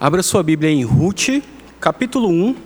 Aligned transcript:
Abra 0.00 0.24
sua 0.24 0.42
Bíblia 0.42 0.70
em 0.70 0.82
Ruth, 0.82 1.40
capítulo 1.80 2.28
1. 2.28 2.56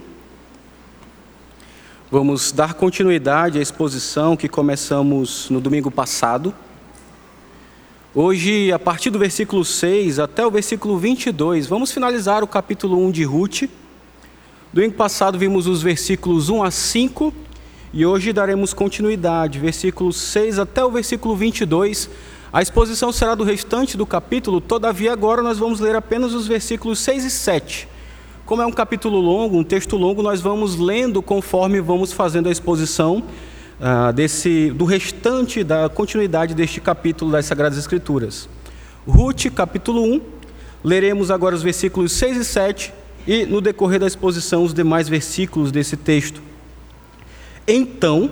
Vamos 2.10 2.50
dar 2.50 2.72
continuidade 2.72 3.58
à 3.58 3.62
exposição 3.62 4.34
que 4.34 4.48
começamos 4.48 5.50
no 5.50 5.60
domingo 5.60 5.90
passado. 5.90 6.54
Hoje, 8.14 8.72
a 8.72 8.78
partir 8.78 9.10
do 9.10 9.18
versículo 9.18 9.62
6 9.62 10.18
até 10.18 10.44
o 10.44 10.50
versículo 10.50 10.96
22, 10.98 11.66
vamos 11.66 11.92
finalizar 11.92 12.42
o 12.42 12.46
capítulo 12.46 12.98
1 13.06 13.10
de 13.10 13.24
Ruth. 13.24 13.64
Domingo 14.72 14.94
passado 14.94 15.38
vimos 15.38 15.66
os 15.66 15.82
versículos 15.82 16.48
1 16.48 16.62
a 16.62 16.70
5 16.70 17.32
e 17.92 18.06
hoje 18.06 18.32
daremos 18.32 18.72
continuidade, 18.72 19.58
versículos 19.58 20.16
6 20.16 20.58
até 20.58 20.82
o 20.82 20.90
versículo 20.90 21.36
22. 21.36 22.08
A 22.50 22.62
exposição 22.62 23.12
será 23.12 23.34
do 23.34 23.44
restante 23.44 23.94
do 23.94 24.06
capítulo, 24.06 24.58
todavia 24.58 25.12
agora 25.12 25.42
nós 25.42 25.58
vamos 25.58 25.80
ler 25.80 25.94
apenas 25.94 26.32
os 26.32 26.46
versículos 26.46 26.98
6 27.00 27.24
e 27.26 27.30
7. 27.30 27.88
Como 28.46 28.62
é 28.62 28.66
um 28.66 28.72
capítulo 28.72 29.20
longo, 29.20 29.58
um 29.58 29.64
texto 29.64 29.98
longo, 29.98 30.22
nós 30.22 30.40
vamos 30.40 30.76
lendo 30.76 31.20
conforme 31.20 31.78
vamos 31.78 32.10
fazendo 32.10 32.48
a 32.48 32.52
exposição 32.52 33.22
ah, 33.78 34.12
desse, 34.12 34.70
do 34.70 34.86
restante 34.86 35.62
da 35.62 35.90
continuidade 35.90 36.54
deste 36.54 36.80
capítulo 36.80 37.30
das 37.30 37.44
Sagradas 37.44 37.76
Escrituras. 37.76 38.48
Ruth, 39.06 39.50
capítulo 39.54 40.02
1, 40.02 40.20
leremos 40.82 41.30
agora 41.30 41.54
os 41.54 41.62
versículos 41.62 42.12
6 42.12 42.38
e 42.38 42.44
7 42.46 42.94
e, 43.26 43.44
no 43.44 43.60
decorrer 43.60 44.00
da 44.00 44.06
exposição, 44.06 44.64
os 44.64 44.72
demais 44.72 45.06
versículos 45.06 45.70
desse 45.70 45.98
texto. 45.98 46.40
Então 47.66 48.30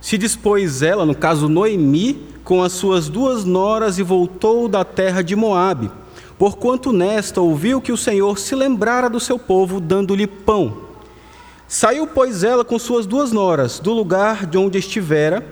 se 0.00 0.18
dispôs 0.18 0.82
ela, 0.82 1.06
no 1.06 1.14
caso 1.14 1.48
Noemi, 1.48 2.33
com 2.44 2.62
as 2.62 2.72
suas 2.72 3.08
duas 3.08 3.44
noras 3.44 3.98
e 3.98 4.02
voltou 4.02 4.68
da 4.68 4.84
terra 4.84 5.22
de 5.22 5.34
Moabe, 5.34 5.90
porquanto 6.38 6.92
nesta 6.92 7.40
ouviu 7.40 7.80
que 7.80 7.90
o 7.90 7.96
Senhor 7.96 8.38
se 8.38 8.54
lembrara 8.54 9.08
do 9.08 9.18
seu 9.18 9.38
povo, 9.38 9.80
dando-lhe 9.80 10.26
pão. 10.26 10.84
Saiu, 11.66 12.06
pois, 12.06 12.44
ela 12.44 12.64
com 12.64 12.78
suas 12.78 13.06
duas 13.06 13.32
noras 13.32 13.80
do 13.80 13.92
lugar 13.92 14.46
de 14.46 14.58
onde 14.58 14.78
estivera, 14.78 15.44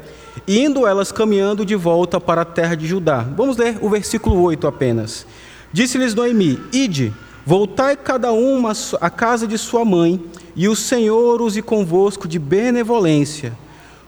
indo 0.46 0.86
elas 0.86 1.10
caminhando 1.10 1.64
de 1.64 1.74
volta 1.74 2.20
para 2.20 2.42
a 2.42 2.44
terra 2.44 2.74
de 2.74 2.86
Judá. 2.86 3.27
Vamos 3.36 3.56
ler 3.56 3.78
o 3.80 3.88
versículo 3.88 4.40
8 4.42 4.66
apenas. 4.66 5.27
Disse-lhes 5.72 6.14
Noemi: 6.14 6.60
Ide, 6.72 7.12
voltai 7.46 7.96
cada 7.96 8.32
uma 8.32 8.72
à 9.00 9.08
casa 9.08 9.46
de 9.46 9.56
sua 9.56 9.84
mãe, 9.84 10.22
e 10.54 10.68
o 10.68 10.77
Senhor 10.77 11.40
use 11.40 11.62
convosco 11.62 12.28
de 12.28 12.38
benevolência, 12.38 13.56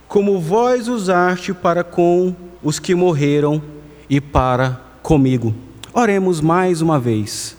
como 0.07 0.39
vós 0.39 0.87
usaste 0.87 1.51
para 1.51 1.83
com 1.83 2.35
os 2.65 2.79
que 2.79 2.93
morreram 2.93 3.61
e 4.09 4.19
para 4.19 4.81
comigo. 5.01 5.55
Oremos 5.93 6.41
mais 6.41 6.81
uma 6.81 6.99
vez. 6.99 7.55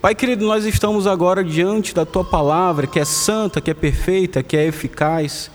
Pai 0.00 0.14
querido, 0.14 0.46
nós 0.46 0.64
estamos 0.64 1.06
agora 1.06 1.44
diante 1.44 1.94
da 1.94 2.06
tua 2.06 2.24
palavra, 2.24 2.86
que 2.86 2.98
é 2.98 3.04
santa, 3.04 3.60
que 3.60 3.70
é 3.70 3.74
perfeita, 3.74 4.42
que 4.42 4.56
é 4.56 4.64
eficaz. 4.64 5.50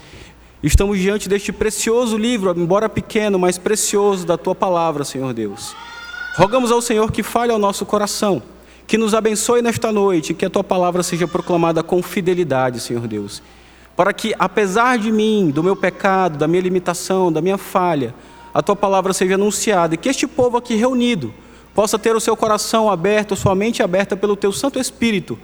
Estamos 0.62 1.00
diante 1.00 1.28
deste 1.28 1.52
precioso 1.52 2.18
livro, 2.18 2.54
embora 2.56 2.88
pequeno, 2.88 3.40
mas 3.40 3.58
precioso 3.58 4.28
da 4.28 4.38
tua 4.38 4.54
palavra, 4.54 5.04
Senhor 5.04 5.34
Deus. 5.34 5.76
Rogamos 6.36 6.72
ao 6.72 6.82
Senhor 6.82 7.12
que 7.12 7.24
fale 7.24 7.52
ao 7.52 7.58
nosso 7.58 7.86
coração 7.86 8.44
que 8.88 8.98
nos 8.98 9.14
abençoe 9.14 9.62
nesta 9.62 9.92
noite, 9.92 10.34
que 10.34 10.46
a 10.46 10.50
tua 10.50 10.64
palavra 10.64 11.04
seja 11.04 11.28
proclamada 11.28 11.84
com 11.84 12.02
fidelidade, 12.02 12.80
Senhor 12.80 13.06
Deus. 13.06 13.44
Para 13.98 14.14
que, 14.14 14.34
apesar 14.40 14.98
de 14.98 15.12
mim, 15.12 15.52
do 15.54 15.62
meu 15.62 15.76
pecado, 15.76 16.38
da 16.38 16.48
minha 16.48 16.62
limitação, 16.62 17.32
da 17.32 17.42
minha 17.42 17.58
falha, 17.58 18.16
a 18.58 18.62
tua 18.64 18.76
palavra 18.76 19.14
seja 19.14 19.36
anunciada 19.36 19.94
e 19.94 19.98
que 20.00 20.10
este 20.10 20.26
povo 20.26 20.58
aqui 20.58 20.74
reunido 20.74 21.32
possa 21.76 22.00
ter 22.00 22.16
o 22.16 22.20
seu 22.20 22.36
coração 22.36 22.90
aberto, 22.90 23.36
sua 23.36 23.54
mente 23.54 23.84
aberta 23.84 24.18
pelo 24.18 24.36
teu 24.36 24.52
Santo 24.52 24.80
Espírito, 24.80 25.38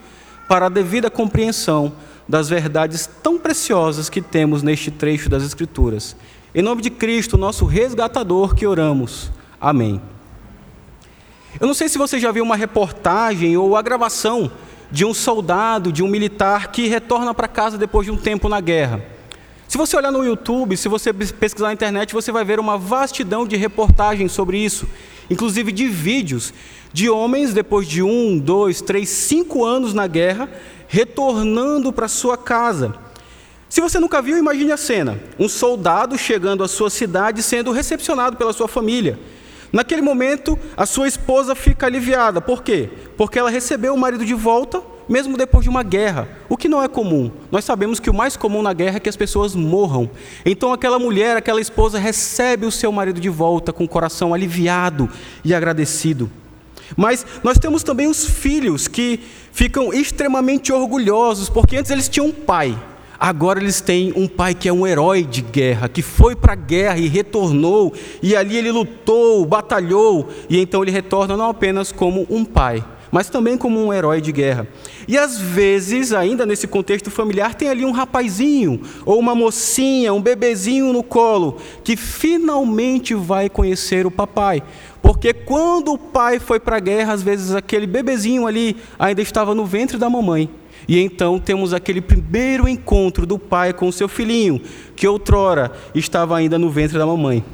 para 0.50 0.66
a 0.66 0.69
devida 0.69 1.11
compreensão 1.11 1.94
das 2.28 2.50
verdades 2.50 3.08
tão 3.22 3.38
preciosas 3.38 4.09
que 4.09 4.19
temos 4.19 4.64
neste 4.64 4.89
trecho 4.89 5.30
das 5.30 5.44
Escrituras. 5.44 6.16
Em 6.56 6.63
nome 6.63 6.81
de 6.81 6.90
Cristo, 6.90 7.38
nosso 7.38 7.66
resgatador, 7.66 8.56
que 8.56 8.66
oramos. 8.66 9.30
Amém. 9.62 10.01
Eu 11.62 11.68
não 11.68 11.75
sei 11.75 11.90
se 11.90 12.00
você 12.00 12.18
já 12.19 12.31
viu 12.31 12.44
uma 12.44 12.56
reportagem 12.56 13.56
ou 13.56 13.78
a 13.78 13.81
gravação 13.84 14.51
de 14.90 15.06
um 15.06 15.13
soldado, 15.13 15.91
de 15.91 16.01
um 16.01 16.07
militar 16.07 16.72
que 16.72 16.88
retorna 16.88 17.31
para 17.31 17.47
casa 17.47 17.78
depois 17.78 18.07
de 18.07 18.12
um 18.12 18.18
tempo 18.18 18.50
na 18.50 18.59
guerra. 18.59 19.12
Se 19.73 19.78
você 19.79 19.97
olhar 19.97 20.11
no 20.11 20.23
YouTube, 20.23 20.78
se 20.78 20.88
você 20.88 21.11
pesquisar 21.11 21.66
na 21.66 21.73
internet, 21.73 22.13
você 22.13 22.31
vai 22.31 22.45
ver 22.45 22.59
uma 22.59 22.78
vastidão 22.78 23.47
de 23.47 23.56
reportagens 23.56 24.31
sobre 24.31 24.59
isso, 24.59 24.88
inclusive 25.31 25.72
de 25.72 25.88
vídeos 25.88 26.53
de 26.94 27.09
homens 27.09 27.56
depois 27.56 27.88
de 27.88 28.03
um, 28.03 28.38
dois, 28.38 28.81
três, 28.81 29.09
cinco 29.09 29.66
anos 29.66 29.91
na 29.91 30.06
guerra, 30.06 30.47
retornando 30.88 31.91
para 31.91 32.07
sua 32.07 32.38
casa. 32.38 32.94
Se 33.67 33.81
você 33.81 34.00
nunca 34.00 34.22
viu, 34.22 34.38
imagine 34.38 34.72
a 34.72 34.78
cena: 34.78 35.19
um 35.39 35.50
soldado 35.50 36.19
chegando 36.19 36.63
à 36.63 36.67
sua 36.67 36.91
cidade 36.91 37.41
sendo 37.41 37.72
recepcionado 37.72 38.38
pela 38.38 38.53
sua 38.53 38.67
família. 38.67 39.17
Naquele 39.72 40.03
momento, 40.03 40.56
a 40.78 40.85
sua 40.85 41.07
esposa 41.07 41.56
fica 41.56 41.88
aliviada. 41.88 42.39
Por 42.39 42.62
quê? 42.62 42.91
Porque 43.17 43.39
ela 43.39 43.50
recebeu 43.50 43.95
o 43.95 43.97
marido 43.97 44.23
de 44.23 44.35
volta, 44.35 44.83
mesmo 45.08 45.38
depois 45.38 45.64
de 45.64 45.69
uma 45.69 45.84
guerra, 45.84 46.28
o 46.50 46.58
que 46.58 46.69
não 46.69 46.81
é 46.81 46.88
comum. 46.88 47.31
Nós 47.52 47.66
sabemos 47.66 48.00
que 48.00 48.09
o 48.09 48.14
mais 48.14 48.38
comum 48.38 48.62
na 48.62 48.74
guerra 48.74 48.97
é 48.97 49.00
que 49.00 49.09
as 49.09 49.16
pessoas 49.16 49.56
morram. 49.56 50.09
Então, 50.46 50.72
aquela 50.74 51.00
mulher, 51.00 51.38
aquela 51.38 51.62
esposa, 51.62 52.00
recebe 52.00 52.66
o 52.66 52.72
seu 52.72 52.91
marido 52.91 53.19
de 53.19 53.30
volta 53.30 53.74
com 53.74 53.84
o 53.84 53.90
coração 53.90 54.34
aliviado 54.34 55.09
e 55.44 55.53
agradecido. 55.53 56.30
Mas 56.96 57.25
nós 57.44 57.58
temos 57.58 57.84
também 57.84 58.08
os 58.08 58.25
filhos 58.25 58.88
que 58.88 59.19
ficam 59.52 59.94
extremamente 59.94 60.72
orgulhosos, 60.72 61.50
porque 61.50 61.78
antes 61.78 61.92
eles 61.92 62.09
tinham 62.09 62.28
um 62.28 62.31
pai, 62.31 62.78
Agora 63.24 63.58
eles 63.58 63.80
têm 63.80 64.12
um 64.18 64.28
pai 64.28 64.53
que 64.53 64.68
é 64.68 64.74
um 64.74 64.86
herói 64.86 65.24
de 65.24 65.42
guerra, 65.42 65.88
que 65.88 66.02
foi 66.02 66.36
para 66.36 66.52
a 66.52 66.58
guerra 66.58 66.97
e 66.97 67.08
retornou, 67.08 67.94
e 68.22 68.36
ali 68.36 68.58
ele 68.58 68.69
lutou, 68.69 69.46
batalhou, 69.46 70.28
e 70.50 70.59
então 70.59 70.81
ele 70.84 70.92
retorna 70.92 71.38
não 71.38 71.50
apenas 71.50 71.90
como 71.90 72.28
um 72.30 72.44
pai, 72.44 72.84
mas 73.13 73.29
também 73.29 73.56
como 73.56 73.79
um 73.79 73.94
herói 73.94 74.19
de 74.19 74.31
guerra. 74.31 74.68
E 75.07 75.19
às 75.19 75.40
vezes, 75.40 76.12
ainda 76.12 76.47
nesse 76.47 76.66
contexto 76.66 77.12
familiar, 77.12 77.53
tem 77.53 77.69
ali 77.69 77.85
um 77.85 77.91
rapazinho, 77.91 78.81
ou 79.06 79.19
uma 79.19 79.35
mocinha, 79.35 80.12
um 80.12 80.19
bebezinho 80.19 80.91
no 80.91 81.03
colo, 81.03 81.57
que 81.84 81.96
finalmente 81.96 83.13
vai 83.13 83.51
conhecer 83.51 84.07
o 84.07 84.12
papai. 84.12 84.63
Porque 85.00 85.31
quando 85.31 85.94
o 85.94 85.97
pai 85.97 86.40
foi 86.40 86.59
para 86.59 86.78
a 86.78 86.79
guerra, 86.79 87.13
às 87.13 87.22
vezes 87.22 87.53
aquele 87.53 87.85
bebezinho 87.85 88.47
ali 88.47 88.78
ainda 88.97 89.22
estava 89.22 89.53
no 89.53 89.63
ventre 89.63 90.00
da 90.00 90.09
mamãe. 90.09 90.50
E 90.88 91.00
então 91.00 91.40
temos 91.40 91.72
aquele 91.72 92.01
primeiro 92.01 92.68
encontro 92.68 93.28
do 93.28 93.38
pai 93.38 93.74
com 93.74 93.88
o 93.88 93.94
seu 93.94 94.09
filhinho, 94.09 94.59
que 94.95 95.07
outrora 95.07 95.72
estava 95.94 96.35
ainda 96.35 96.57
no 96.57 96.72
ventre 96.72 96.97
da 96.97 97.06
mamãe. 97.06 97.45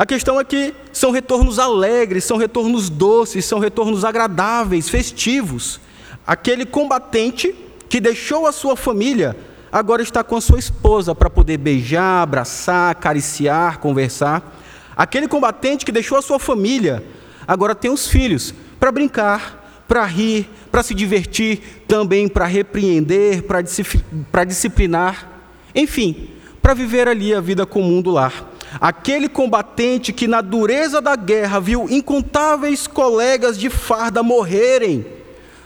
A 0.00 0.06
questão 0.06 0.40
é 0.40 0.44
que 0.44 0.74
são 0.94 1.10
retornos 1.10 1.58
alegres, 1.58 2.24
são 2.24 2.38
retornos 2.38 2.88
doces, 2.88 3.44
são 3.44 3.58
retornos 3.58 4.02
agradáveis, 4.02 4.88
festivos. 4.88 5.78
Aquele 6.26 6.64
combatente 6.64 7.54
que 7.86 8.00
deixou 8.00 8.46
a 8.46 8.52
sua 8.52 8.74
família 8.76 9.36
agora 9.70 10.00
está 10.00 10.24
com 10.24 10.36
a 10.36 10.40
sua 10.40 10.58
esposa 10.58 11.14
para 11.14 11.28
poder 11.28 11.58
beijar, 11.58 12.22
abraçar, 12.22 12.92
acariciar, 12.92 13.78
conversar. 13.78 14.56
Aquele 14.96 15.28
combatente 15.28 15.84
que 15.84 15.92
deixou 15.92 16.16
a 16.16 16.22
sua 16.22 16.38
família 16.38 17.04
agora 17.46 17.74
tem 17.74 17.90
os 17.90 18.06
filhos 18.06 18.54
para 18.78 18.90
brincar, 18.90 19.84
para 19.86 20.02
rir, 20.06 20.48
para 20.72 20.82
se 20.82 20.94
divertir, 20.94 21.84
também 21.86 22.26
para 22.26 22.46
repreender, 22.46 23.42
para 23.42 24.44
disciplinar, 24.46 25.28
enfim, 25.74 26.30
para 26.62 26.72
viver 26.72 27.06
ali 27.06 27.34
a 27.34 27.40
vida 27.42 27.66
comum 27.66 28.00
do 28.00 28.10
lar. 28.10 28.49
Aquele 28.78 29.28
combatente 29.28 30.12
que 30.12 30.28
na 30.28 30.40
dureza 30.40 31.00
da 31.00 31.16
guerra 31.16 31.58
viu 31.58 31.88
incontáveis 31.88 32.86
colegas 32.86 33.58
de 33.58 33.70
farda 33.70 34.22
morrerem, 34.22 35.06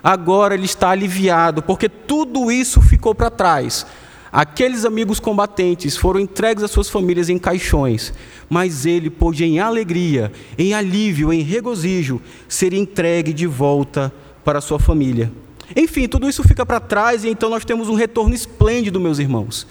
agora 0.02 0.54
ele 0.54 0.64
está 0.64 0.90
aliviado, 0.90 1.62
porque 1.62 1.88
tudo 1.88 2.50
isso 2.50 2.80
ficou 2.80 3.14
para 3.14 3.30
trás. 3.30 3.84
Aqueles 4.32 4.84
amigos 4.84 5.20
combatentes 5.20 5.96
foram 5.96 6.18
entregues 6.18 6.64
às 6.64 6.70
suas 6.70 6.88
famílias 6.88 7.28
em 7.28 7.38
caixões, 7.38 8.12
mas 8.48 8.84
ele 8.84 9.08
pôde, 9.08 9.44
em 9.44 9.60
alegria, 9.60 10.32
em 10.58 10.74
alívio, 10.74 11.32
em 11.32 11.40
regozijo, 11.40 12.20
ser 12.48 12.72
entregue 12.72 13.32
de 13.32 13.46
volta 13.46 14.12
para 14.44 14.60
sua 14.60 14.78
família. 14.78 15.30
Enfim, 15.76 16.08
tudo 16.08 16.28
isso 16.28 16.42
fica 16.42 16.66
para 16.66 16.80
trás 16.80 17.24
e 17.24 17.28
então 17.28 17.48
nós 17.48 17.64
temos 17.64 17.88
um 17.88 17.94
retorno 17.94 18.34
esplêndido, 18.34 19.00
meus 19.00 19.18
irmãos. 19.18 19.66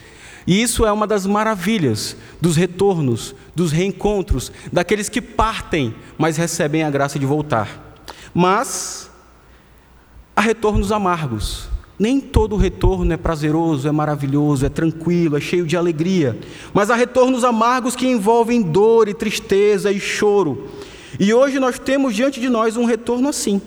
E 0.45 0.62
isso 0.62 0.86
é 0.86 0.92
uma 0.92 1.07
das 1.07 1.25
maravilhas 1.25 2.16
dos 2.42 2.56
retornos, 2.56 3.34
dos 3.56 3.72
reencontros, 3.72 4.51
daqueles 4.72 5.10
que 5.10 5.22
partem, 5.22 5.95
mas 6.18 6.38
recebem 6.38 6.84
a 6.84 6.90
graça 6.90 7.18
de 7.18 7.25
voltar. 7.25 7.95
Mas 8.34 9.10
há 10.36 10.42
retornos 10.42 10.92
amargos. 10.92 11.69
Nem 11.98 12.19
todo 12.19 12.57
retorno 12.57 13.13
é 13.13 13.18
prazeroso, 13.18 13.88
é 13.88 13.92
maravilhoso, 13.92 14.66
é 14.66 14.69
tranquilo, 14.69 15.38
é 15.38 15.40
cheio 15.40 15.66
de 15.66 15.78
alegria. 15.78 16.38
Mas 16.74 16.89
há 16.89 16.96
retornos 16.96 17.44
amargos 17.44 17.96
que 17.96 18.07
envolvem 18.07 18.62
dor 18.62 19.07
e 19.07 19.13
tristeza 19.13 19.92
e 19.92 20.00
choro. 20.00 20.69
E 21.19 21.34
hoje 21.34 21.60
nós 21.60 21.78
temos 21.78 22.16
diante 22.16 22.42
de 22.42 22.50
nós 22.50 22.75
um 22.75 22.86
retorno 22.86 23.30
assim. 23.30 23.62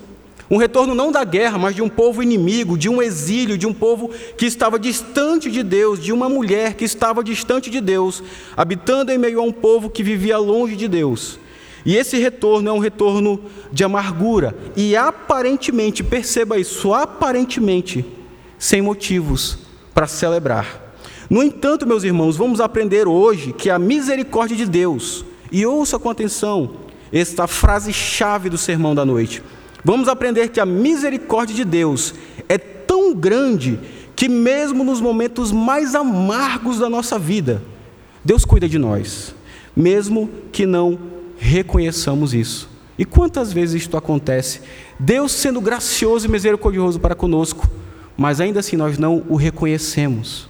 Um 0.48 0.58
retorno 0.58 0.94
não 0.94 1.10
da 1.10 1.24
guerra, 1.24 1.58
mas 1.58 1.74
de 1.74 1.82
um 1.82 1.88
povo 1.88 2.22
inimigo, 2.22 2.78
de 2.78 2.88
um 2.88 3.02
exílio, 3.02 3.58
de 3.58 3.66
um 3.66 3.74
povo 3.74 4.10
que 4.36 4.46
estava 4.46 4.78
distante 4.78 5.50
de 5.50 5.62
Deus, 5.62 5.98
de 5.98 6.12
uma 6.12 6.28
mulher 6.28 6.74
que 6.74 6.84
estava 6.84 7.24
distante 7.24 7.68
de 7.68 7.80
Deus, 7.80 8.22
habitando 8.56 9.10
em 9.10 9.18
meio 9.18 9.40
a 9.40 9.42
um 9.42 9.50
povo 9.50 9.90
que 9.90 10.04
vivia 10.04 10.38
longe 10.38 10.76
de 10.76 10.86
Deus. 10.86 11.40
E 11.84 11.96
esse 11.96 12.16
retorno 12.18 12.68
é 12.68 12.72
um 12.72 12.78
retorno 12.78 13.40
de 13.72 13.82
amargura, 13.82 14.54
e 14.76 14.96
aparentemente, 14.96 16.04
perceba 16.04 16.58
isso, 16.58 16.94
aparentemente, 16.94 18.04
sem 18.56 18.80
motivos 18.80 19.58
para 19.92 20.06
celebrar. 20.06 20.94
No 21.28 21.42
entanto, 21.42 21.86
meus 21.86 22.04
irmãos, 22.04 22.36
vamos 22.36 22.60
aprender 22.60 23.08
hoje 23.08 23.52
que 23.52 23.68
a 23.68 23.80
misericórdia 23.80 24.56
de 24.56 24.66
Deus, 24.66 25.24
e 25.50 25.66
ouça 25.66 25.98
com 25.98 26.08
atenção 26.08 26.86
esta 27.12 27.48
frase-chave 27.48 28.48
do 28.48 28.58
sermão 28.58 28.94
da 28.94 29.04
noite 29.04 29.42
vamos 29.86 30.08
aprender 30.08 30.48
que 30.48 30.58
a 30.58 30.66
misericórdia 30.66 31.54
de 31.54 31.64
Deus 31.64 32.12
é 32.48 32.58
tão 32.58 33.14
grande 33.14 33.78
que, 34.16 34.28
mesmo 34.28 34.82
nos 34.82 35.00
momentos 35.00 35.52
mais 35.52 35.94
amargos 35.94 36.80
da 36.80 36.90
nossa 36.90 37.20
vida, 37.20 37.62
Deus 38.24 38.44
cuida 38.44 38.68
de 38.68 38.78
nós, 38.78 39.32
mesmo 39.76 40.28
que 40.50 40.66
não 40.66 40.98
reconheçamos 41.38 42.34
isso. 42.34 42.68
E 42.98 43.04
quantas 43.04 43.52
vezes 43.52 43.82
isto 43.82 43.96
acontece? 43.96 44.60
Deus 44.98 45.30
sendo 45.30 45.60
gracioso 45.60 46.26
e 46.26 46.30
misericordioso 46.32 46.98
para 46.98 47.14
conosco, 47.14 47.70
mas 48.16 48.40
ainda 48.40 48.58
assim 48.58 48.76
nós 48.76 48.98
não 48.98 49.22
o 49.28 49.36
reconhecemos. 49.36 50.48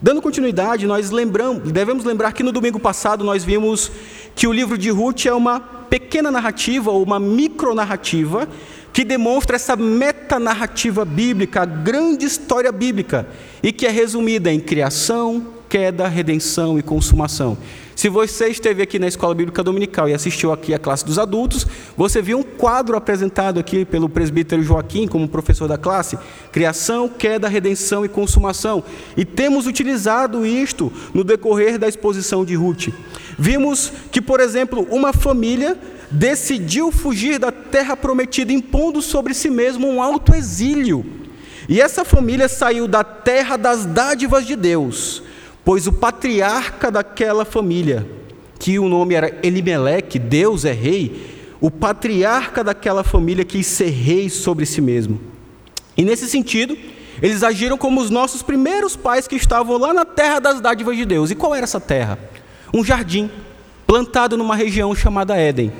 Dando 0.00 0.22
continuidade, 0.22 0.86
nós 0.86 1.10
lembramos, 1.10 1.72
devemos 1.72 2.04
lembrar 2.04 2.32
que 2.32 2.44
no 2.44 2.52
domingo 2.52 2.78
passado 2.78 3.24
nós 3.24 3.42
vimos 3.42 3.90
que 4.36 4.46
o 4.46 4.52
livro 4.52 4.78
de 4.78 4.90
Ruth 4.90 5.26
é 5.26 5.34
uma 5.34 5.75
pequena 5.98 6.30
narrativa 6.30 6.90
ou 6.90 7.02
uma 7.02 7.18
micronarrativa 7.18 8.48
que 8.92 9.04
demonstra 9.04 9.56
essa 9.56 9.76
metanarrativa 9.76 11.04
bíblica, 11.04 11.62
a 11.62 11.64
grande 11.64 12.24
história 12.24 12.70
bíblica, 12.70 13.26
e 13.62 13.72
que 13.72 13.86
é 13.86 13.90
resumida 13.90 14.52
em 14.52 14.60
criação, 14.60 15.55
queda, 15.68 16.08
redenção 16.08 16.78
e 16.78 16.82
consumação. 16.82 17.56
Se 17.96 18.10
você 18.10 18.48
esteve 18.48 18.82
aqui 18.82 18.98
na 18.98 19.08
Escola 19.08 19.34
Bíblica 19.34 19.62
Dominical 19.62 20.06
e 20.06 20.12
assistiu 20.12 20.52
aqui 20.52 20.74
a 20.74 20.78
classe 20.78 21.04
dos 21.04 21.18
adultos, 21.18 21.66
você 21.96 22.20
viu 22.20 22.38
um 22.38 22.42
quadro 22.42 22.94
apresentado 22.94 23.58
aqui 23.58 23.86
pelo 23.86 24.06
presbítero 24.06 24.62
Joaquim 24.62 25.08
como 25.08 25.26
professor 25.26 25.66
da 25.66 25.78
classe, 25.78 26.18
criação, 26.52 27.08
queda, 27.08 27.48
redenção 27.48 28.04
e 28.04 28.08
consumação. 28.08 28.84
E 29.16 29.24
temos 29.24 29.66
utilizado 29.66 30.44
isto 30.44 30.92
no 31.14 31.24
decorrer 31.24 31.78
da 31.78 31.88
exposição 31.88 32.44
de 32.44 32.54
Ruth. 32.54 32.88
Vimos 33.38 33.90
que, 34.12 34.20
por 34.20 34.40
exemplo, 34.40 34.86
uma 34.90 35.14
família 35.14 35.78
decidiu 36.10 36.92
fugir 36.92 37.38
da 37.38 37.50
terra 37.50 37.96
prometida, 37.96 38.52
impondo 38.52 39.00
sobre 39.00 39.34
si 39.34 39.50
mesmo 39.50 39.88
um 39.88 40.02
alto 40.02 40.34
exílio. 40.34 41.04
E 41.68 41.80
essa 41.80 42.04
família 42.04 42.48
saiu 42.48 42.86
da 42.86 43.02
terra 43.02 43.56
das 43.56 43.84
dádivas 43.84 44.46
de 44.46 44.54
Deus, 44.54 45.22
pois 45.66 45.88
o 45.88 45.92
patriarca 45.92 46.92
daquela 46.92 47.44
família, 47.44 48.08
que 48.56 48.78
o 48.78 48.88
nome 48.88 49.16
era 49.16 49.36
Elimeleque, 49.42 50.16
Deus 50.16 50.64
é 50.64 50.70
rei, 50.70 51.56
o 51.60 51.72
patriarca 51.72 52.62
daquela 52.62 53.02
família 53.02 53.44
quis 53.44 53.66
ser 53.66 53.90
rei 53.90 54.30
sobre 54.30 54.64
si 54.64 54.80
mesmo. 54.80 55.20
E 55.96 56.04
nesse 56.04 56.28
sentido, 56.28 56.78
eles 57.20 57.42
agiram 57.42 57.76
como 57.76 58.00
os 58.00 58.10
nossos 58.10 58.42
primeiros 58.42 58.94
pais 58.94 59.26
que 59.26 59.34
estavam 59.34 59.76
lá 59.76 59.92
na 59.92 60.04
terra 60.04 60.38
das 60.38 60.60
dádivas 60.60 60.96
de 60.96 61.04
Deus. 61.04 61.32
E 61.32 61.34
qual 61.34 61.52
era 61.52 61.64
essa 61.64 61.80
terra? 61.80 62.16
Um 62.72 62.84
jardim 62.84 63.28
plantado 63.88 64.36
numa 64.36 64.54
região 64.54 64.94
chamada 64.94 65.36
Éden 65.36 65.72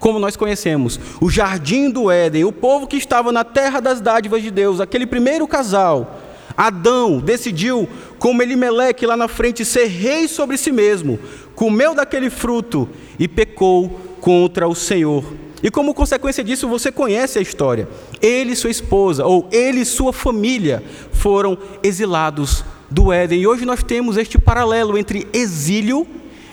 como 0.00 0.20
nós 0.20 0.36
conhecemos, 0.36 0.98
o 1.20 1.28
jardim 1.28 1.90
do 1.90 2.08
Éden, 2.08 2.44
o 2.44 2.52
povo 2.52 2.86
que 2.86 2.96
estava 2.96 3.32
na 3.32 3.42
terra 3.42 3.80
das 3.80 4.00
dádivas 4.00 4.42
de 4.42 4.50
Deus, 4.50 4.80
aquele 4.80 5.06
primeiro 5.06 5.46
casal, 5.48 6.20
Adão 6.58 7.20
decidiu, 7.20 7.88
como 8.18 8.42
Elimeleque 8.42 9.06
lá 9.06 9.16
na 9.16 9.28
frente, 9.28 9.64
ser 9.64 9.86
rei 9.86 10.26
sobre 10.26 10.58
si 10.58 10.72
mesmo, 10.72 11.16
comeu 11.54 11.94
daquele 11.94 12.28
fruto 12.28 12.88
e 13.16 13.28
pecou 13.28 13.88
contra 14.20 14.66
o 14.66 14.74
Senhor. 14.74 15.24
E 15.62 15.70
como 15.70 15.94
consequência 15.94 16.42
disso, 16.42 16.66
você 16.66 16.90
conhece 16.90 17.38
a 17.38 17.42
história. 17.42 17.88
Ele 18.20 18.54
e 18.54 18.56
sua 18.56 18.70
esposa, 18.70 19.24
ou 19.24 19.48
ele 19.52 19.82
e 19.82 19.84
sua 19.84 20.12
família, 20.12 20.82
foram 21.12 21.56
exilados 21.80 22.64
do 22.90 23.12
Éden. 23.12 23.42
E 23.42 23.46
hoje 23.46 23.64
nós 23.64 23.84
temos 23.84 24.16
este 24.16 24.36
paralelo 24.36 24.98
entre 24.98 25.28
exílio 25.32 26.08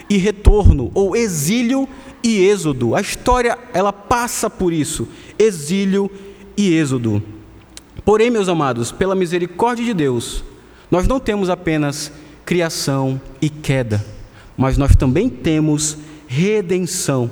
e 0.08 0.18
retorno, 0.18 0.92
ou 0.94 1.16
exílio 1.16 1.90
e 2.24 2.46
êxodo. 2.46 2.94
A 2.94 3.02
história 3.02 3.58
ela 3.74 3.92
passa 3.92 4.52
por 4.52 4.72
isso, 4.72 5.08
exílio 5.40 6.12
e 6.56 6.76
êxodo. 6.76 7.35
Porém, 8.06 8.30
meus 8.30 8.48
amados, 8.48 8.92
pela 8.92 9.16
misericórdia 9.16 9.84
de 9.84 9.94
Deus, 9.94 10.44
nós 10.92 11.08
não 11.08 11.20
temos 11.20 11.50
apenas 11.50 12.12
criação 12.46 13.20
e 13.42 13.50
queda, 13.50 14.06
mas 14.56 14.78
nós 14.78 14.96
também 14.96 15.28
temos 15.28 15.98
redenção. 16.28 17.32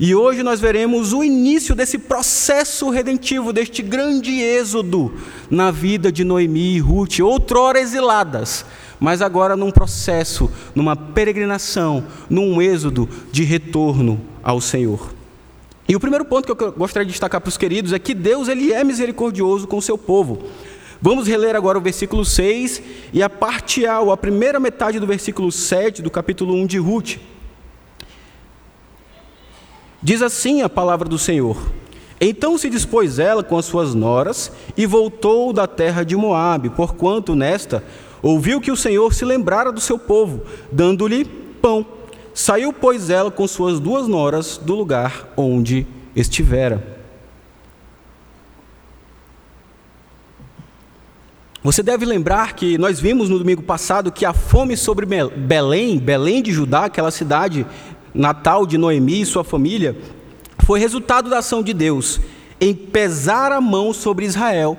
E 0.00 0.16
hoje 0.16 0.42
nós 0.42 0.60
veremos 0.60 1.12
o 1.12 1.22
início 1.22 1.72
desse 1.72 1.98
processo 1.98 2.90
redentivo, 2.90 3.52
deste 3.52 3.80
grande 3.80 4.40
êxodo 4.40 5.14
na 5.48 5.70
vida 5.70 6.10
de 6.10 6.24
Noemi 6.24 6.74
e 6.74 6.78
Ruth, 6.80 7.20
outrora 7.20 7.80
exiladas, 7.80 8.64
mas 8.98 9.22
agora 9.22 9.56
num 9.56 9.70
processo, 9.70 10.50
numa 10.74 10.96
peregrinação, 10.96 12.04
num 12.28 12.60
êxodo 12.60 13.08
de 13.30 13.44
retorno 13.44 14.20
ao 14.42 14.60
Senhor. 14.60 15.17
E 15.88 15.96
o 15.96 16.00
primeiro 16.00 16.24
ponto 16.24 16.54
que 16.54 16.62
eu 16.62 16.72
gostaria 16.72 17.06
de 17.06 17.12
destacar 17.12 17.40
para 17.40 17.48
os 17.48 17.56
queridos 17.56 17.92
é 17.92 17.98
que 17.98 18.14
Deus 18.14 18.46
ele 18.46 18.72
é 18.72 18.84
misericordioso 18.84 19.66
com 19.66 19.78
o 19.78 19.82
seu 19.82 19.96
povo. 19.96 20.44
Vamos 21.00 21.26
reler 21.26 21.56
agora 21.56 21.78
o 21.78 21.80
versículo 21.80 22.24
6 22.24 22.82
e 23.12 23.22
a 23.22 23.30
parte 23.30 23.86
A, 23.86 24.00
ou 24.00 24.12
a 24.12 24.16
primeira 24.16 24.60
metade 24.60 25.00
do 25.00 25.06
versículo 25.06 25.50
7 25.50 26.02
do 26.02 26.10
capítulo 26.10 26.54
1 26.54 26.66
de 26.66 26.78
Ruth. 26.78 27.16
Diz 30.02 30.20
assim 30.20 30.62
a 30.62 30.68
palavra 30.68 31.08
do 31.08 31.18
Senhor: 31.18 31.56
Então 32.20 32.58
se 32.58 32.68
dispôs 32.68 33.18
ela 33.18 33.42
com 33.42 33.56
as 33.56 33.64
suas 33.64 33.94
noras 33.94 34.52
e 34.76 34.84
voltou 34.84 35.52
da 35.52 35.66
terra 35.66 36.04
de 36.04 36.16
Moabe, 36.16 36.68
porquanto 36.70 37.34
nesta 37.34 37.82
Ouviu 38.22 38.60
que 38.60 38.70
o 38.70 38.76
Senhor 38.76 39.14
se 39.14 39.24
lembrara 39.24 39.70
do 39.70 39.80
seu 39.80 39.98
povo, 39.98 40.42
dando-lhe 40.72 41.24
pão. 41.24 41.86
Saiu, 42.38 42.72
pois, 42.72 43.10
ela 43.10 43.32
com 43.32 43.48
suas 43.48 43.80
duas 43.80 44.06
noras 44.06 44.58
do 44.58 44.76
lugar 44.76 45.28
onde 45.36 45.84
estivera. 46.14 46.96
Você 51.64 51.82
deve 51.82 52.06
lembrar 52.06 52.54
que 52.54 52.78
nós 52.78 53.00
vimos 53.00 53.28
no 53.28 53.40
domingo 53.40 53.62
passado 53.62 54.12
que 54.12 54.24
a 54.24 54.32
fome 54.32 54.76
sobre 54.76 55.04
Belém, 55.36 55.98
Belém 55.98 56.40
de 56.40 56.52
Judá, 56.52 56.84
aquela 56.84 57.10
cidade 57.10 57.66
natal 58.14 58.64
de 58.64 58.78
Noemi 58.78 59.22
e 59.22 59.26
sua 59.26 59.42
família, 59.42 59.98
foi 60.64 60.78
resultado 60.78 61.28
da 61.28 61.38
ação 61.38 61.60
de 61.60 61.74
Deus 61.74 62.20
em 62.60 62.72
pesar 62.72 63.50
a 63.50 63.60
mão 63.60 63.92
sobre 63.92 64.24
Israel 64.24 64.78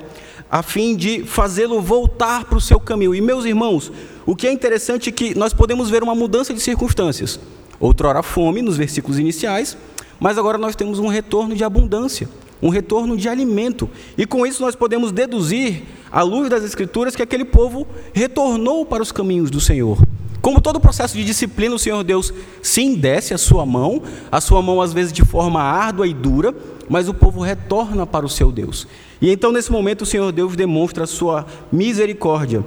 a 0.51 0.63
fim 0.63 0.95
de 0.95 1.23
fazê-lo 1.23 1.81
voltar 1.81 2.45
para 2.45 2.57
o 2.57 2.61
seu 2.61 2.79
caminho. 2.79 3.13
E 3.13 3.21
meus 3.21 3.45
irmãos, 3.45 3.91
o 4.25 4.35
que 4.35 4.47
é 4.47 4.51
interessante 4.51 5.09
é 5.09 5.11
que 5.11 5.35
nós 5.35 5.53
podemos 5.53 5.89
ver 5.89 6.01
uma 6.01 6.15
mudança 6.15 6.53
de 6.53 6.59
circunstâncias. 6.59 7.39
Outrora 7.79 8.23
fome 8.23 8.61
nos 8.61 8.75
versículos 8.75 9.19
iniciais, 9.19 9.77
mas 10.19 10.37
agora 10.37 10.57
nós 10.57 10.75
temos 10.75 10.99
um 10.99 11.07
retorno 11.07 11.55
de 11.55 11.63
abundância, 11.63 12.27
um 12.61 12.69
retorno 12.69 13.15
de 13.15 13.29
alimento. 13.29 13.89
E 14.17 14.25
com 14.25 14.45
isso 14.45 14.61
nós 14.61 14.75
podemos 14.75 15.11
deduzir, 15.11 15.83
à 16.11 16.23
luz 16.23 16.49
das 16.49 16.63
Escrituras, 16.63 17.15
que 17.15 17.21
aquele 17.21 17.45
povo 17.45 17.87
retornou 18.13 18.85
para 18.85 19.03
os 19.03 19.11
caminhos 19.11 19.51
do 19.51 19.61
Senhor. 19.61 20.01
Como 20.41 20.61
todo 20.61 20.79
processo 20.79 21.15
de 21.15 21.23
disciplina, 21.23 21.75
o 21.75 21.79
Senhor 21.79 22.03
Deus 22.03 22.33
sim 22.61 22.95
desce 22.95 23.33
a 23.33 23.37
sua 23.37 23.65
mão, 23.65 24.01
a 24.31 24.41
sua 24.41 24.61
mão 24.61 24.81
às 24.81 24.93
vezes 24.93 25.11
de 25.11 25.23
forma 25.23 25.61
árdua 25.61 26.07
e 26.07 26.13
dura, 26.13 26.55
mas 26.89 27.07
o 27.07 27.13
povo 27.13 27.41
retorna 27.41 28.07
para 28.07 28.25
o 28.25 28.29
seu 28.29 28.51
Deus. 28.51 28.87
E 29.21 29.31
então, 29.31 29.51
nesse 29.51 29.71
momento, 29.71 30.03
o 30.03 30.05
Senhor 30.05 30.31
Deus 30.31 30.55
demonstra 30.55 31.03
a 31.03 31.07
sua 31.07 31.45
misericórdia. 31.71 32.63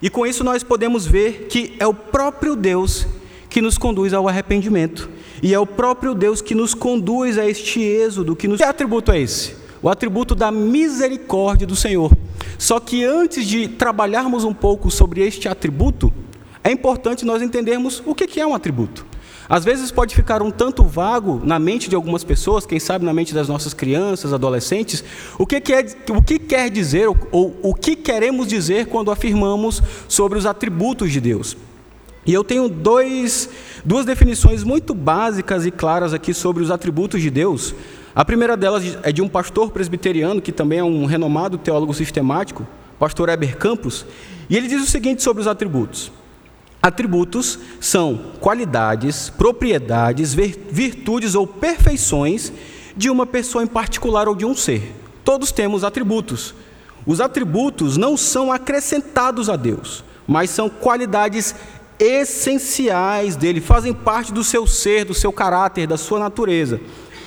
E 0.00 0.10
com 0.10 0.26
isso 0.26 0.44
nós 0.44 0.62
podemos 0.62 1.06
ver 1.06 1.46
que 1.48 1.74
é 1.78 1.86
o 1.86 1.94
próprio 1.94 2.54
Deus 2.54 3.06
que 3.48 3.62
nos 3.62 3.78
conduz 3.78 4.12
ao 4.12 4.28
arrependimento. 4.28 5.08
E 5.42 5.54
é 5.54 5.58
o 5.58 5.66
próprio 5.66 6.14
Deus 6.14 6.40
que 6.40 6.54
nos 6.54 6.74
conduz 6.74 7.38
a 7.38 7.48
este 7.48 7.80
êxodo. 7.80 8.36
Que, 8.36 8.46
nos... 8.46 8.58
que 8.58 8.64
atributo 8.64 9.10
é 9.12 9.20
esse? 9.20 9.54
O 9.82 9.88
atributo 9.88 10.34
da 10.34 10.50
misericórdia 10.50 11.66
do 11.66 11.76
Senhor. 11.76 12.10
Só 12.58 12.78
que 12.78 13.04
antes 13.04 13.46
de 13.46 13.68
trabalharmos 13.68 14.44
um 14.44 14.54
pouco 14.54 14.90
sobre 14.90 15.26
este 15.26 15.48
atributo, 15.48 16.12
é 16.62 16.70
importante 16.70 17.24
nós 17.24 17.42
entendermos 17.42 18.02
o 18.06 18.14
que 18.14 18.40
é 18.40 18.46
um 18.46 18.54
atributo. 18.54 19.04
Às 19.48 19.64
vezes 19.64 19.90
pode 19.90 20.14
ficar 20.14 20.42
um 20.42 20.50
tanto 20.50 20.82
vago 20.84 21.40
na 21.44 21.58
mente 21.58 21.88
de 21.88 21.94
algumas 21.94 22.24
pessoas, 22.24 22.64
quem 22.64 22.80
sabe 22.80 23.04
na 23.04 23.12
mente 23.12 23.34
das 23.34 23.48
nossas 23.48 23.74
crianças, 23.74 24.32
adolescentes, 24.32 25.04
o 25.38 25.46
que 25.46 25.60
quer, 25.60 25.84
o 26.10 26.22
que 26.22 26.38
quer 26.38 26.70
dizer 26.70 27.08
ou, 27.08 27.16
ou 27.30 27.58
o 27.62 27.74
que 27.74 27.94
queremos 27.94 28.46
dizer 28.46 28.86
quando 28.86 29.10
afirmamos 29.10 29.82
sobre 30.08 30.38
os 30.38 30.46
atributos 30.46 31.12
de 31.12 31.20
Deus. 31.20 31.56
E 32.26 32.32
eu 32.32 32.42
tenho 32.42 32.70
dois, 32.70 33.50
duas 33.84 34.06
definições 34.06 34.64
muito 34.64 34.94
básicas 34.94 35.66
e 35.66 35.70
claras 35.70 36.14
aqui 36.14 36.32
sobre 36.32 36.62
os 36.62 36.70
atributos 36.70 37.20
de 37.20 37.28
Deus. 37.28 37.74
A 38.14 38.24
primeira 38.24 38.56
delas 38.56 38.96
é 39.02 39.12
de 39.12 39.20
um 39.20 39.28
pastor 39.28 39.70
presbiteriano, 39.72 40.40
que 40.40 40.52
também 40.52 40.78
é 40.78 40.84
um 40.84 41.04
renomado 41.04 41.58
teólogo 41.58 41.92
sistemático, 41.92 42.66
pastor 42.98 43.28
Heber 43.28 43.58
Campos, 43.58 44.06
e 44.48 44.56
ele 44.56 44.68
diz 44.68 44.82
o 44.82 44.86
seguinte 44.86 45.22
sobre 45.22 45.42
os 45.42 45.46
atributos: 45.46 46.10
Atributos 46.84 47.58
são 47.80 48.32
qualidades, 48.40 49.30
propriedades, 49.30 50.34
virtudes 50.34 51.34
ou 51.34 51.46
perfeições 51.46 52.52
de 52.94 53.08
uma 53.08 53.24
pessoa 53.24 53.64
em 53.64 53.66
particular 53.66 54.28
ou 54.28 54.34
de 54.34 54.44
um 54.44 54.54
ser. 54.54 54.94
Todos 55.24 55.50
temos 55.50 55.82
atributos. 55.82 56.54
Os 57.06 57.22
atributos 57.22 57.96
não 57.96 58.18
são 58.18 58.52
acrescentados 58.52 59.48
a 59.48 59.56
Deus, 59.56 60.04
mas 60.28 60.50
são 60.50 60.68
qualidades 60.68 61.54
essenciais 61.98 63.34
dele, 63.34 63.62
fazem 63.62 63.94
parte 63.94 64.30
do 64.30 64.44
seu 64.44 64.66
ser, 64.66 65.06
do 65.06 65.14
seu 65.14 65.32
caráter, 65.32 65.86
da 65.86 65.96
sua 65.96 66.18
natureza. 66.18 66.78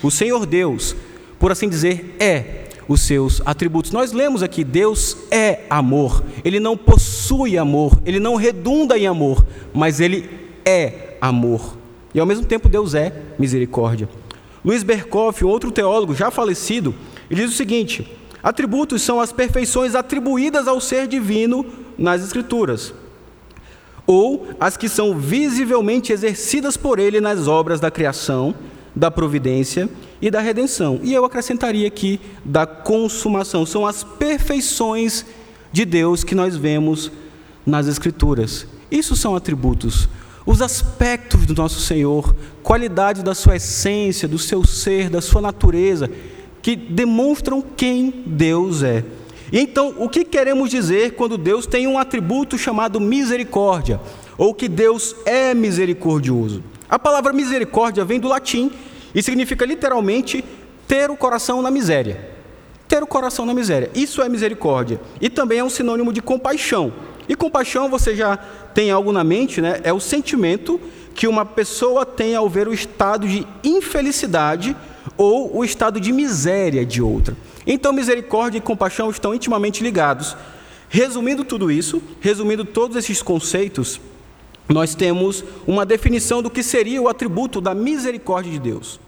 O 0.03 0.11
Senhor 0.11 0.45
Deus, 0.45 0.95
por 1.39 1.51
assim 1.51 1.67
dizer, 1.67 2.15
é 2.19 2.66
os 2.87 3.01
seus 3.01 3.41
atributos. 3.45 3.91
Nós 3.91 4.11
lemos 4.11 4.41
aqui: 4.41 4.63
Deus 4.63 5.17
é 5.29 5.61
amor, 5.69 6.23
ele 6.43 6.59
não 6.59 6.77
possui 6.77 7.57
amor, 7.57 7.99
ele 8.05 8.19
não 8.19 8.35
redunda 8.35 8.97
em 8.97 9.07
amor, 9.07 9.45
mas 9.73 9.99
ele 9.99 10.29
é 10.65 11.17
amor. 11.19 11.77
E 12.13 12.19
ao 12.19 12.25
mesmo 12.25 12.45
tempo, 12.45 12.69
Deus 12.69 12.93
é 12.93 13.13
misericórdia. 13.37 14.09
Luiz 14.63 14.83
Berkoff, 14.83 15.45
outro 15.45 15.71
teólogo 15.71 16.15
já 16.15 16.31
falecido, 16.31 16.93
ele 17.29 17.43
diz 17.43 17.53
o 17.53 17.57
seguinte: 17.57 18.09
atributos 18.41 19.01
são 19.01 19.19
as 19.19 19.31
perfeições 19.31 19.95
atribuídas 19.95 20.67
ao 20.67 20.79
ser 20.81 21.07
divino 21.07 21.65
nas 21.97 22.23
Escrituras, 22.23 22.93
ou 24.05 24.47
as 24.59 24.77
que 24.77 24.87
são 24.87 25.17
visivelmente 25.17 26.13
exercidas 26.13 26.77
por 26.77 26.99
ele 26.99 27.19
nas 27.19 27.47
obras 27.47 27.79
da 27.79 27.91
criação, 27.91 28.55
da 28.97 29.11
providência 29.11 29.87
e 30.19 30.31
da 30.31 30.41
redenção. 30.41 30.99
E 31.03 31.13
eu 31.13 31.23
acrescentaria 31.23 31.87
aqui 31.87 32.19
da 32.43 32.65
consumação. 32.65 33.63
São 33.63 33.85
as 33.85 34.03
perfeições 34.03 35.23
de 35.71 35.85
Deus 35.85 36.23
que 36.23 36.33
nós 36.33 36.57
vemos 36.57 37.11
nas 37.63 37.87
Escrituras. 37.87 38.65
Isso 38.89 39.15
são 39.15 39.35
atributos, 39.35 40.09
os 40.45 40.63
aspectos 40.63 41.45
do 41.45 41.53
nosso 41.53 41.79
Senhor, 41.79 42.35
qualidade 42.63 43.21
da 43.21 43.35
sua 43.35 43.57
essência, 43.57 44.27
do 44.27 44.39
seu 44.39 44.65
ser, 44.65 45.11
da 45.11 45.21
sua 45.21 45.41
natureza, 45.41 46.09
que 46.63 46.75
demonstram 46.75 47.61
quem 47.61 48.23
Deus 48.25 48.81
é. 48.81 49.03
E 49.51 49.59
então, 49.59 49.93
o 49.99 50.09
que 50.09 50.25
queremos 50.25 50.71
dizer 50.71 51.11
quando 51.11 51.37
Deus 51.37 51.67
tem 51.67 51.85
um 51.85 51.99
atributo 51.99 52.57
chamado 52.57 52.99
misericórdia, 52.99 54.01
ou 54.37 54.55
que 54.55 54.67
Deus 54.67 55.15
é 55.25 55.53
misericordioso? 55.53 56.63
A 56.89 56.97
palavra 56.97 57.33
misericórdia 57.33 58.05
vem 58.05 58.19
do 58.19 58.27
latim 58.27 58.71
e 59.13 59.21
significa 59.21 59.65
literalmente 59.65 60.43
ter 60.87 61.09
o 61.09 61.17
coração 61.17 61.61
na 61.61 61.69
miséria. 61.69 62.29
Ter 62.87 63.03
o 63.03 63.07
coração 63.07 63.45
na 63.45 63.53
miséria. 63.53 63.91
Isso 63.93 64.21
é 64.21 64.29
misericórdia. 64.29 64.99
E 65.19 65.29
também 65.29 65.59
é 65.59 65.63
um 65.63 65.69
sinônimo 65.69 66.13
de 66.13 66.21
compaixão. 66.21 66.93
E 67.27 67.35
compaixão, 67.35 67.89
você 67.89 68.15
já 68.15 68.37
tem 68.37 68.89
algo 68.89 69.11
na 69.11 69.23
mente, 69.23 69.59
né? 69.59 69.81
É 69.83 69.91
o 69.91 69.99
sentimento 69.99 70.79
que 71.13 71.27
uma 71.27 71.45
pessoa 71.45 72.05
tem 72.05 72.35
ao 72.35 72.47
ver 72.47 72.67
o 72.67 72.73
estado 72.73 73.27
de 73.27 73.45
infelicidade 73.63 74.75
ou 75.17 75.57
o 75.57 75.65
estado 75.65 75.99
de 75.99 76.13
miséria 76.13 76.85
de 76.85 77.01
outra. 77.01 77.35
Então, 77.65 77.91
misericórdia 77.91 78.59
e 78.59 78.61
compaixão 78.61 79.09
estão 79.09 79.33
intimamente 79.33 79.83
ligados. 79.83 80.37
Resumindo 80.87 81.43
tudo 81.43 81.69
isso, 81.69 82.01
resumindo 82.21 82.63
todos 82.63 82.95
esses 82.95 83.21
conceitos, 83.21 83.99
nós 84.69 84.93
temos 84.95 85.43
uma 85.65 85.85
definição 85.85 86.41
do 86.41 86.49
que 86.49 86.61
seria 86.61 87.01
o 87.01 87.07
atributo 87.07 87.61
da 87.61 87.73
misericórdia 87.73 88.51
de 88.51 88.59
Deus. 88.59 88.99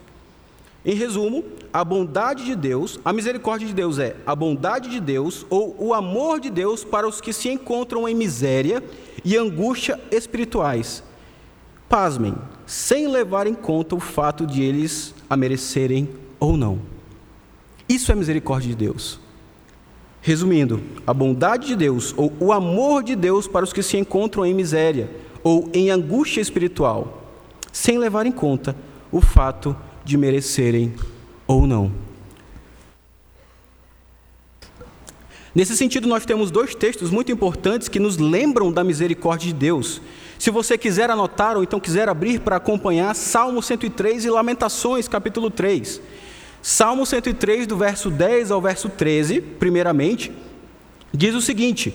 Em 0.85 0.95
resumo, 0.95 1.43
a 1.73 1.83
bondade 1.83 2.45
de 2.45 2.55
Deus, 2.55 2.99
a 3.03 3.11
misericórdia 3.11 3.67
de 3.67 3.73
Deus 3.73 3.99
é 3.99 4.15
a 4.25 4.33
bondade 4.33 4.89
de 4.89 4.99
Deus 4.99 5.45
ou 5.49 5.75
o 5.77 5.93
amor 5.93 6.39
de 6.39 6.49
Deus 6.49 6.83
para 6.83 7.07
os 7.07 7.19
que 7.19 7.33
se 7.33 7.49
encontram 7.49 8.07
em 8.07 8.15
miséria 8.15 8.81
e 9.23 9.35
angústia 9.35 9.99
espirituais. 10.09 11.03
Pasmem, 11.89 12.35
sem 12.65 13.07
levar 13.07 13.45
em 13.45 13.53
conta 13.53 13.95
o 13.95 13.99
fato 13.99 14.47
de 14.47 14.63
eles 14.63 15.13
a 15.29 15.35
merecerem 15.35 16.07
ou 16.39 16.55
não. 16.55 16.79
Isso 17.87 18.11
é 18.11 18.15
misericórdia 18.15 18.69
de 18.69 18.75
Deus. 18.75 19.19
Resumindo, 20.21 20.81
a 21.05 21.13
bondade 21.13 21.67
de 21.67 21.75
Deus 21.75 22.13
ou 22.15 22.31
o 22.39 22.53
amor 22.53 23.03
de 23.03 23.15
Deus 23.15 23.47
para 23.47 23.65
os 23.65 23.73
que 23.73 23.83
se 23.83 23.97
encontram 23.97 24.45
em 24.45 24.53
miséria 24.53 25.09
ou 25.43 25.69
em 25.73 25.89
angústia 25.89 26.41
espiritual, 26.41 27.23
sem 27.71 27.97
levar 27.97 28.25
em 28.25 28.31
conta 28.31 28.75
o 29.11 29.21
fato 29.21 29.75
de 30.03 30.17
merecerem 30.17 30.93
ou 31.47 31.65
não. 31.65 31.91
Nesse 35.53 35.75
sentido, 35.75 36.07
nós 36.07 36.25
temos 36.25 36.51
dois 36.51 36.75
textos 36.75 37.09
muito 37.09 37.31
importantes 37.31 37.87
que 37.87 37.99
nos 37.99 38.17
lembram 38.17 38.71
da 38.71 38.83
misericórdia 38.83 39.47
de 39.47 39.53
Deus. 39.53 39.99
Se 40.37 40.51
você 40.51 40.77
quiser 40.77 41.09
anotar 41.09 41.57
ou 41.57 41.63
então 41.63 41.79
quiser 41.79 42.07
abrir 42.07 42.39
para 42.39 42.55
acompanhar, 42.55 43.15
Salmo 43.15 43.61
103 43.61 44.25
e 44.25 44.29
Lamentações, 44.29 45.07
capítulo 45.07 45.49
3. 45.49 46.01
Salmo 46.61 47.05
103, 47.05 47.65
do 47.65 47.75
verso 47.77 48.09
10 48.09 48.51
ao 48.51 48.61
verso 48.61 48.89
13, 48.89 49.41
primeiramente, 49.41 50.31
diz 51.13 51.33
o 51.33 51.41
seguinte: 51.41 51.93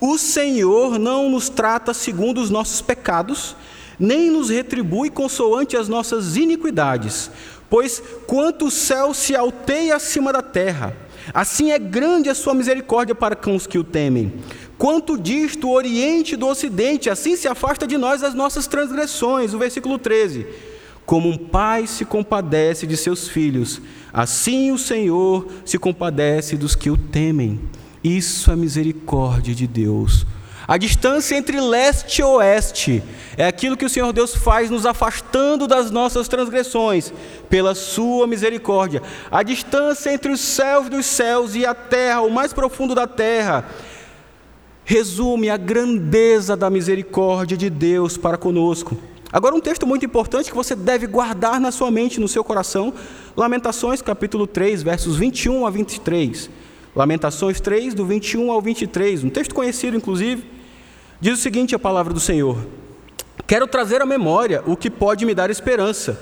o 0.00 0.16
Senhor 0.16 0.98
não 0.98 1.28
nos 1.28 1.48
trata 1.48 1.92
segundo 1.92 2.40
os 2.40 2.48
nossos 2.50 2.80
pecados, 2.80 3.54
nem 3.98 4.30
nos 4.30 4.48
retribui 4.48 5.10
consoante 5.10 5.76
as 5.76 5.88
nossas 5.88 6.36
iniquidades. 6.36 7.30
Pois 7.68 8.02
quanto 8.26 8.66
o 8.66 8.70
céu 8.70 9.12
se 9.12 9.36
alteia 9.36 9.94
acima 9.94 10.32
da 10.32 10.42
terra, 10.42 10.96
assim 11.34 11.70
é 11.70 11.78
grande 11.78 12.30
a 12.30 12.34
sua 12.34 12.54
misericórdia 12.54 13.14
para 13.14 13.36
com 13.36 13.54
os 13.54 13.66
que 13.66 13.78
o 13.78 13.84
temem. 13.84 14.32
Quanto 14.78 15.18
disto 15.18 15.68
o 15.68 15.74
oriente 15.74 16.36
do 16.36 16.46
ocidente, 16.46 17.10
assim 17.10 17.36
se 17.36 17.46
afasta 17.46 17.86
de 17.86 17.98
nós 17.98 18.22
as 18.22 18.34
nossas 18.34 18.66
transgressões. 18.66 19.52
O 19.52 19.58
versículo 19.58 19.98
13. 19.98 20.46
Como 21.04 21.28
um 21.28 21.36
pai 21.36 21.86
se 21.86 22.06
compadece 22.06 22.86
de 22.86 22.96
seus 22.96 23.28
filhos, 23.28 23.82
assim 24.10 24.72
o 24.72 24.78
Senhor 24.78 25.46
se 25.66 25.78
compadece 25.78 26.56
dos 26.56 26.74
que 26.74 26.88
o 26.88 26.96
temem. 26.96 27.60
Isso 28.02 28.50
é 28.50 28.56
misericórdia 28.56 29.54
de 29.54 29.66
Deus. 29.66 30.26
A 30.66 30.76
distância 30.76 31.34
entre 31.36 31.60
leste 31.60 32.20
e 32.20 32.24
oeste 32.24 33.02
é 33.36 33.44
aquilo 33.44 33.76
que 33.76 33.84
o 33.84 33.90
Senhor 33.90 34.12
Deus 34.12 34.34
faz 34.34 34.70
nos 34.70 34.86
afastando 34.86 35.66
das 35.66 35.90
nossas 35.90 36.28
transgressões, 36.28 37.12
pela 37.48 37.74
sua 37.74 38.26
misericórdia. 38.26 39.02
A 39.30 39.42
distância 39.42 40.12
entre 40.12 40.30
os 40.30 40.40
céus 40.40 40.88
dos 40.88 41.06
céus 41.06 41.56
e 41.56 41.66
a 41.66 41.74
terra, 41.74 42.20
o 42.20 42.30
mais 42.30 42.52
profundo 42.52 42.94
da 42.94 43.06
terra, 43.06 43.68
resume 44.84 45.50
a 45.50 45.56
grandeza 45.56 46.56
da 46.56 46.70
misericórdia 46.70 47.56
de 47.56 47.68
Deus 47.68 48.16
para 48.16 48.38
conosco. 48.38 48.96
Agora, 49.32 49.54
um 49.54 49.60
texto 49.60 49.86
muito 49.86 50.06
importante 50.06 50.50
que 50.50 50.56
você 50.56 50.74
deve 50.74 51.06
guardar 51.06 51.60
na 51.60 51.70
sua 51.70 51.90
mente, 51.90 52.20
no 52.20 52.28
seu 52.28 52.42
coração, 52.42 52.94
Lamentações, 53.36 54.00
capítulo 54.00 54.46
3, 54.46 54.82
versos 54.82 55.16
21 55.16 55.66
a 55.66 55.70
23. 55.70 56.50
Lamentações 57.00 57.62
3, 57.62 57.94
do 57.94 58.04
21 58.04 58.52
ao 58.52 58.60
23, 58.60 59.24
um 59.24 59.30
texto 59.30 59.54
conhecido, 59.54 59.96
inclusive, 59.96 60.44
diz 61.18 61.38
o 61.38 61.40
seguinte: 61.40 61.74
a 61.74 61.78
palavra 61.78 62.12
do 62.12 62.20
Senhor. 62.20 62.58
Quero 63.46 63.66
trazer 63.66 64.02
à 64.02 64.04
memória 64.04 64.62
o 64.66 64.76
que 64.76 64.90
pode 64.90 65.24
me 65.24 65.34
dar 65.34 65.48
esperança. 65.48 66.20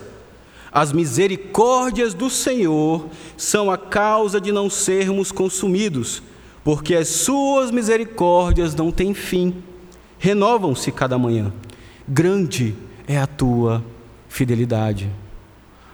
As 0.70 0.92
misericórdias 0.92 2.14
do 2.14 2.30
Senhor 2.30 3.08
são 3.37 3.73
a 3.73 3.76
causa 3.76 4.40
de 4.40 4.52
não 4.52 4.70
sermos 4.70 5.32
consumidos, 5.32 6.23
porque 6.62 6.94
as 6.94 7.08
suas 7.08 7.73
misericórdias 7.73 8.73
não 8.73 8.92
têm 8.92 9.12
fim, 9.14 9.56
renovam-se 10.16 10.92
cada 10.92 11.18
manhã. 11.18 11.52
Grande 12.06 12.73
é 13.08 13.18
a 13.18 13.26
tua 13.26 13.85
fidelidade. 14.28 15.11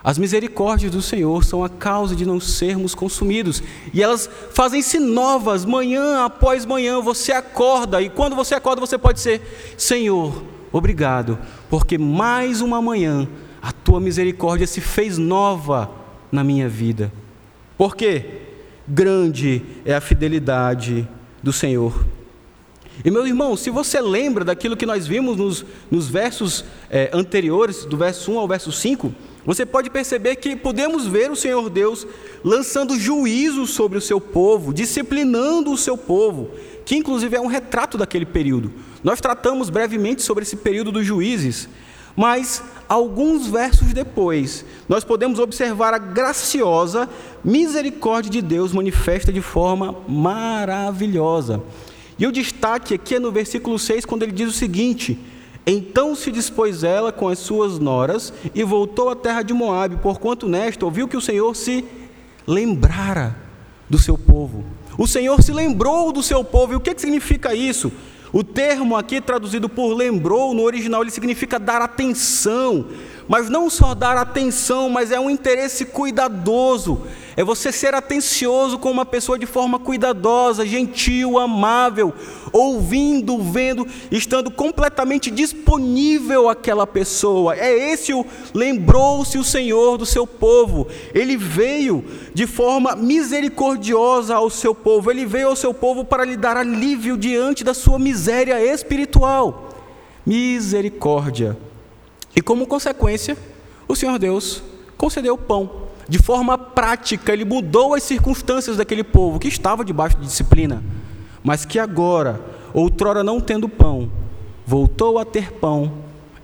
As 0.05 0.19
misericórdias 0.19 0.93
do 0.93 1.01
Senhor 1.01 1.43
são 1.43 1.65
a 1.65 1.69
causa 1.71 2.15
de 2.15 2.27
não 2.27 2.39
sermos 2.39 2.95
consumidos, 2.95 3.63
e 3.91 4.03
elas 4.03 4.29
fazem-se 4.53 4.99
novas 4.99 5.65
manhã 5.65 6.27
após 6.27 6.67
manhã. 6.67 7.01
Você 7.01 7.33
acorda, 7.33 8.03
e 8.03 8.11
quando 8.11 8.37
você 8.37 8.55
acorda, 8.55 8.83
você 8.83 8.99
pode 8.99 9.19
ser: 9.19 9.41
Senhor, 9.79 10.43
obrigado, 10.71 11.39
porque 11.71 11.97
mais 11.97 12.61
uma 12.61 12.83
manhã 12.83 13.27
a 13.63 13.73
tua 13.73 13.99
misericórdia 13.99 14.67
se 14.67 14.83
fez 14.83 15.17
nova 15.17 15.91
na 16.31 16.45
minha 16.45 16.69
vida. 16.69 17.11
Por 17.79 17.97
quê? 17.97 18.43
Grande 18.87 19.63
é 19.87 19.95
a 19.95 20.03
fidelidade 20.03 21.09
do 21.43 21.51
Senhor. 21.51 22.05
E 23.03 23.11
meu 23.11 23.27
irmão, 23.27 23.57
se 23.57 23.71
você 23.71 24.03
lembra 24.03 24.45
daquilo 24.45 24.77
que 24.77 24.85
nós 24.85 25.07
vimos 25.07 25.39
nos, 25.39 25.65
nos 25.91 26.09
versos 26.09 26.63
é, 26.91 27.09
anteriores, 27.11 27.87
do 27.87 27.97
verso 27.97 28.31
1 28.31 28.39
ao 28.39 28.47
verso 28.47 28.71
5, 28.71 29.15
você 29.45 29.67
pode 29.67 29.91
perceber 29.91 30.37
que 30.37 30.57
podemos 30.57 31.07
ver 31.07 31.31
o 31.31 31.37
Senhor 31.37 31.69
Deus 31.69 32.07
lançando 32.43 32.99
juízo 32.99 33.67
sobre 33.67 33.99
o 33.99 34.01
seu 34.01 34.21
povo, 34.21 34.73
disciplinando 34.73 35.71
o 35.71 35.79
seu 35.79 35.97
povo, 35.97 36.51
que 36.85 36.97
inclusive 36.97 37.37
é 37.37 37.41
um 37.41 37.47
retrato 37.47 37.99
daquele 37.99 38.27
período. 38.27 38.73
Nós 39.03 39.21
tratamos 39.21 39.69
brevemente 39.69 40.23
sobre 40.23 40.45
esse 40.45 40.57
período 40.57 40.91
dos 40.91 41.05
juízes, 41.05 41.69
Mas, 42.17 42.63
alguns 42.89 43.49
versos 43.49 43.93
depois, 43.93 44.65
nós 44.89 45.03
podemos 45.03 45.39
observar 45.39 45.93
a 45.93 45.99
graciosa 45.99 47.09
misericórdia 47.43 48.31
de 48.31 48.41
Deus 48.41 48.73
manifesta 48.73 49.33
de 49.33 49.41
forma 49.41 49.97
maravilhosa. 50.09 51.63
E 52.19 52.27
o 52.27 52.33
destaque 52.33 52.95
aqui 52.95 53.17
é 53.17 53.19
no 53.19 53.33
versículo 53.33 53.79
6, 53.79 54.05
quando 54.05 54.23
ele 54.23 54.33
diz 54.33 54.49
o 54.49 54.53
seguinte: 54.53 55.19
Então 55.67 56.15
se 56.15 56.31
dispôs 56.31 56.85
ela 56.85 57.11
com 57.11 57.29
as 57.29 57.39
suas 57.39 57.79
noras 57.79 58.33
e 58.55 58.63
voltou 58.63 59.09
à 59.09 59.17
terra 59.17 59.43
de 59.43 59.55
Moabe, 59.55 59.97
porquanto 59.97 60.49
nesta 60.49 60.85
ouviu 60.85 61.09
que 61.09 61.17
o 61.17 61.23
Senhor 61.23 61.55
se 61.57 61.85
lembrara 62.47 63.35
do 63.89 63.99
seu 63.99 64.19
povo. 64.19 64.65
O 64.99 65.07
Senhor 65.07 65.43
se 65.43 65.53
lembrou 65.53 66.13
do 66.13 66.23
seu 66.23 66.45
povo. 66.45 66.73
E 66.73 66.77
o 66.77 66.81
que, 66.81 66.95
que 66.95 67.01
significa 67.01 67.55
isso? 67.55 67.91
O 68.33 68.43
termo 68.43 68.97
aqui 68.97 69.21
traduzido 69.21 69.69
por 69.69 69.95
lembrou, 69.95 70.53
no 70.55 70.63
original 70.63 71.03
ele 71.03 71.11
significa 71.11 71.59
dar 71.59 71.81
atenção, 71.81 72.87
mas 73.29 73.49
não 73.49 73.71
só 73.71 73.95
dar 73.95 74.17
atenção, 74.17 74.89
mas 74.89 75.11
é 75.11 75.19
um 75.19 75.31
interesse 75.31 75.85
cuidadoso, 75.85 77.03
é 77.37 77.43
você 77.43 77.73
ser 77.73 77.95
atencioso 77.95 78.79
com 78.79 78.91
uma 78.91 79.05
pessoa 79.05 79.39
de 79.39 79.47
forma 79.47 79.79
cuidadosa, 79.79 80.65
gentil, 80.65 81.39
amável, 81.39 82.13
ouvindo, 82.53 83.39
vendo, 83.39 83.87
estando 84.11 84.51
completamente 84.51 85.31
disponível 85.31 86.49
àquela 86.49 86.87
pessoa. 86.87 87.57
É 87.57 87.93
esse 87.93 88.15
o 88.15 88.25
lembrou-se 88.53 89.37
o 89.37 89.43
Senhor 89.43 89.99
do 89.99 90.07
seu 90.07 90.27
povo. 90.27 90.87
Ele 91.13 91.37
veio 91.37 92.05
de 92.33 92.47
forma 92.47 92.95
misericordiosa 92.95 94.37
ao 94.37 94.49
seu 94.49 94.73
povo. 94.75 95.11
Ele 95.11 95.27
veio 95.27 95.49
ao 95.49 95.57
seu 95.57 95.75
povo 95.75 96.05
para 96.05 96.25
lhe 96.25 96.37
dar 96.37 96.57
alívio 96.57 97.17
diante 97.17 97.65
da 97.65 97.75
sua 97.75 97.99
miséria 97.99 98.65
espiritual. 98.65 99.71
Misericórdia. 100.25 101.57
E 102.35 102.43
como 102.43 102.67
consequência, 102.67 103.37
o 103.87 103.95
Senhor 103.95 104.19
Deus 104.19 104.63
concedeu 104.97 105.37
pão 105.37 105.85
de 106.09 106.19
forma 106.19 106.57
prática, 106.59 107.33
ele 107.33 107.45
mudou 107.45 107.95
as 107.95 108.03
circunstâncias 108.03 108.77
daquele 108.77 109.03
povo 109.03 109.39
que 109.39 109.49
estava 109.49 109.85
debaixo 109.85 110.17
de 110.17 110.27
disciplina, 110.27 110.83
mas 111.43 111.65
que 111.65 111.79
agora, 111.79 112.41
outrora 112.73 113.25
não 113.25 113.41
tendo 113.41 113.69
pão, 113.69 114.11
voltou 114.67 115.19
a 115.19 115.25
ter 115.25 115.53
pão 115.53 115.93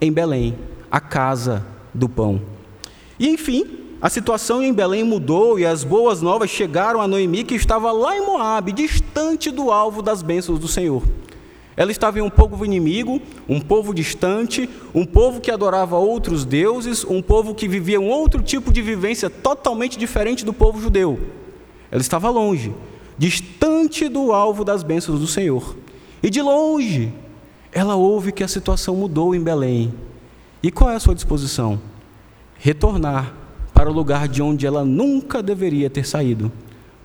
em 0.01 0.11
Belém, 0.11 0.57
a 0.91 1.01
casa 1.01 1.65
do 1.93 2.09
pão. 2.09 2.41
E 3.19 3.29
enfim, 3.29 3.65
a 4.01 4.09
situação 4.09 4.63
em 4.63 4.73
Belém 4.73 5.05
mudou 5.05 5.59
e 5.59 5.67
as 5.67 5.85
boas 5.85 6.23
novas 6.23 6.49
chegaram 6.49 7.01
a 7.01 7.09
Noemi, 7.09 7.45
que 7.45 7.55
estava 7.55 7.93
lá 7.93 8.17
em 8.17 8.25
Moabe, 8.25 8.73
distante 8.73 9.51
do 9.51 9.71
alvo 9.71 10.01
das 10.01 10.23
bênçãos 10.23 10.59
do 10.59 10.69
Senhor. 10.69 11.03
Ela 11.81 11.91
estava 11.91 12.19
em 12.19 12.23
um 12.23 12.29
povo 12.29 12.63
inimigo, 12.63 13.23
um 13.49 13.59
povo 13.59 13.95
distante, 13.95 14.69
um 14.95 15.07
povo 15.07 15.41
que 15.41 15.51
adorava 15.51 15.97
outros 15.97 16.45
deuses, 16.45 17.07
um 17.07 17.23
povo 17.23 17.55
que 17.55 17.67
vivia 17.67 17.99
um 17.99 18.11
outro 18.11 18.43
tipo 18.43 18.71
de 18.71 18.83
vivência 18.83 19.31
totalmente 19.31 19.99
diferente 19.99 20.45
do 20.45 20.53
povo 20.53 20.79
judeu. 20.79 21.19
Ela 21.91 22.03
estava 22.03 22.29
longe, 22.29 22.75
distante 23.17 24.11
do 24.11 24.31
alvo 24.31 24.63
das 24.63 24.83
bênçãos 24.83 25.21
do 25.21 25.27
Senhor. 25.27 25.75
E 26.23 26.29
de 26.29 26.43
longe, 26.43 27.15
ela 27.73 27.95
ouve 27.95 28.31
que 28.31 28.45
a 28.45 28.49
situação 28.49 28.95
mudou 28.95 29.35
em 29.35 29.41
Belém. 29.41 29.95
E 30.63 30.71
qual 30.71 30.91
é 30.91 30.97
a 30.97 31.01
sua 31.01 31.15
disposição? 31.15 31.81
Retornar 32.59 33.35
para 33.73 33.89
o 33.89 33.95
lugar 33.95 34.29
de 34.29 34.43
onde 34.43 34.67
ela 34.67 34.85
nunca 34.85 35.43
deveria 35.43 35.89
ter 35.89 36.07
saído 36.07 36.53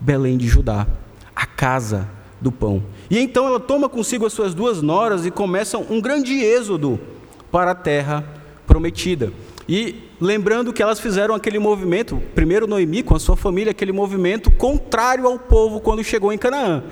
Belém 0.01 0.35
de 0.35 0.49
Judá, 0.49 0.85
a 1.33 1.45
casa 1.45 2.09
do 2.39 2.51
pão. 2.51 2.83
E 3.09 3.19
então 3.19 3.47
ela 3.47 3.59
toma 3.59 3.89
consigo 3.89 4.25
as 4.25 4.33
suas 4.33 4.53
duas 4.53 4.81
noras 4.81 5.25
e 5.25 5.31
começam 5.31 5.85
um 5.89 6.01
grande 6.01 6.33
êxodo 6.33 6.99
para 7.51 7.71
a 7.71 7.75
terra 7.75 8.23
prometida. 8.67 9.31
E 9.67 10.03
lembrando 10.21 10.71
que 10.71 10.83
elas 10.83 10.99
fizeram 10.99 11.33
aquele 11.33 11.57
movimento, 11.57 12.21
primeiro 12.35 12.67
Noemi 12.67 13.01
com 13.01 13.15
a 13.15 13.19
sua 13.19 13.35
família, 13.35 13.71
aquele 13.71 13.91
movimento 13.91 14.51
contrário 14.51 15.25
ao 15.25 15.39
povo 15.39 15.79
quando 15.79 16.03
chegou 16.03 16.31
em 16.31 16.37
Canaã. 16.37 16.83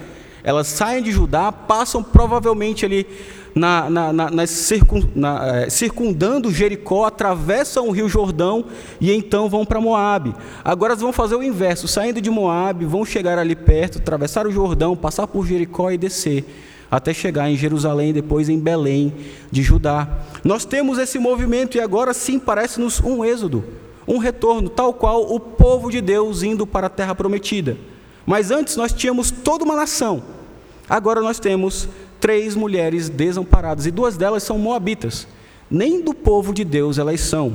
Elas 0.43 0.67
saem 0.67 1.03
de 1.03 1.11
Judá, 1.11 1.51
passam 1.51 2.03
provavelmente 2.03 2.85
ali 2.85 3.07
na, 3.55 3.89
na, 3.89 4.13
na, 4.13 4.47
circun, 4.47 5.03
na, 5.15 5.57
é, 5.57 5.69
circundando 5.69 6.51
Jericó, 6.51 7.05
atravessam 7.05 7.87
o 7.87 7.91
rio 7.91 8.09
Jordão 8.09 8.65
e 8.99 9.11
então 9.11 9.49
vão 9.49 9.65
para 9.65 9.79
Moabe. 9.79 10.33
Agora 10.63 10.93
elas 10.93 11.01
vão 11.01 11.13
fazer 11.13 11.35
o 11.35 11.43
inverso, 11.43 11.87
saindo 11.87 12.19
de 12.19 12.29
Moabe, 12.29 12.85
vão 12.85 13.05
chegar 13.05 13.37
ali 13.37 13.55
perto, 13.55 13.99
atravessar 13.99 14.47
o 14.47 14.51
Jordão, 14.51 14.95
passar 14.95 15.27
por 15.27 15.45
Jericó 15.45 15.91
e 15.91 15.97
descer 15.97 16.45
até 16.95 17.11
chegar 17.11 17.49
em 17.49 17.57
Jerusalém, 17.57 18.13
depois 18.13 18.49
em 18.49 18.59
Belém 18.59 19.11
de 19.51 19.63
Judá. 19.63 20.07
Nós 20.43 20.63
temos 20.63 20.99
esse 20.99 21.17
movimento 21.17 21.75
e 21.75 21.79
agora 21.81 22.13
sim 22.13 22.37
parece-nos 22.37 23.01
um 23.01 23.25
êxodo, 23.25 23.65
um 24.07 24.19
retorno, 24.19 24.69
tal 24.69 24.93
qual 24.93 25.33
o 25.33 25.39
povo 25.39 25.89
de 25.89 25.99
Deus 26.01 26.43
indo 26.43 26.67
para 26.67 26.85
a 26.85 26.91
terra 26.91 27.15
prometida. 27.15 27.75
Mas 28.27 28.51
antes 28.51 28.75
nós 28.75 28.93
tínhamos 28.93 29.31
toda 29.31 29.65
uma 29.65 29.75
nação, 29.75 30.21
agora 30.87 31.19
nós 31.19 31.39
temos 31.39 31.89
três 32.23 32.55
mulheres 32.55 33.09
desamparadas, 33.09 33.85
e 33.85 33.91
duas 33.91 34.15
delas 34.15 34.43
são 34.43 34.57
moabitas. 34.57 35.27
Nem 35.69 36.01
do 36.01 36.13
povo 36.13 36.53
de 36.53 36.63
Deus 36.63 36.97
elas 36.97 37.19
são. 37.19 37.53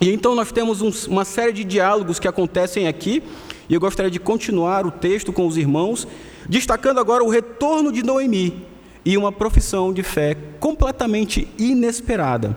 E 0.00 0.10
então 0.10 0.34
nós 0.34 0.50
temos 0.50 0.80
um, 0.80 0.90
uma 1.06 1.22
série 1.22 1.52
de 1.52 1.64
diálogos 1.64 2.18
que 2.18 2.26
acontecem 2.26 2.88
aqui, 2.88 3.22
e 3.68 3.74
eu 3.74 3.78
gostaria 3.78 4.10
de 4.10 4.18
continuar 4.18 4.86
o 4.86 4.90
texto 4.90 5.34
com 5.34 5.46
os 5.46 5.58
irmãos, 5.58 6.08
destacando 6.48 6.98
agora 6.98 7.22
o 7.22 7.28
retorno 7.28 7.92
de 7.92 8.02
Noemi 8.02 8.66
e 9.04 9.18
uma 9.18 9.30
profissão 9.30 9.92
de 9.92 10.02
fé 10.02 10.34
completamente 10.58 11.46
inesperada. 11.58 12.56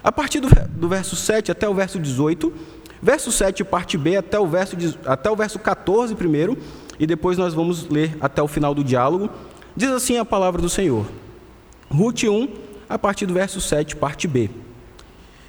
A 0.00 0.12
partir 0.12 0.38
do, 0.38 0.48
do 0.76 0.88
verso 0.88 1.16
7 1.16 1.50
até 1.50 1.68
o 1.68 1.74
verso 1.74 1.98
18, 1.98 2.52
verso 3.02 3.32
7, 3.32 3.64
parte 3.64 3.98
B, 3.98 4.16
até 4.16 4.38
o 4.38 4.46
verso, 4.46 4.76
até 5.04 5.28
o 5.28 5.34
verso 5.34 5.58
14 5.58 6.14
primeiro, 6.14 6.56
e 7.00 7.04
depois 7.04 7.36
nós 7.36 7.52
vamos 7.52 7.88
ler 7.88 8.16
até 8.20 8.40
o 8.40 8.46
final 8.46 8.72
do 8.72 8.84
diálogo. 8.84 9.28
Diz 9.76 9.90
assim 9.90 10.16
a 10.18 10.24
palavra 10.24 10.62
do 10.62 10.68
Senhor. 10.68 11.04
Ruth 11.90 12.22
1, 12.22 12.48
a 12.88 12.96
partir 12.96 13.26
do 13.26 13.34
verso 13.34 13.60
7, 13.60 13.96
parte 13.96 14.28
B. 14.28 14.48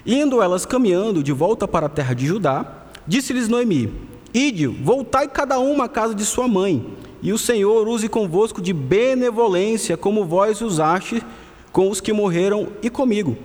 Indo 0.04 0.42
elas 0.42 0.66
caminhando 0.66 1.22
de 1.22 1.32
volta 1.32 1.68
para 1.68 1.86
a 1.86 1.90
terra 1.90 2.16
de 2.16 2.26
Judá, 2.26 2.88
disse-lhes 3.08 3.48
Noemi: 3.48 3.94
Ide, 4.34 4.66
voltai 4.66 5.28
cada 5.28 5.60
uma 5.60 5.86
à 5.86 5.90
casa 5.90 6.16
de 6.16 6.26
sua 6.26 6.48
mãe, 6.48 6.86
e 7.22 7.32
o 7.32 7.38
Senhor 7.38 7.88
use 7.88 8.10
convosco 8.10 8.62
de 8.62 8.74
benevolência, 8.74 9.96
como 9.96 10.26
vós 10.26 10.60
usaste 10.60 11.24
com 11.72 11.90
os 11.90 12.02
que 12.02 12.12
morreram 12.12 12.70
e 12.82 12.90
comigo. 12.90 13.38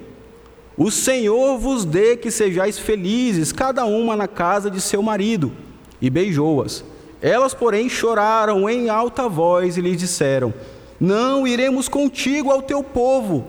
O 0.79 0.91
Senhor 0.91 1.59
vos 1.59 1.85
dê 1.85 2.17
que 2.17 2.31
sejais 2.31 2.79
felizes, 2.79 3.53
cada 3.53 3.85
uma 3.85 4.17
na 4.17 4.27
casa 4.27 4.71
de 4.71 4.81
seu 4.81 5.03
marido. 5.03 5.53
E 6.01 6.09
beijou-as. 6.09 6.83
Elas, 7.23 7.53
porém, 7.53 7.89
choraram 7.89 8.69
em 8.69 8.89
alta 8.89 9.29
voz 9.29 9.77
e 9.77 9.81
lhe 9.81 9.95
disseram: 9.95 10.55
Não 10.99 11.47
iremos 11.47 11.89
contigo 11.89 12.51
ao 12.51 12.63
teu 12.63 12.83
povo. 12.83 13.47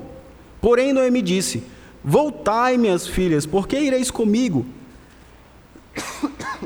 Porém, 0.60 0.92
Noemi 0.92 1.22
disse: 1.22 1.64
Voltai, 2.04 2.78
minhas 2.78 3.08
filhas, 3.08 3.46
porque 3.46 3.80
ireis 3.80 4.12
comigo? 4.12 4.66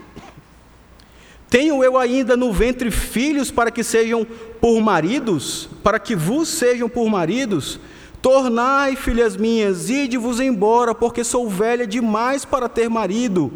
Tenho 1.49 1.83
eu 1.83 1.97
ainda 1.97 2.35
no 2.35 2.51
ventre 2.51 2.89
filhos 2.89 3.51
para 3.51 3.71
que 3.71 3.83
sejam 3.83 4.25
por 4.59 4.81
maridos, 4.81 5.69
para 5.83 5.99
que 5.99 6.15
vos 6.15 6.49
sejam 6.49 6.89
por 6.89 7.07
maridos? 7.09 7.79
Tornai, 8.21 8.95
filhas 8.95 9.37
minhas, 9.37 9.89
ide-vos 9.89 10.39
embora, 10.39 10.95
porque 10.95 11.23
sou 11.23 11.47
velha 11.47 11.85
demais 11.85 12.43
para 12.43 12.67
ter 12.67 12.89
marido. 12.89 13.53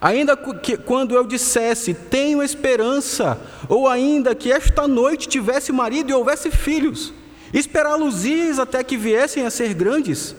Ainda 0.00 0.34
que 0.36 0.78
quando 0.78 1.14
eu 1.14 1.24
dissesse, 1.26 1.92
tenho 1.92 2.42
esperança, 2.42 3.38
ou 3.68 3.86
ainda 3.86 4.34
que 4.34 4.50
esta 4.50 4.88
noite 4.88 5.28
tivesse 5.28 5.72
marido 5.72 6.10
e 6.10 6.14
houvesse 6.14 6.50
filhos, 6.50 7.12
esperá-los-ias 7.52 8.58
até 8.58 8.82
que 8.82 8.96
viessem 8.96 9.44
a 9.44 9.50
ser 9.50 9.74
grandes? 9.74 10.34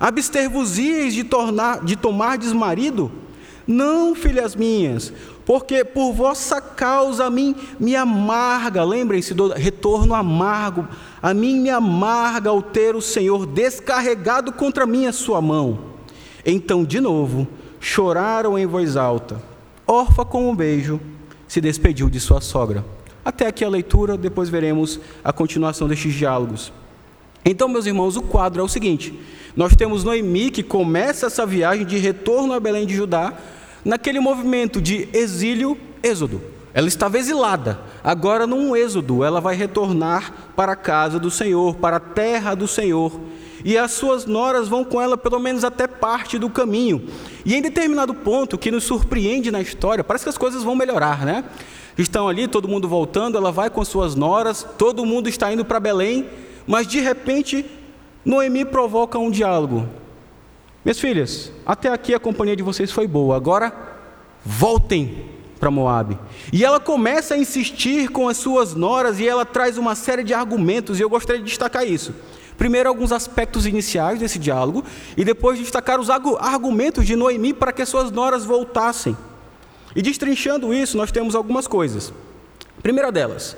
Abster-vos-ias 0.00 1.14
de, 1.14 1.22
tornar, 1.22 1.84
de 1.84 1.94
tomar 1.94 2.36
desmarido? 2.36 3.12
Não, 3.66 4.14
filhas 4.14 4.56
minhas, 4.56 5.12
porque 5.46 5.84
por 5.84 6.12
vossa 6.12 6.60
causa 6.60 7.26
a 7.26 7.30
mim 7.30 7.54
me 7.78 7.94
amarga, 7.94 8.84
lembrem-se 8.84 9.32
do 9.32 9.48
retorno 9.48 10.12
amargo, 10.12 10.86
a 11.22 11.32
mim 11.32 11.60
me 11.60 11.70
amarga 11.70 12.50
ao 12.50 12.60
ter 12.60 12.96
o 12.96 13.00
Senhor 13.00 13.46
descarregado 13.46 14.52
contra 14.52 14.84
mim 14.84 15.06
a 15.06 15.12
sua 15.12 15.40
mão. 15.40 15.78
Então, 16.44 16.84
de 16.84 17.00
novo, 17.00 17.48
choraram 17.84 18.58
em 18.58 18.64
voz 18.64 18.96
alta. 18.96 19.36
Orfa, 19.86 20.24
com 20.24 20.48
um 20.48 20.56
beijo, 20.56 20.98
se 21.46 21.60
despediu 21.60 22.08
de 22.08 22.18
sua 22.18 22.40
sogra. 22.40 22.82
Até 23.22 23.46
aqui 23.46 23.62
a 23.62 23.68
leitura, 23.68 24.16
depois 24.16 24.48
veremos 24.48 24.98
a 25.22 25.34
continuação 25.34 25.86
destes 25.86 26.14
diálogos. 26.14 26.72
Então, 27.44 27.68
meus 27.68 27.84
irmãos, 27.84 28.16
o 28.16 28.22
quadro 28.22 28.62
é 28.62 28.64
o 28.64 28.68
seguinte: 28.68 29.12
nós 29.54 29.76
temos 29.76 30.02
Noemi 30.02 30.50
que 30.50 30.62
começa 30.62 31.26
essa 31.26 31.44
viagem 31.44 31.84
de 31.84 31.98
retorno 31.98 32.54
a 32.54 32.60
Belém 32.60 32.86
de 32.86 32.94
Judá, 32.94 33.34
naquele 33.84 34.18
movimento 34.18 34.80
de 34.80 35.06
exílio-êxodo. 35.12 36.40
Ela 36.72 36.88
estava 36.88 37.18
exilada, 37.18 37.78
agora 38.02 38.46
num 38.46 38.74
êxodo, 38.74 39.22
ela 39.22 39.42
vai 39.42 39.54
retornar 39.54 40.32
para 40.56 40.72
a 40.72 40.76
casa 40.76 41.18
do 41.18 41.30
Senhor, 41.30 41.76
para 41.76 41.98
a 41.98 42.00
terra 42.00 42.54
do 42.54 42.66
Senhor. 42.66 43.12
E 43.64 43.78
as 43.78 43.92
suas 43.92 44.26
noras 44.26 44.68
vão 44.68 44.84
com 44.84 45.00
ela 45.00 45.16
pelo 45.16 45.40
menos 45.40 45.64
até 45.64 45.86
parte 45.86 46.38
do 46.38 46.50
caminho. 46.50 47.08
E 47.44 47.54
em 47.54 47.62
determinado 47.62 48.14
ponto 48.14 48.58
que 48.58 48.70
nos 48.70 48.84
surpreende 48.84 49.50
na 49.50 49.62
história, 49.62 50.04
parece 50.04 50.24
que 50.24 50.28
as 50.28 50.38
coisas 50.38 50.62
vão 50.62 50.76
melhorar, 50.76 51.24
né? 51.24 51.44
Estão 51.96 52.28
ali, 52.28 52.46
todo 52.46 52.68
mundo 52.68 52.88
voltando, 52.88 53.38
ela 53.38 53.50
vai 53.50 53.70
com 53.70 53.84
suas 53.84 54.14
noras, 54.14 54.66
todo 54.76 55.06
mundo 55.06 55.28
está 55.28 55.52
indo 55.52 55.64
para 55.64 55.80
Belém, 55.80 56.26
mas 56.66 56.86
de 56.86 57.00
repente 57.00 57.64
Noemi 58.24 58.64
provoca 58.64 59.18
um 59.18 59.30
diálogo. 59.30 59.88
Minhas 60.84 61.00
filhas, 61.00 61.50
até 61.64 61.88
aqui 61.88 62.12
a 62.12 62.20
companhia 62.20 62.54
de 62.54 62.62
vocês 62.62 62.92
foi 62.92 63.06
boa, 63.06 63.36
agora 63.36 63.72
voltem 64.44 65.24
para 65.58 65.70
Moabe. 65.70 66.18
E 66.52 66.62
ela 66.62 66.78
começa 66.78 67.34
a 67.34 67.38
insistir 67.38 68.08
com 68.08 68.28
as 68.28 68.36
suas 68.36 68.74
noras 68.74 69.18
e 69.18 69.26
ela 69.26 69.46
traz 69.46 69.78
uma 69.78 69.94
série 69.94 70.22
de 70.22 70.34
argumentos, 70.34 70.98
e 70.98 71.02
eu 71.02 71.08
gostaria 71.08 71.40
de 71.40 71.48
destacar 71.48 71.86
isso. 71.86 72.12
Primeiro, 72.56 72.88
alguns 72.88 73.12
aspectos 73.12 73.66
iniciais 73.66 74.18
desse 74.18 74.38
diálogo, 74.38 74.84
e 75.16 75.24
depois 75.24 75.58
destacar 75.58 75.98
os 75.98 76.08
argumentos 76.10 77.06
de 77.06 77.16
Noemi 77.16 77.52
para 77.52 77.72
que 77.72 77.82
as 77.82 77.88
suas 77.88 78.10
noras 78.10 78.44
voltassem. 78.44 79.16
E 79.94 80.02
destrinchando 80.02 80.72
isso, 80.72 80.96
nós 80.96 81.12
temos 81.12 81.34
algumas 81.34 81.66
coisas. 81.66 82.12
Primeira 82.82 83.10
delas, 83.10 83.56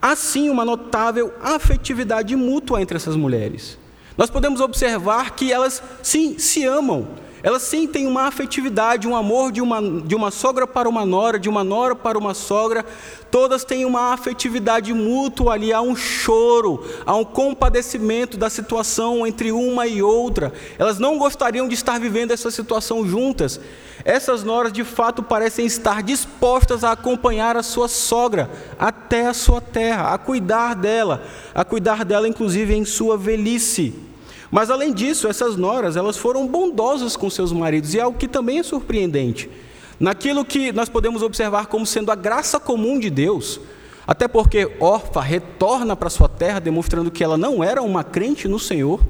há 0.00 0.14
sim 0.14 0.48
uma 0.48 0.64
notável 0.64 1.32
afetividade 1.42 2.34
mútua 2.36 2.80
entre 2.80 2.96
essas 2.96 3.16
mulheres. 3.16 3.78
Nós 4.16 4.30
podemos 4.30 4.60
observar 4.60 5.32
que 5.32 5.52
elas 5.52 5.82
sim 6.02 6.38
se 6.38 6.64
amam, 6.64 7.08
elas 7.44 7.60
sentem 7.60 8.06
uma 8.06 8.22
afetividade, 8.22 9.06
um 9.06 9.14
amor 9.14 9.52
de 9.52 9.60
uma, 9.60 9.78
de 10.00 10.14
uma 10.14 10.30
sogra 10.30 10.66
para 10.66 10.88
uma 10.88 11.04
nora, 11.04 11.38
de 11.38 11.46
uma 11.46 11.62
nora 11.62 11.94
para 11.94 12.16
uma 12.16 12.32
sogra. 12.32 12.82
Todas 13.30 13.66
têm 13.66 13.84
uma 13.84 14.14
afetividade 14.14 14.94
mútua 14.94 15.52
ali, 15.52 15.70
há 15.70 15.82
um 15.82 15.94
choro, 15.94 16.82
há 17.04 17.14
um 17.14 17.22
compadecimento 17.22 18.38
da 18.38 18.48
situação 18.48 19.26
entre 19.26 19.52
uma 19.52 19.86
e 19.86 20.02
outra. 20.02 20.54
Elas 20.78 20.98
não 20.98 21.18
gostariam 21.18 21.68
de 21.68 21.74
estar 21.74 22.00
vivendo 22.00 22.30
essa 22.30 22.50
situação 22.50 23.06
juntas. 23.06 23.60
Essas 24.06 24.42
noras 24.42 24.72
de 24.72 24.82
fato 24.82 25.22
parecem 25.22 25.66
estar 25.66 26.02
dispostas 26.02 26.82
a 26.82 26.92
acompanhar 26.92 27.58
a 27.58 27.62
sua 27.62 27.88
sogra 27.88 28.50
até 28.78 29.26
a 29.26 29.34
sua 29.34 29.60
terra, 29.60 30.14
a 30.14 30.16
cuidar 30.18 30.74
dela, 30.74 31.22
a 31.54 31.62
cuidar 31.62 32.06
dela 32.06 32.26
inclusive 32.26 32.74
em 32.74 32.86
sua 32.86 33.18
velhice. 33.18 34.13
Mas 34.54 34.70
além 34.70 34.92
disso, 34.92 35.26
essas 35.26 35.56
noras, 35.56 35.96
elas 35.96 36.16
foram 36.16 36.46
bondosas 36.46 37.16
com 37.16 37.28
seus 37.28 37.50
maridos, 37.50 37.92
e 37.92 37.98
é 37.98 38.02
algo 38.02 38.16
que 38.16 38.28
também 38.28 38.60
é 38.60 38.62
surpreendente. 38.62 39.50
Naquilo 39.98 40.44
que 40.44 40.70
nós 40.70 40.88
podemos 40.88 41.22
observar 41.22 41.66
como 41.66 41.84
sendo 41.84 42.12
a 42.12 42.14
graça 42.14 42.60
comum 42.60 43.00
de 43.00 43.10
Deus, 43.10 43.58
até 44.06 44.28
porque 44.28 44.70
Orfa 44.78 45.20
retorna 45.20 45.96
para 45.96 46.08
sua 46.08 46.28
terra, 46.28 46.60
demonstrando 46.60 47.10
que 47.10 47.24
ela 47.24 47.36
não 47.36 47.64
era 47.64 47.82
uma 47.82 48.04
crente 48.04 48.46
no 48.46 48.60
Senhor. 48.60 49.00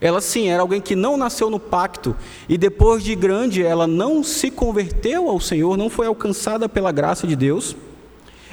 Ela 0.00 0.22
sim 0.22 0.48
era 0.48 0.62
alguém 0.62 0.80
que 0.80 0.96
não 0.96 1.18
nasceu 1.18 1.50
no 1.50 1.60
pacto 1.60 2.16
e 2.48 2.56
depois 2.56 3.04
de 3.04 3.14
grande 3.14 3.62
ela 3.62 3.86
não 3.86 4.24
se 4.24 4.50
converteu 4.50 5.28
ao 5.28 5.38
Senhor, 5.38 5.76
não 5.76 5.90
foi 5.90 6.06
alcançada 6.06 6.66
pela 6.66 6.90
graça 6.92 7.26
de 7.26 7.36
Deus. 7.36 7.76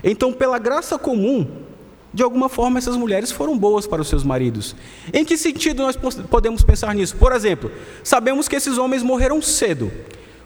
Então, 0.03 0.33
pela 0.33 0.59
graça 0.59 0.99
comum, 0.99 1.47
de 2.15 2.23
alguma 2.23 2.47
forma 2.47 2.79
essas 2.79 2.95
mulheres 2.95 3.29
foram 3.29 3.57
boas 3.57 3.85
para 3.85 4.01
os 4.01 4.07
seus 4.07 4.23
maridos. 4.23 4.73
Em 5.13 5.25
que 5.25 5.37
sentido 5.37 5.83
nós 5.83 5.97
podemos 6.29 6.63
pensar 6.63 6.95
nisso? 6.95 7.17
Por 7.17 7.33
exemplo, 7.33 7.69
sabemos 8.05 8.47
que 8.47 8.55
esses 8.55 8.77
homens 8.77 9.03
morreram 9.03 9.41
cedo. 9.41 9.91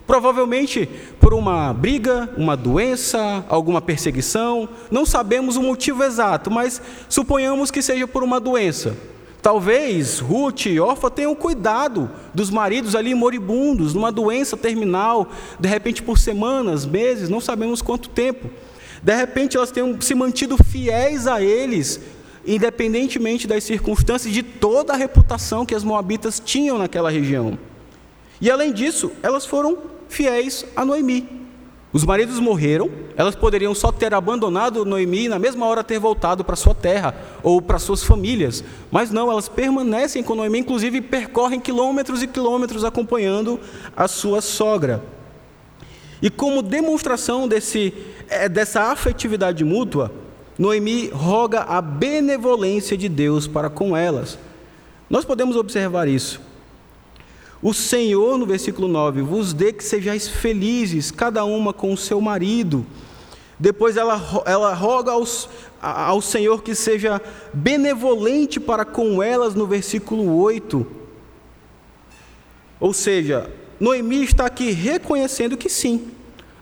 Provavelmente 0.08 0.89
por 1.19 1.32
uma 1.32 1.71
briga, 1.71 2.27
uma 2.36 2.58
doença, 2.58 3.45
alguma 3.47 3.79
perseguição. 3.79 4.67
Não 4.89 5.05
sabemos 5.05 5.58
o 5.58 5.62
motivo 5.62 6.03
exato, 6.03 6.49
mas 6.49 6.82
suponhamos 7.08 7.69
que 7.69 7.84
seja 7.84 8.08
por 8.08 8.23
uma 8.23 8.39
doença. 8.39 8.97
Talvez 9.39 10.17
Ruth 10.17 10.65
e 10.65 10.79
Orfa 10.79 11.12
tenham 11.12 11.36
cuidado 11.36 12.10
dos 12.34 12.49
maridos 12.49 12.95
ali 12.95 13.13
moribundos, 13.13 13.93
numa 13.93 14.12
doença 14.12 14.58
terminal, 14.58 15.29
de 15.60 15.69
repente 15.69 16.01
por 16.01 16.17
semanas, 16.17 16.84
meses, 16.84 17.29
não 17.29 17.39
sabemos 17.39 17.79
quanto 17.79 18.10
tempo. 18.10 18.49
De 19.01 19.15
repente 19.15 19.57
elas 19.57 19.71
tenham 19.71 19.99
se 20.01 20.13
mantido 20.13 20.57
fiéis 20.63 21.27
a 21.27 21.41
eles, 21.41 21.99
independentemente 22.45 23.47
das 23.47 23.63
circunstâncias, 23.63 24.33
de 24.33 24.43
toda 24.43 24.93
a 24.93 24.97
reputação 24.97 25.65
que 25.65 25.75
as 25.75 25.83
moabitas 25.83 26.39
tinham 26.39 26.77
naquela 26.77 27.09
região. 27.09 27.57
E 28.41 28.49
além 28.49 28.71
disso, 28.71 29.12
elas 29.21 29.45
foram 29.45 29.77
fiéis 30.07 30.65
a 30.75 30.85
Noemi. 30.85 31.39
Os 31.91 32.05
maridos 32.05 32.39
morreram, 32.39 32.89
elas 33.17 33.35
poderiam 33.35 33.73
só 33.73 33.91
ter 33.91 34.13
abandonado 34.13 34.85
Noemi 34.85 35.25
e 35.25 35.29
na 35.29 35.39
mesma 35.39 35.65
hora 35.65 35.83
ter 35.83 35.97
voltado 35.97 36.43
para 36.45 36.55
sua 36.55 36.75
terra 36.75 37.15
ou 37.41 37.59
para 37.59 37.79
suas 37.79 38.03
famílias, 38.03 38.63
mas 38.91 39.09
não, 39.09 39.31
elas 39.31 39.49
permanecem 39.49 40.21
com 40.21 40.35
Noemi, 40.35 40.59
inclusive 40.59 41.01
percorrem 41.01 41.59
quilômetros 41.59 42.21
e 42.21 42.27
quilômetros 42.27 42.83
acompanhando 42.83 43.59
a 43.97 44.07
sua 44.07 44.39
sogra. 44.39 45.01
E 46.21 46.29
como 46.29 46.62
demonstração 46.62 47.47
desse, 47.47 47.91
é, 48.29 48.47
dessa 48.47 48.83
afetividade 48.91 49.63
mútua, 49.63 50.11
Noemi 50.57 51.07
roga 51.07 51.61
a 51.61 51.81
benevolência 51.81 52.97
de 52.97 53.07
Deus 53.07 53.47
para 53.47 53.69
com 53.69 53.95
elas. 53.95 54.37
Nós 55.09 55.25
podemos 55.25 55.55
observar 55.55 56.07
isso. 56.07 56.41
O 57.61 57.73
Senhor, 57.73 58.37
no 58.37 58.45
versículo 58.45 58.87
9, 58.87 59.21
vos 59.21 59.53
dê 59.53 59.73
que 59.73 59.83
sejais 59.83 60.27
felizes, 60.27 61.11
cada 61.11 61.43
uma 61.43 61.73
com 61.73 61.91
o 61.91 61.97
seu 61.97 62.21
marido. 62.21 62.85
Depois 63.59 63.97
ela, 63.97 64.21
ela 64.45 64.73
roga 64.73 65.11
aos, 65.11 65.49
ao 65.81 66.21
Senhor 66.21 66.63
que 66.63 66.73
seja 66.73 67.21
benevolente 67.53 68.59
para 68.59 68.85
com 68.85 69.21
elas, 69.21 69.55
no 69.55 69.67
versículo 69.67 70.37
8. 70.41 70.87
Ou 72.79 72.93
seja, 72.93 73.49
Noemi 73.79 74.23
está 74.23 74.45
aqui 74.45 74.71
reconhecendo 74.71 75.57
que 75.57 75.69
sim, 75.69 76.11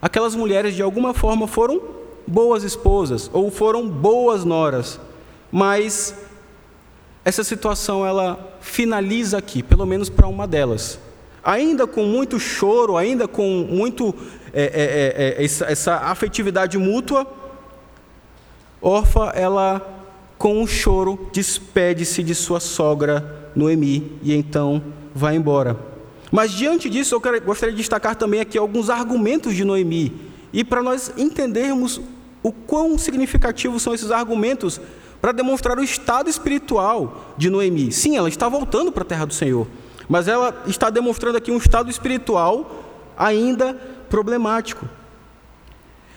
aquelas 0.02 0.36
mulheres 0.36 0.76
de 0.76 0.82
alguma 0.82 1.14
forma 1.14 1.48
foram 1.48 1.82
boas 2.26 2.64
esposas 2.64 3.30
ou 3.34 3.50
foram 3.50 3.88
boas 3.88 4.44
noras, 4.44 5.00
mas 5.52 6.14
essa 7.24 7.44
situação 7.44 8.06
ela 8.06 8.58
finaliza 8.62 9.38
aqui, 9.38 9.62
pelo 9.64 9.86
menos 9.86 10.10
para 10.10 10.28
uma 10.28 10.48
delas. 10.48 11.00
Ainda 11.44 11.88
com 11.88 12.04
muito 12.04 12.40
choro, 12.40 12.98
ainda 12.98 13.28
com 13.28 13.66
muito 13.70 14.14
é, 14.54 14.64
é, 14.64 15.38
é, 15.38 15.42
é 15.42 15.44
essa, 15.44 15.66
essa 15.66 15.96
afetividade 15.96 16.78
mútua, 16.78 17.26
Orfa, 18.82 19.32
ela 19.36 19.82
com 20.38 20.62
um 20.62 20.68
choro 20.68 21.30
despede-se 21.34 22.22
de 22.22 22.36
sua 22.36 22.60
sogra 22.60 23.52
Noemi 23.56 24.20
e 24.22 24.34
então 24.36 24.84
vai 25.14 25.36
embora. 25.36 25.87
Mas 26.32 26.52
diante 26.52 26.90
disso, 26.90 27.16
eu 27.16 27.22
gostaria 27.42 27.74
de 27.74 27.78
destacar 27.78 28.16
também 28.16 28.40
aqui 28.40 28.58
alguns 28.58 28.90
argumentos 28.90 29.56
de 29.56 29.64
Noemi. 29.64 30.14
E 30.52 30.64
para 30.64 30.82
nós 30.82 31.12
entendermos 31.18 32.02
o 32.44 32.52
quão 32.52 32.98
significativos 32.98 33.82
são 33.82 33.94
esses 33.94 34.12
argumentos 34.12 34.80
para 35.22 35.32
demonstrar 35.32 35.78
o 35.78 35.84
estado 35.84 36.30
espiritual 36.30 37.34
de 37.38 37.50
Noemi. 37.50 37.92
Sim, 37.92 38.18
ela 38.18 38.30
está 38.30 38.48
voltando 38.48 38.92
para 38.92 39.04
a 39.04 39.06
terra 39.06 39.26
do 39.26 39.34
Senhor, 39.34 39.68
mas 40.08 40.28
ela 40.28 40.64
está 40.68 40.90
demonstrando 40.90 41.38
aqui 41.38 41.52
um 41.52 41.58
estado 41.58 41.90
espiritual 41.90 42.84
ainda 43.18 43.74
problemático. 44.10 44.88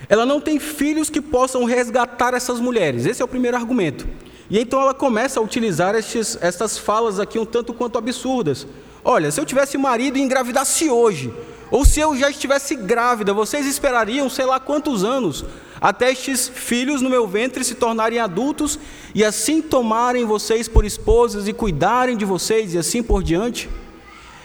Ela 0.08 0.26
não 0.26 0.40
tem 0.40 0.58
filhos 0.58 1.10
que 1.10 1.20
possam 1.20 1.64
resgatar 1.64 2.34
essas 2.34 2.60
mulheres. 2.60 3.06
Esse 3.06 3.22
é 3.22 3.24
o 3.24 3.28
primeiro 3.28 3.56
argumento. 3.56 4.06
E 4.48 4.58
então 4.58 4.80
ela 4.80 4.94
começa 4.94 5.38
a 5.38 5.42
utilizar 5.42 5.94
estes, 5.94 6.38
estas 6.40 6.76
falas 6.76 7.20
aqui 7.20 7.38
um 7.38 7.44
tanto 7.44 7.72
quanto 7.72 7.98
absurdas. 7.98 8.66
Olha, 9.04 9.30
se 9.30 9.40
eu 9.40 9.46
tivesse 9.46 9.78
marido 9.78 10.18
e 10.18 10.20
engravidasse 10.20 10.90
hoje, 10.90 11.32
ou 11.70 11.84
se 11.84 12.00
eu 12.00 12.16
já 12.16 12.28
estivesse 12.28 12.74
grávida, 12.74 13.32
vocês 13.32 13.66
esperariam 13.66 14.28
sei 14.28 14.44
lá 14.44 14.58
quantos 14.58 15.04
anos 15.04 15.44
até 15.80 16.10
estes 16.10 16.48
filhos 16.48 17.00
no 17.00 17.08
meu 17.08 17.26
ventre 17.26 17.64
se 17.64 17.74
tornarem 17.74 18.18
adultos 18.18 18.78
e 19.14 19.24
assim 19.24 19.62
tomarem 19.62 20.26
vocês 20.26 20.68
por 20.68 20.84
esposas 20.84 21.48
e 21.48 21.52
cuidarem 21.52 22.16
de 22.16 22.24
vocês 22.24 22.74
e 22.74 22.78
assim 22.78 23.02
por 23.02 23.22
diante? 23.22 23.68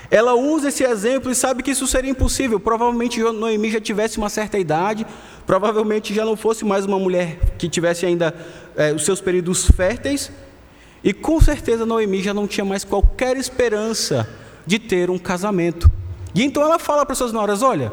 Ela 0.09 0.35
usa 0.35 0.69
esse 0.69 0.83
exemplo 0.83 1.29
e 1.29 1.35
sabe 1.35 1.61
que 1.61 1.71
isso 1.71 1.87
seria 1.87 2.11
impossível. 2.11 2.59
Provavelmente 2.59 3.19
Noemi 3.21 3.71
já 3.71 3.81
tivesse 3.81 4.17
uma 4.17 4.29
certa 4.29 4.57
idade, 4.57 5.05
provavelmente 5.45 6.13
já 6.13 6.23
não 6.23 6.37
fosse 6.37 6.63
mais 6.63 6.85
uma 6.85 6.97
mulher 6.97 7.37
que 7.57 7.67
tivesse 7.67 8.05
ainda 8.05 8.33
é, 8.77 8.93
os 8.93 9.03
seus 9.03 9.19
períodos 9.19 9.65
férteis, 9.71 10.31
e 11.03 11.11
com 11.11 11.41
certeza 11.41 11.85
Noemi 11.85 12.21
já 12.21 12.33
não 12.33 12.47
tinha 12.47 12.63
mais 12.63 12.83
qualquer 12.83 13.35
esperança 13.35 14.27
de 14.65 14.79
ter 14.79 15.09
um 15.09 15.17
casamento. 15.17 15.89
E 16.33 16.43
então 16.43 16.63
ela 16.63 16.79
fala 16.79 17.05
para 17.05 17.15
suas 17.15 17.31
noras: 17.31 17.61
Olha, 17.61 17.91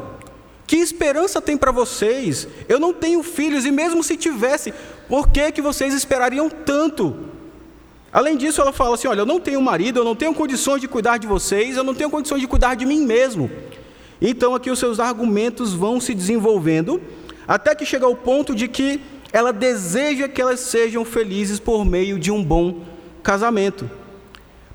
que 0.65 0.77
esperança 0.77 1.41
tem 1.41 1.57
para 1.57 1.71
vocês? 1.71 2.47
Eu 2.67 2.79
não 2.79 2.93
tenho 2.93 3.21
filhos, 3.23 3.65
e 3.65 3.71
mesmo 3.71 4.03
se 4.03 4.17
tivesse, 4.17 4.73
por 5.07 5.29
que, 5.29 5.51
que 5.51 5.61
vocês 5.61 5.93
esperariam 5.93 6.49
tanto? 6.49 7.15
Além 8.11 8.37
disso, 8.37 8.61
ela 8.61 8.71
fala 8.71 8.95
assim: 8.95 9.07
Olha, 9.07 9.21
eu 9.21 9.25
não 9.25 9.39
tenho 9.39 9.61
marido, 9.61 9.99
eu 9.99 10.03
não 10.03 10.15
tenho 10.15 10.33
condições 10.33 10.81
de 10.81 10.87
cuidar 10.87 11.17
de 11.17 11.27
vocês, 11.27 11.77
eu 11.77 11.83
não 11.83 11.95
tenho 11.95 12.09
condições 12.09 12.41
de 12.41 12.47
cuidar 12.47 12.75
de 12.75 12.85
mim 12.85 13.05
mesmo. 13.05 13.49
Então 14.21 14.55
aqui 14.55 14.69
os 14.71 14.79
seus 14.79 14.99
argumentos 14.99 15.73
vão 15.73 15.99
se 15.99 16.13
desenvolvendo, 16.13 17.01
até 17.47 17.75
que 17.75 17.85
chega 17.85 18.05
ao 18.05 18.15
ponto 18.15 18.55
de 18.55 18.67
que 18.67 19.01
ela 19.33 19.51
deseja 19.51 20.29
que 20.29 20.41
elas 20.41 20.59
sejam 20.59 21.03
felizes 21.03 21.59
por 21.59 21.83
meio 21.83 22.19
de 22.19 22.31
um 22.31 22.43
bom 22.43 22.81
casamento. 23.23 23.89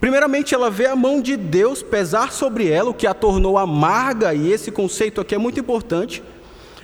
Primeiramente, 0.01 0.55
ela 0.55 0.71
vê 0.71 0.87
a 0.87 0.95
mão 0.95 1.21
de 1.21 1.37
Deus 1.37 1.83
pesar 1.83 2.33
sobre 2.33 2.71
ela, 2.71 2.91
o 2.91 2.95
que 2.95 3.07
a 3.07 3.15
tornou 3.15 3.59
amarga, 3.59 4.33
e 4.33 4.53
esse 4.53 4.71
conceito 4.71 5.21
aqui 5.21 5.35
é 5.35 5.39
muito 5.39 5.59
importante. 5.59 6.23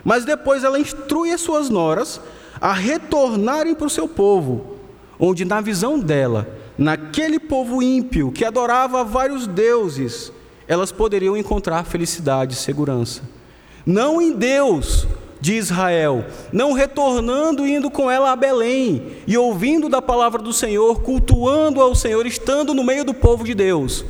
Mas 0.05 0.25
depois 0.25 0.65
ela 0.65 0.79
instrui 0.79 1.31
as 1.31 1.41
suas 1.41 1.71
noras 1.71 2.21
a 2.61 2.73
retornarem 2.73 3.75
para 3.75 3.87
o 3.87 3.91
seu 3.91 4.09
povo, 4.09 4.79
onde, 5.19 5.45
na 5.45 5.61
visão 5.61 5.99
dela, 5.99 6.49
naquele 6.77 7.39
povo 7.39 7.83
ímpio 7.83 8.33
que 8.33 8.45
adorava 8.45 9.05
vários 9.05 9.47
deuses, 9.47 10.33
elas 10.67 10.91
poderiam 10.91 11.37
encontrar 11.37 11.85
felicidade 11.85 12.55
e 12.55 12.59
segurança. 12.59 13.23
Não 13.87 14.21
em 14.21 14.33
Deus, 14.33 15.07
de 15.45 15.57
Israel, 15.57 16.25
não 16.51 16.73
retornando 16.73 17.67
indo 17.67 17.91
com 17.91 18.11
ela 18.11 18.33
a 18.33 18.37
Belém 18.37 19.09
e 19.27 19.37
ouvindo 19.37 19.91
da 19.91 20.01
palavra 20.01 20.41
do 20.41 20.55
Senhor, 20.55 21.03
cultuando 21.03 21.83
ao 21.83 21.95
Senhor, 21.95 22.25
estando 22.25 22.73
no 22.73 22.83
meio 22.83 23.05
do 23.05 23.13
povo 23.13 23.45
de 23.45 23.53
Deus. 23.53 24.07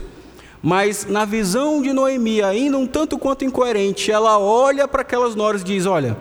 Mas 0.62 1.07
na 1.07 1.25
visão 1.25 1.83
de 1.83 1.92
Noemi, 1.92 2.40
ainda 2.40 2.79
um 2.79 2.87
tanto 2.87 3.18
quanto 3.18 3.44
incoerente, 3.44 4.12
ela 4.12 4.38
olha 4.38 4.87
para 4.87 5.03
aquelas 5.03 5.35
noras 5.35 5.62
e 5.62 5.64
diz: 5.64 5.87
Olha, 5.87 6.16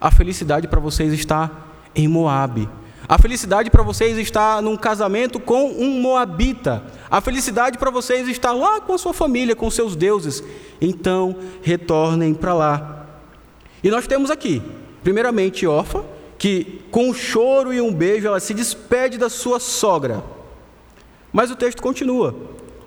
a 0.00 0.10
felicidade 0.10 0.66
para 0.66 0.80
vocês 0.80 1.12
está 1.12 1.50
em 1.94 2.08
Moabe. 2.08 2.66
A 3.06 3.18
felicidade 3.18 3.70
para 3.70 3.82
vocês 3.82 4.16
está 4.16 4.62
num 4.62 4.74
casamento 4.74 5.38
com 5.38 5.70
um 5.70 6.00
moabita. 6.00 6.82
A 7.10 7.20
felicidade 7.20 7.76
para 7.76 7.90
vocês 7.90 8.26
está 8.26 8.52
lá 8.52 8.80
com 8.80 8.94
a 8.94 8.98
sua 8.98 9.12
família, 9.12 9.54
com 9.54 9.70
seus 9.70 9.94
deuses. 9.94 10.42
Então, 10.80 11.36
retornem 11.60 12.32
para 12.32 12.54
lá. 12.54 13.05
E 13.86 13.88
nós 13.88 14.04
temos 14.04 14.32
aqui, 14.32 14.60
primeiramente, 15.04 15.64
Orfa, 15.64 16.04
que 16.36 16.82
com 16.90 17.08
um 17.10 17.14
choro 17.14 17.72
e 17.72 17.80
um 17.80 17.94
beijo 17.94 18.26
ela 18.26 18.40
se 18.40 18.52
despede 18.52 19.16
da 19.16 19.28
sua 19.30 19.60
sogra. 19.60 20.24
Mas 21.32 21.52
o 21.52 21.54
texto 21.54 21.80
continua. 21.80 22.34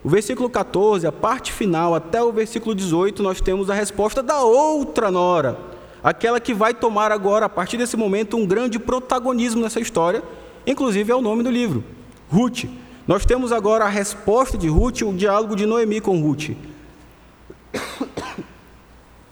O 0.03 0.09
versículo 0.09 0.49
14, 0.49 1.07
a 1.07 1.11
parte 1.13 1.53
final, 1.53 1.95
até 1.95 2.21
o 2.21 2.33
versículo 2.33 2.75
18, 2.75 3.23
nós 3.23 3.39
temos 3.39 3.69
a 3.69 3.73
resposta 3.73 4.21
da 4.21 4.41
outra 4.41 5.09
nora, 5.09 5.57
aquela 6.03 6.37
que 6.37 6.53
vai 6.53 6.73
tomar 6.73 7.13
agora, 7.13 7.45
a 7.45 7.49
partir 7.49 7.77
desse 7.77 7.95
momento, 7.95 8.35
um 8.35 8.45
grande 8.45 8.77
protagonismo 8.77 9.61
nessa 9.61 9.79
história, 9.79 10.21
inclusive 10.67 11.09
é 11.09 11.15
o 11.15 11.21
nome 11.21 11.43
do 11.43 11.49
livro, 11.49 11.81
Ruth. 12.29 12.65
Nós 13.07 13.25
temos 13.25 13.53
agora 13.53 13.85
a 13.85 13.89
resposta 13.89 14.57
de 14.57 14.67
Ruth, 14.67 15.03
o 15.03 15.13
diálogo 15.13 15.55
de 15.55 15.65
Noemi 15.65 16.01
com 16.01 16.21
Ruth. 16.21 16.49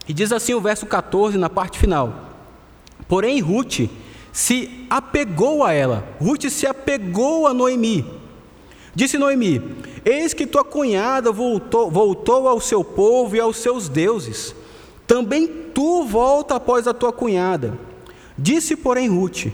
E 0.08 0.14
diz 0.14 0.32
assim 0.32 0.54
o 0.54 0.60
verso 0.60 0.86
14 0.86 1.36
na 1.36 1.50
parte 1.50 1.78
final: 1.78 2.32
Porém, 3.06 3.40
Ruth 3.40 3.88
se 4.32 4.86
apegou 4.88 5.62
a 5.62 5.72
ela, 5.72 6.04
Ruth 6.20 6.48
se 6.48 6.66
apegou 6.66 7.46
a 7.46 7.52
Noemi. 7.52 8.04
Disse 8.94 9.18
Noemi: 9.18 9.62
Eis 10.04 10.32
que 10.32 10.46
tua 10.46 10.64
cunhada 10.64 11.30
voltou, 11.30 11.90
voltou 11.90 12.48
ao 12.48 12.60
seu 12.60 12.82
povo 12.82 13.36
e 13.36 13.40
aos 13.40 13.58
seus 13.58 13.88
deuses. 13.88 14.54
Também 15.06 15.46
tu 15.46 16.04
volta 16.04 16.56
após 16.56 16.86
a 16.86 16.94
tua 16.94 17.12
cunhada. 17.12 17.78
Disse, 18.36 18.76
porém, 18.76 19.08
Ruth: 19.08 19.46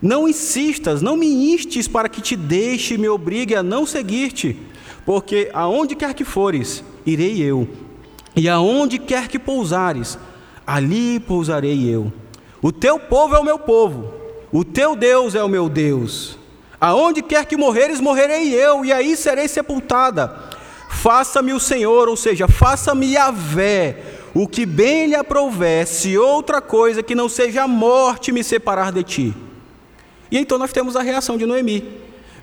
Não 0.00 0.28
insistas, 0.28 1.00
não 1.00 1.16
me 1.16 1.52
instes 1.52 1.88
para 1.88 2.08
que 2.08 2.20
te 2.20 2.36
deixe 2.36 2.94
e 2.94 2.98
me 2.98 3.08
obrigue 3.08 3.54
a 3.54 3.62
não 3.62 3.86
seguir-te, 3.86 4.56
porque 5.06 5.50
aonde 5.52 5.94
quer 5.94 6.14
que 6.14 6.24
fores, 6.24 6.84
irei 7.06 7.40
eu, 7.40 7.68
e 8.36 8.48
aonde 8.48 8.98
quer 8.98 9.28
que 9.28 9.38
pousares, 9.38 10.18
ali 10.66 11.20
pousarei 11.20 11.88
eu. 11.88 12.12
O 12.60 12.72
teu 12.72 12.98
povo 12.98 13.36
é 13.36 13.38
o 13.38 13.44
meu 13.44 13.58
povo, 13.58 14.12
o 14.52 14.64
teu 14.64 14.96
Deus 14.96 15.34
é 15.34 15.42
o 15.42 15.48
meu 15.48 15.68
Deus. 15.68 16.38
Aonde 16.80 17.22
quer 17.22 17.46
que 17.46 17.56
morreres, 17.56 18.00
morrerei 18.00 18.52
eu, 18.52 18.84
e 18.84 18.92
aí 18.92 19.16
serei 19.16 19.48
sepultada. 19.48 20.34
Faça-me 20.90 21.52
o 21.52 21.60
Senhor, 21.60 22.08
ou 22.08 22.16
seja, 22.16 22.46
faça-me 22.46 23.16
a 23.16 23.30
vé, 23.30 23.96
o 24.34 24.48
que 24.48 24.66
bem 24.66 25.06
lhe 25.06 25.14
aprouver, 25.14 25.86
se 25.86 26.18
outra 26.18 26.60
coisa 26.60 27.02
que 27.02 27.14
não 27.14 27.28
seja 27.28 27.62
a 27.62 27.68
morte 27.68 28.32
me 28.32 28.42
separar 28.42 28.92
de 28.92 29.02
ti. 29.02 29.34
E 30.30 30.38
então 30.38 30.58
nós 30.58 30.72
temos 30.72 30.96
a 30.96 31.02
reação 31.02 31.36
de 31.36 31.46
Noemi. 31.46 31.84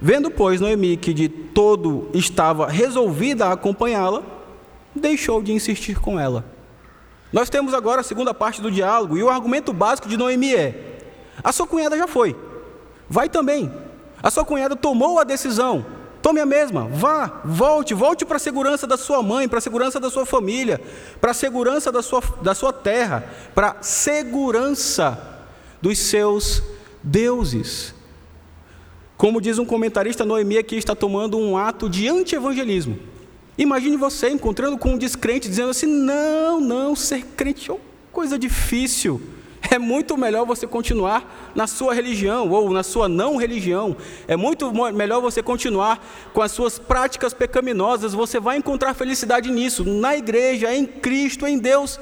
Vendo, 0.01 0.31
pois, 0.31 0.61
Noemi 0.61 0.97
que 0.97 1.13
de 1.13 1.27
todo 1.27 2.09
estava 2.13 2.67
resolvida 2.67 3.47
a 3.47 3.53
acompanhá-la, 3.53 4.23
deixou 4.95 5.41
de 5.41 5.51
insistir 5.51 5.99
com 5.99 6.19
ela. 6.19 6.45
Nós 7.31 7.49
temos 7.49 7.73
agora 7.73 8.01
a 8.01 8.03
segunda 8.03 8.33
parte 8.33 8.61
do 8.61 8.69
diálogo, 8.69 9.17
e 9.17 9.23
o 9.23 9.29
argumento 9.29 9.71
básico 9.71 10.09
de 10.09 10.17
Noemi 10.17 10.53
é: 10.53 10.99
a 11.43 11.51
sua 11.51 11.65
cunhada 11.65 11.97
já 11.97 12.07
foi, 12.07 12.35
vai 13.09 13.29
também. 13.29 13.71
A 14.21 14.29
sua 14.29 14.45
cunhada 14.45 14.75
tomou 14.75 15.19
a 15.19 15.23
decisão, 15.23 15.85
tome 16.21 16.39
a 16.39 16.45
mesma, 16.45 16.87
vá, 16.87 17.41
volte, 17.43 17.93
volte 17.93 18.23
para 18.25 18.37
a 18.37 18.39
segurança 18.39 18.85
da 18.85 18.97
sua 18.97 19.23
mãe, 19.23 19.47
para 19.47 19.57
a 19.57 19.61
segurança 19.61 19.99
da 19.99 20.09
sua 20.09 20.25
família, 20.25 20.79
para 21.19 21.31
a 21.31 21.33
segurança 21.33 21.91
da 21.91 22.03
sua, 22.03 22.21
da 22.41 22.53
sua 22.53 22.71
terra, 22.71 23.25
para 23.55 23.69
a 23.69 23.81
segurança 23.83 25.17
dos 25.81 25.97
seus 25.97 26.61
deuses. 27.01 27.95
Como 29.17 29.41
diz 29.41 29.57
um 29.57 29.65
comentarista, 29.65 30.25
Noemi 30.25 30.57
aqui 30.57 30.75
está 30.75 30.95
tomando 30.95 31.37
um 31.37 31.57
ato 31.57 31.89
de 31.89 32.07
anti-evangelismo. 32.07 33.10
Imagine 33.61 33.95
você 33.95 34.27
encontrando 34.27 34.75
com 34.75 34.93
um 34.93 34.97
descrente 34.97 35.47
dizendo 35.47 35.69
assim: 35.69 35.85
não, 35.85 36.59
não, 36.59 36.95
ser 36.95 37.23
crente 37.37 37.69
é 37.69 37.73
uma 37.75 37.79
coisa 38.11 38.37
difícil. 38.37 39.21
É 39.69 39.77
muito 39.77 40.17
melhor 40.17 40.47
você 40.47 40.65
continuar 40.65 41.51
na 41.53 41.67
sua 41.67 41.93
religião 41.93 42.49
ou 42.49 42.71
na 42.71 42.81
sua 42.81 43.07
não 43.07 43.37
religião. 43.37 43.95
É 44.27 44.35
muito 44.35 44.73
melhor 44.91 45.21
você 45.21 45.43
continuar 45.43 46.03
com 46.33 46.41
as 46.41 46.51
suas 46.51 46.79
práticas 46.79 47.35
pecaminosas. 47.35 48.13
Você 48.13 48.39
vai 48.39 48.57
encontrar 48.57 48.95
felicidade 48.95 49.51
nisso, 49.51 49.85
na 49.85 50.17
igreja, 50.17 50.73
em 50.73 50.83
Cristo, 50.83 51.45
em 51.45 51.59
Deus. 51.59 51.99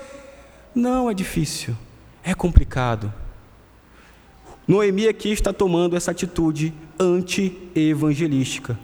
Não 0.74 1.10
é 1.10 1.14
difícil, 1.14 1.76
é 2.24 2.34
complicado. 2.34 3.14
Noemi 4.66 5.10
aqui 5.10 5.34
está 5.34 5.52
tomando 5.52 5.98
essa 5.98 6.12
atitude 6.12 6.74
anti-evangelística. 6.98 8.80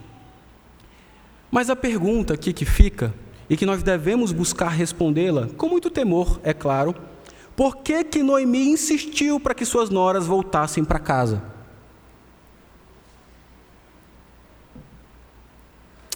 Mas 1.56 1.70
a 1.70 1.76
pergunta 1.76 2.34
aqui 2.34 2.52
que 2.52 2.66
fica, 2.66 3.14
e 3.50 3.56
que 3.56 3.66
nós 3.66 3.82
devemos 3.82 4.34
buscar 4.34 4.68
respondê-la, 4.68 5.48
com 5.56 5.70
muito 5.70 5.90
temor, 5.90 6.38
é 6.44 6.54
claro, 6.54 6.94
por 7.56 7.78
que, 7.78 8.04
que 8.04 8.22
Noemi 8.22 8.68
insistiu 8.68 9.40
para 9.40 9.56
que 9.56 9.64
suas 9.64 9.90
noras 9.90 10.28
voltassem 10.28 10.84
para 10.84 11.00
casa? 11.00 11.42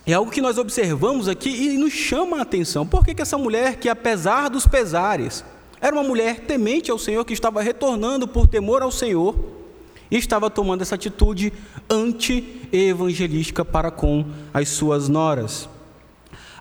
É 0.06 0.12
algo 0.12 0.30
que 0.30 0.42
nós 0.42 0.58
observamos 0.58 1.30
aqui 1.30 1.50
e 1.50 1.78
nos 1.78 1.94
chama 1.94 2.40
a 2.40 2.42
atenção. 2.42 2.86
Por 2.86 3.06
que, 3.06 3.16
que 3.16 3.22
essa 3.22 3.38
mulher, 3.38 3.78
que 3.78 3.88
apesar 3.88 4.50
dos 4.50 4.68
pesares, 4.68 5.46
era 5.80 5.96
uma 5.96 6.04
mulher 6.04 6.42
temente 6.42 6.92
ao 6.92 7.00
Senhor, 7.00 7.24
que 7.24 7.32
estava 7.32 7.62
retornando 7.62 8.28
por 8.28 8.46
temor 8.46 8.82
ao 8.82 8.92
Senhor, 8.92 9.59
e 10.12 10.18
estava 10.18 10.50
tomando 10.50 10.82
essa 10.82 10.96
atitude 10.96 11.54
anti-evangelística 11.90 13.64
para 13.64 13.92
com 13.92 14.26
as 14.54 14.70
suas 14.70 15.08
noras. 15.08 15.70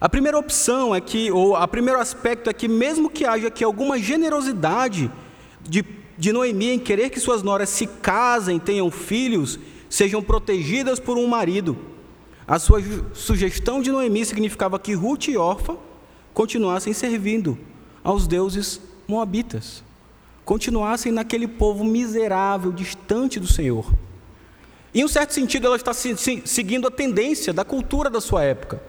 A 0.01 0.09
primeira 0.09 0.39
opção 0.39 0.95
é 0.95 1.01
que, 1.01 1.31
ou 1.31 1.57
o 1.57 1.69
primeiro 1.69 1.99
aspecto 1.99 2.49
é 2.49 2.53
que, 2.53 2.69
mesmo 2.69 3.11
que 3.11 3.25
haja 3.25 3.49
aqui 3.49 3.65
alguma 3.65 3.99
generosidade 3.99 5.11
de, 5.63 5.85
de 6.17 6.33
Noemi 6.33 6.71
em 6.71 6.79
querer 6.79 7.11
que 7.11 7.19
suas 7.19 7.43
noras 7.43 7.69
se 7.69 7.87
casem, 7.87 8.59
tenham 8.59 8.91
filhos, 8.91 9.59
sejam 9.91 10.23
protegidas 10.23 11.01
por 11.01 11.17
um 11.17 11.27
marido, 11.27 11.77
a 12.47 12.59
sua 12.59 12.81
sugestão 13.13 13.83
de 13.83 13.91
Noemi 13.91 14.25
significava 14.25 14.79
que 14.79 14.95
Ruth 14.95 15.29
e 15.29 15.37
Orfa 15.37 15.77
continuassem 16.33 16.93
servindo 16.93 17.59
aos 18.05 18.27
deuses 18.27 18.81
moabitas 19.07 19.83
continuassem 20.49 21.13
naquele 21.13 21.47
povo 21.47 21.85
miserável, 21.85 22.73
distante 22.73 23.39
do 23.39 23.47
Senhor. 23.47 23.93
Em 24.95 25.05
um 25.05 25.09
certo 25.09 25.35
sentido, 25.35 25.67
ela 25.67 25.77
está 25.77 25.93
seguindo 25.93 26.89
a 26.89 26.91
tendência 26.91 27.53
da 27.53 27.67
cultura 27.67 28.09
da 28.09 28.19
sua 28.19 28.43
época. 28.45 28.81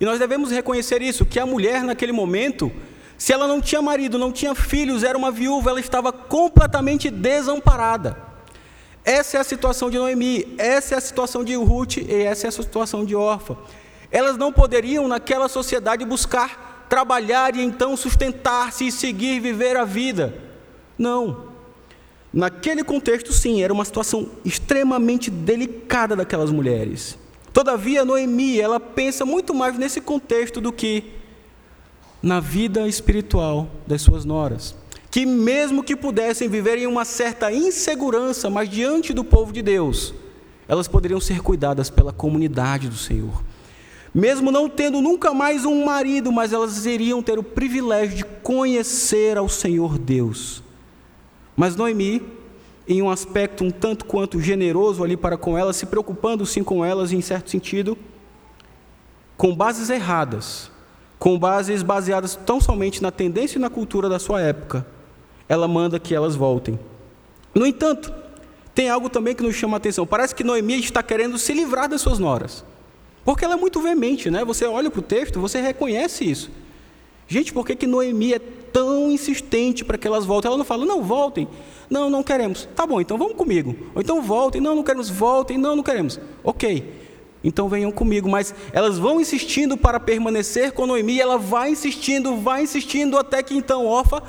E 0.00 0.04
nós 0.04 0.18
devemos 0.18 0.50
reconhecer 0.50 1.00
isso, 1.00 1.24
que 1.24 1.38
a 1.38 1.46
mulher 1.46 1.84
naquele 1.84 2.10
momento, 2.10 2.72
se 3.16 3.32
ela 3.32 3.46
não 3.46 3.60
tinha 3.60 3.80
marido, 3.80 4.18
não 4.18 4.32
tinha 4.32 4.52
filhos, 4.52 5.04
era 5.04 5.16
uma 5.16 5.30
viúva, 5.30 5.70
ela 5.70 5.78
estava 5.78 6.10
completamente 6.12 7.08
desamparada. 7.08 8.20
Essa 9.04 9.36
é 9.36 9.40
a 9.40 9.44
situação 9.44 9.88
de 9.88 9.98
Noemi, 9.98 10.56
essa 10.58 10.96
é 10.96 10.98
a 10.98 11.00
situação 11.00 11.44
de 11.44 11.54
Ruth 11.54 11.98
e 11.98 12.22
essa 12.24 12.48
é 12.48 12.48
a 12.48 12.52
situação 12.52 13.04
de 13.04 13.14
Orfa. 13.14 13.56
Elas 14.10 14.36
não 14.36 14.52
poderiam, 14.52 15.06
naquela 15.06 15.46
sociedade, 15.46 16.04
buscar 16.04 16.84
trabalhar 16.88 17.54
e 17.54 17.62
então 17.62 17.96
sustentar-se 17.96 18.88
e 18.88 18.90
seguir 18.90 19.38
viver 19.38 19.76
a 19.76 19.84
vida. 19.84 20.45
Não. 20.98 21.54
Naquele 22.32 22.84
contexto, 22.84 23.32
sim, 23.32 23.62
era 23.62 23.72
uma 23.72 23.84
situação 23.84 24.28
extremamente 24.44 25.30
delicada 25.30 26.14
daquelas 26.14 26.50
mulheres. 26.50 27.18
Todavia, 27.52 28.04
Noemi, 28.04 28.60
ela 28.60 28.78
pensa 28.78 29.24
muito 29.24 29.54
mais 29.54 29.78
nesse 29.78 30.00
contexto 30.00 30.60
do 30.60 30.70
que 30.70 31.04
na 32.22 32.40
vida 32.40 32.86
espiritual 32.86 33.68
das 33.86 34.02
suas 34.02 34.24
noras. 34.24 34.74
Que 35.10 35.24
mesmo 35.24 35.82
que 35.82 35.96
pudessem 35.96 36.48
viver 36.48 36.76
em 36.76 36.86
uma 36.86 37.06
certa 37.06 37.50
insegurança, 37.50 38.50
mas 38.50 38.68
diante 38.68 39.14
do 39.14 39.24
povo 39.24 39.52
de 39.52 39.62
Deus, 39.62 40.12
elas 40.68 40.88
poderiam 40.88 41.20
ser 41.20 41.40
cuidadas 41.40 41.88
pela 41.88 42.12
comunidade 42.12 42.88
do 42.88 42.96
Senhor. 42.96 43.42
mesmo 44.12 44.50
não 44.50 44.68
tendo 44.68 45.00
nunca 45.00 45.34
mais 45.34 45.64
um 45.66 45.84
marido, 45.84 46.32
mas 46.32 46.52
elas 46.52 46.86
iriam 46.86 47.22
ter 47.22 47.38
o 47.38 47.42
privilégio 47.42 48.16
de 48.16 48.24
conhecer 48.24 49.36
ao 49.36 49.48
Senhor 49.48 49.98
Deus. 49.98 50.62
Mas 51.56 51.74
Noemi, 51.74 52.22
em 52.86 53.00
um 53.02 53.10
aspecto 53.10 53.64
um 53.64 53.70
tanto 53.70 54.04
quanto 54.04 54.40
generoso 54.40 55.02
ali 55.02 55.16
para 55.16 55.36
com 55.36 55.56
elas, 55.56 55.76
se 55.76 55.86
preocupando 55.86 56.44
sim 56.44 56.62
com 56.62 56.84
elas, 56.84 57.12
em 57.12 57.20
certo 57.20 57.50
sentido, 57.50 57.96
com 59.36 59.54
bases 59.54 59.90
erradas, 59.90 60.70
com 61.18 61.38
bases 61.38 61.82
baseadas 61.82 62.36
tão 62.36 62.60
somente 62.60 63.02
na 63.02 63.10
tendência 63.10 63.58
e 63.58 63.60
na 63.60 63.70
cultura 63.70 64.08
da 64.08 64.18
sua 64.18 64.40
época, 64.40 64.86
ela 65.48 65.66
manda 65.66 65.98
que 65.98 66.14
elas 66.14 66.36
voltem. 66.36 66.78
No 67.54 67.66
entanto, 67.66 68.12
tem 68.74 68.90
algo 68.90 69.08
também 69.08 69.34
que 69.34 69.42
nos 69.42 69.56
chama 69.56 69.76
a 69.76 69.78
atenção. 69.78 70.06
Parece 70.06 70.34
que 70.34 70.44
Noemi 70.44 70.78
está 70.78 71.02
querendo 71.02 71.38
se 71.38 71.54
livrar 71.54 71.88
das 71.88 72.02
suas 72.02 72.18
noras. 72.18 72.62
Porque 73.24 73.44
ela 73.44 73.54
é 73.54 73.56
muito 73.56 73.80
veemente, 73.80 74.30
né? 74.30 74.44
Você 74.44 74.66
olha 74.66 74.90
para 74.90 75.00
o 75.00 75.02
texto, 75.02 75.40
você 75.40 75.60
reconhece 75.60 76.30
isso. 76.30 76.50
Gente, 77.26 77.52
por 77.52 77.66
que, 77.66 77.74
que 77.74 77.86
Noemi 77.86 78.34
é 78.34 78.38
tão 78.72 79.10
insistente 79.10 79.84
para 79.84 79.98
que 79.98 80.06
elas 80.06 80.24
voltem? 80.24 80.48
Ela 80.48 80.58
não 80.58 80.64
fala, 80.64 80.84
não, 80.84 81.02
voltem. 81.02 81.48
Não, 81.88 82.10
não 82.10 82.22
queremos. 82.22 82.68
Tá 82.74 82.86
bom, 82.86 83.00
então 83.00 83.16
vamos 83.16 83.34
comigo. 83.34 83.74
Ou 83.94 84.00
então 84.00 84.20
voltem. 84.22 84.60
Não, 84.60 84.74
não 84.74 84.82
queremos. 84.82 85.08
Voltem. 85.08 85.56
Não, 85.58 85.76
não 85.76 85.82
queremos. 85.82 86.20
Ok. 86.42 86.92
Então 87.42 87.68
venham 87.68 87.92
comigo. 87.92 88.28
Mas 88.28 88.54
elas 88.72 88.98
vão 88.98 89.20
insistindo 89.20 89.76
para 89.76 90.00
permanecer 90.00 90.72
com 90.72 90.86
Noemi. 90.86 91.20
ela 91.20 91.38
vai 91.38 91.70
insistindo, 91.70 92.36
vai 92.36 92.62
insistindo, 92.62 93.16
até 93.16 93.42
que 93.42 93.56
então 93.56 93.86
Orfa 93.86 94.22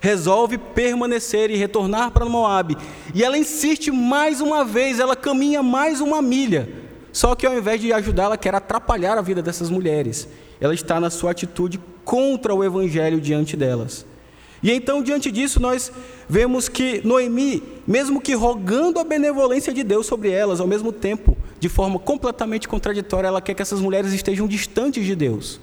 resolve 0.00 0.58
permanecer 0.58 1.50
e 1.50 1.56
retornar 1.56 2.10
para 2.10 2.26
Moabe. 2.26 2.76
E 3.14 3.24
ela 3.24 3.38
insiste 3.38 3.90
mais 3.90 4.40
uma 4.40 4.64
vez, 4.64 5.00
ela 5.00 5.16
caminha 5.16 5.62
mais 5.62 6.00
uma 6.00 6.20
milha. 6.20 6.68
Só 7.12 7.34
que 7.34 7.46
ao 7.46 7.56
invés 7.56 7.80
de 7.80 7.92
ajudar, 7.92 8.24
ela 8.24 8.36
quer 8.36 8.54
atrapalhar 8.54 9.16
a 9.16 9.22
vida 9.22 9.42
dessas 9.42 9.70
mulheres. 9.70 10.28
Ela 10.60 10.74
está 10.74 11.00
na 11.00 11.08
sua 11.08 11.30
atitude 11.30 11.80
contra 12.06 12.54
o 12.54 12.62
evangelho 12.62 13.20
diante 13.20 13.56
delas. 13.56 14.06
E 14.62 14.72
então, 14.72 15.02
diante 15.02 15.30
disso, 15.30 15.60
nós 15.60 15.92
vemos 16.28 16.68
que 16.68 17.04
Noemi, 17.04 17.62
mesmo 17.86 18.20
que 18.20 18.32
rogando 18.32 19.00
a 19.00 19.04
benevolência 19.04 19.74
de 19.74 19.82
Deus 19.82 20.06
sobre 20.06 20.30
elas, 20.30 20.60
ao 20.60 20.68
mesmo 20.68 20.92
tempo, 20.92 21.36
de 21.58 21.68
forma 21.68 21.98
completamente 21.98 22.68
contraditória, 22.68 23.26
ela 23.26 23.42
quer 23.42 23.54
que 23.54 23.60
essas 23.60 23.80
mulheres 23.80 24.12
estejam 24.12 24.46
distantes 24.46 25.04
de 25.04 25.16
Deus, 25.16 25.60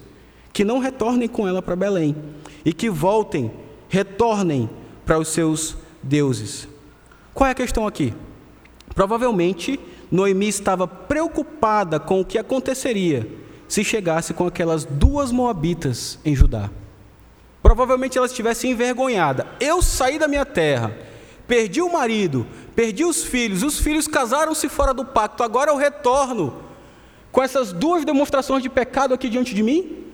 que 0.52 0.64
não 0.64 0.78
retornem 0.78 1.28
com 1.28 1.48
ela 1.48 1.62
para 1.62 1.74
Belém 1.74 2.14
e 2.62 2.72
que 2.72 2.90
voltem, 2.90 3.50
retornem 3.88 4.68
para 5.04 5.18
os 5.18 5.28
seus 5.28 5.76
deuses. 6.02 6.68
Qual 7.32 7.48
é 7.48 7.50
a 7.50 7.54
questão 7.54 7.86
aqui? 7.86 8.12
Provavelmente, 8.94 9.80
Noemi 10.10 10.48
estava 10.48 10.86
preocupada 10.86 11.98
com 11.98 12.20
o 12.20 12.24
que 12.24 12.38
aconteceria 12.38 13.26
se 13.68 13.82
chegasse 13.82 14.34
com 14.34 14.46
aquelas 14.46 14.84
duas 14.84 15.30
moabitas 15.30 16.18
em 16.24 16.34
Judá. 16.34 16.70
Provavelmente 17.62 18.18
ela 18.18 18.26
estivesse 18.26 18.68
envergonhada. 18.68 19.46
Eu 19.58 19.82
saí 19.82 20.18
da 20.18 20.28
minha 20.28 20.44
terra, 20.44 20.94
perdi 21.48 21.80
o 21.80 21.92
marido, 21.92 22.46
perdi 22.76 23.04
os 23.04 23.24
filhos, 23.24 23.62
os 23.62 23.78
filhos 23.78 24.06
casaram-se 24.06 24.68
fora 24.68 24.92
do 24.92 25.04
pacto, 25.04 25.42
agora 25.42 25.70
eu 25.70 25.76
retorno 25.76 26.64
com 27.34 27.42
essas 27.42 27.72
duas 27.72 28.04
demonstrações 28.04 28.62
de 28.62 28.68
pecado 28.68 29.12
aqui 29.12 29.28
diante 29.28 29.56
de 29.56 29.62
mim? 29.62 30.04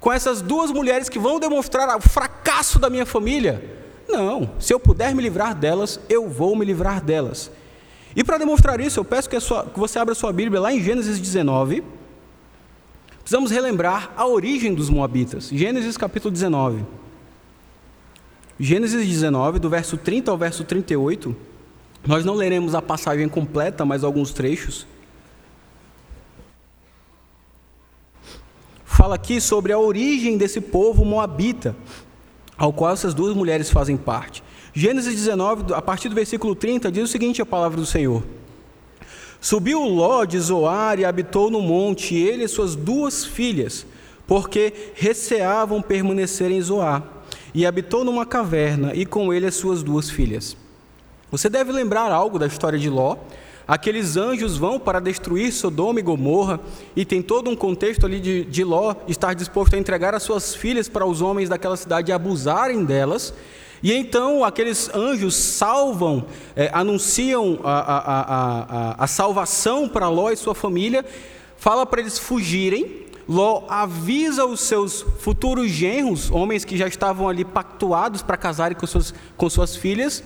Com 0.00 0.10
essas 0.10 0.40
duas 0.40 0.70
mulheres 0.70 1.06
que 1.06 1.18
vão 1.18 1.38
demonstrar 1.38 1.94
o 1.98 2.00
fracasso 2.00 2.78
da 2.78 2.88
minha 2.88 3.04
família? 3.04 3.62
Não, 4.08 4.50
se 4.58 4.72
eu 4.72 4.80
puder 4.80 5.14
me 5.14 5.22
livrar 5.22 5.54
delas, 5.54 6.00
eu 6.08 6.30
vou 6.30 6.56
me 6.56 6.64
livrar 6.64 7.02
delas. 7.02 7.50
E 8.16 8.24
para 8.24 8.38
demonstrar 8.38 8.80
isso, 8.80 8.98
eu 8.98 9.04
peço 9.04 9.28
que, 9.28 9.38
sua, 9.38 9.66
que 9.66 9.78
você 9.78 9.98
abra 9.98 10.14
sua 10.14 10.32
Bíblia 10.32 10.58
lá 10.58 10.72
em 10.72 10.80
Gênesis 10.82 11.20
19. 11.20 11.84
Precisamos 13.26 13.50
relembrar 13.50 14.12
a 14.16 14.24
origem 14.24 14.72
dos 14.72 14.88
Moabitas. 14.88 15.48
Gênesis 15.48 15.96
capítulo 15.96 16.30
19. 16.30 16.84
Gênesis 18.56 19.04
19, 19.04 19.58
do 19.58 19.68
verso 19.68 19.96
30 19.96 20.30
ao 20.30 20.38
verso 20.38 20.62
38. 20.62 21.34
Nós 22.06 22.24
não 22.24 22.34
leremos 22.34 22.72
a 22.72 22.80
passagem 22.80 23.28
completa, 23.28 23.84
mas 23.84 24.04
alguns 24.04 24.32
trechos. 24.32 24.86
Fala 28.84 29.16
aqui 29.16 29.40
sobre 29.40 29.72
a 29.72 29.78
origem 29.80 30.38
desse 30.38 30.60
povo 30.60 31.04
moabita, 31.04 31.74
ao 32.56 32.72
qual 32.72 32.92
essas 32.92 33.12
duas 33.12 33.34
mulheres 33.34 33.68
fazem 33.68 33.96
parte. 33.96 34.40
Gênesis 34.72 35.16
19, 35.16 35.74
a 35.74 35.82
partir 35.82 36.08
do 36.08 36.14
versículo 36.14 36.54
30, 36.54 36.92
diz 36.92 37.02
o 37.02 37.08
seguinte: 37.08 37.42
a 37.42 37.46
palavra 37.46 37.76
do 37.76 37.86
Senhor. 37.86 38.22
Subiu 39.46 39.84
Ló 39.84 40.24
de 40.24 40.40
Zoar 40.40 40.98
e 40.98 41.04
habitou 41.04 41.52
no 41.52 41.60
monte, 41.60 42.16
ele 42.16 42.42
e 42.42 42.48
suas 42.48 42.74
duas 42.74 43.24
filhas, 43.24 43.86
porque 44.26 44.90
receavam 44.96 45.80
permanecer 45.80 46.50
em 46.50 46.60
Zoar. 46.60 47.04
E 47.54 47.64
habitou 47.64 48.04
numa 48.04 48.26
caverna, 48.26 48.92
e 48.92 49.06
com 49.06 49.32
ele 49.32 49.46
as 49.46 49.54
suas 49.54 49.84
duas 49.84 50.10
filhas. 50.10 50.56
Você 51.30 51.48
deve 51.48 51.70
lembrar 51.70 52.10
algo 52.10 52.40
da 52.40 52.46
história 52.48 52.76
de 52.76 52.90
Ló. 52.90 53.18
Aqueles 53.68 54.16
anjos 54.16 54.58
vão 54.58 54.80
para 54.80 54.98
destruir 54.98 55.52
Sodoma 55.52 56.00
e 56.00 56.02
Gomorra, 56.02 56.58
e 56.96 57.04
tem 57.04 57.22
todo 57.22 57.48
um 57.48 57.54
contexto 57.54 58.04
ali 58.04 58.18
de, 58.18 58.44
de 58.46 58.64
Ló 58.64 58.96
estar 59.06 59.32
disposto 59.32 59.74
a 59.74 59.78
entregar 59.78 60.12
as 60.12 60.24
suas 60.24 60.56
filhas 60.56 60.88
para 60.88 61.06
os 61.06 61.22
homens 61.22 61.48
daquela 61.48 61.76
cidade 61.76 62.10
e 62.10 62.12
abusarem 62.12 62.84
delas. 62.84 63.32
E 63.82 63.92
então 63.92 64.44
aqueles 64.44 64.88
anjos 64.94 65.34
salvam, 65.34 66.26
é, 66.54 66.70
anunciam 66.72 67.60
a, 67.62 67.78
a, 67.78 68.00
a, 69.00 69.04
a 69.04 69.06
salvação 69.06 69.88
para 69.88 70.08
Ló 70.08 70.30
e 70.30 70.36
sua 70.36 70.54
família, 70.54 71.04
fala 71.56 71.84
para 71.84 72.00
eles 72.00 72.18
fugirem. 72.18 73.06
Ló 73.28 73.64
avisa 73.68 74.44
os 74.44 74.60
seus 74.60 75.04
futuros 75.18 75.68
genros, 75.68 76.30
homens 76.30 76.64
que 76.64 76.76
já 76.76 76.86
estavam 76.86 77.28
ali 77.28 77.44
pactuados 77.44 78.22
para 78.22 78.36
casarem 78.36 78.78
com 78.78 78.86
suas, 78.86 79.12
com 79.36 79.50
suas 79.50 79.74
filhas, 79.74 80.22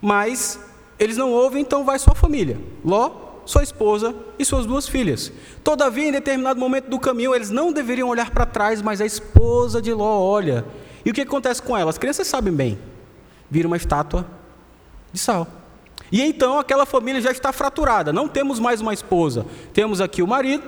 mas 0.00 0.60
eles 0.98 1.16
não 1.16 1.32
ouvem, 1.32 1.62
então 1.62 1.84
vai 1.84 1.98
sua 1.98 2.14
família. 2.14 2.56
Ló, 2.84 3.10
sua 3.44 3.64
esposa 3.64 4.14
e 4.38 4.44
suas 4.44 4.66
duas 4.66 4.88
filhas. 4.88 5.32
Todavia, 5.64 6.08
em 6.08 6.12
determinado 6.12 6.58
momento 6.60 6.88
do 6.88 6.98
caminho, 6.98 7.34
eles 7.34 7.50
não 7.50 7.72
deveriam 7.72 8.08
olhar 8.08 8.30
para 8.30 8.46
trás, 8.46 8.80
mas 8.80 9.00
a 9.00 9.04
esposa 9.04 9.82
de 9.82 9.92
Ló 9.92 10.20
olha. 10.20 10.64
E 11.04 11.10
o 11.10 11.12
que 11.12 11.22
acontece 11.22 11.60
com 11.60 11.76
ela? 11.76 11.90
As 11.90 11.98
crianças 11.98 12.28
sabem 12.28 12.54
bem 12.54 12.78
vira 13.50 13.66
uma 13.66 13.76
estátua 13.76 14.26
de 15.12 15.18
sal. 15.18 15.46
E 16.10 16.22
então 16.22 16.58
aquela 16.58 16.86
família 16.86 17.20
já 17.20 17.30
está 17.30 17.52
fraturada. 17.52 18.12
Não 18.12 18.28
temos 18.28 18.58
mais 18.58 18.80
uma 18.80 18.92
esposa. 18.92 19.46
Temos 19.72 20.00
aqui 20.00 20.22
o 20.22 20.26
marido, 20.26 20.64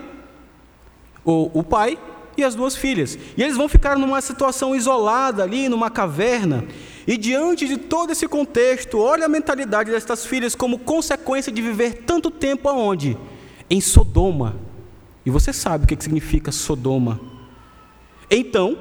o, 1.25 1.61
o 1.61 1.63
pai 1.63 1.99
e 2.37 2.45
as 2.45 2.55
duas 2.55 2.77
filhas. 2.77 3.19
E 3.37 3.43
eles 3.43 3.57
vão 3.57 3.69
ficar 3.69 3.99
numa 3.99 4.21
situação 4.21 4.75
isolada 4.75 5.43
ali, 5.43 5.69
numa 5.69 5.91
caverna. 5.91 6.65
E 7.07 7.17
diante 7.17 7.69
de 7.69 7.77
todo 7.77 8.13
esse 8.13 8.27
contexto, 8.27 8.99
olha 8.99 9.27
a 9.27 9.29
mentalidade 9.29 9.91
destas 9.91 10.27
filhas 10.27 10.55
como 10.55 10.79
consequência 10.79 11.53
de 11.53 11.63
viver 11.63 12.03
tanto 12.05 12.31
tempo 12.31 12.69
aonde? 12.69 13.17
Em 13.71 13.81
Sodoma. 13.81 14.57
E 15.25 15.31
você 15.31 15.53
sabe 15.53 15.85
o 15.85 15.87
que 15.89 15.97
significa 16.03 16.53
Sodoma. 16.53 17.21
Então, 18.31 18.77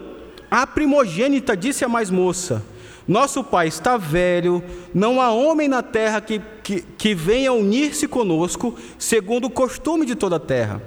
a 0.49 0.65
primogênita 0.65 1.55
disse 1.55 1.85
à 1.85 1.89
mais 1.89 2.09
moça: 2.09 2.63
nosso 3.07 3.43
pai 3.43 3.67
está 3.67 3.97
velho, 3.97 4.63
não 4.93 5.21
há 5.21 5.31
homem 5.31 5.67
na 5.67 5.83
terra 5.83 6.19
que, 6.19 6.41
que, 6.63 6.81
que 6.81 7.13
venha 7.13 7.53
unir-se 7.53 8.07
conosco, 8.07 8.75
segundo 8.97 9.45
o 9.45 9.49
costume 9.49 10.05
de 10.05 10.15
toda 10.15 10.37
a 10.37 10.39
terra. 10.39 10.81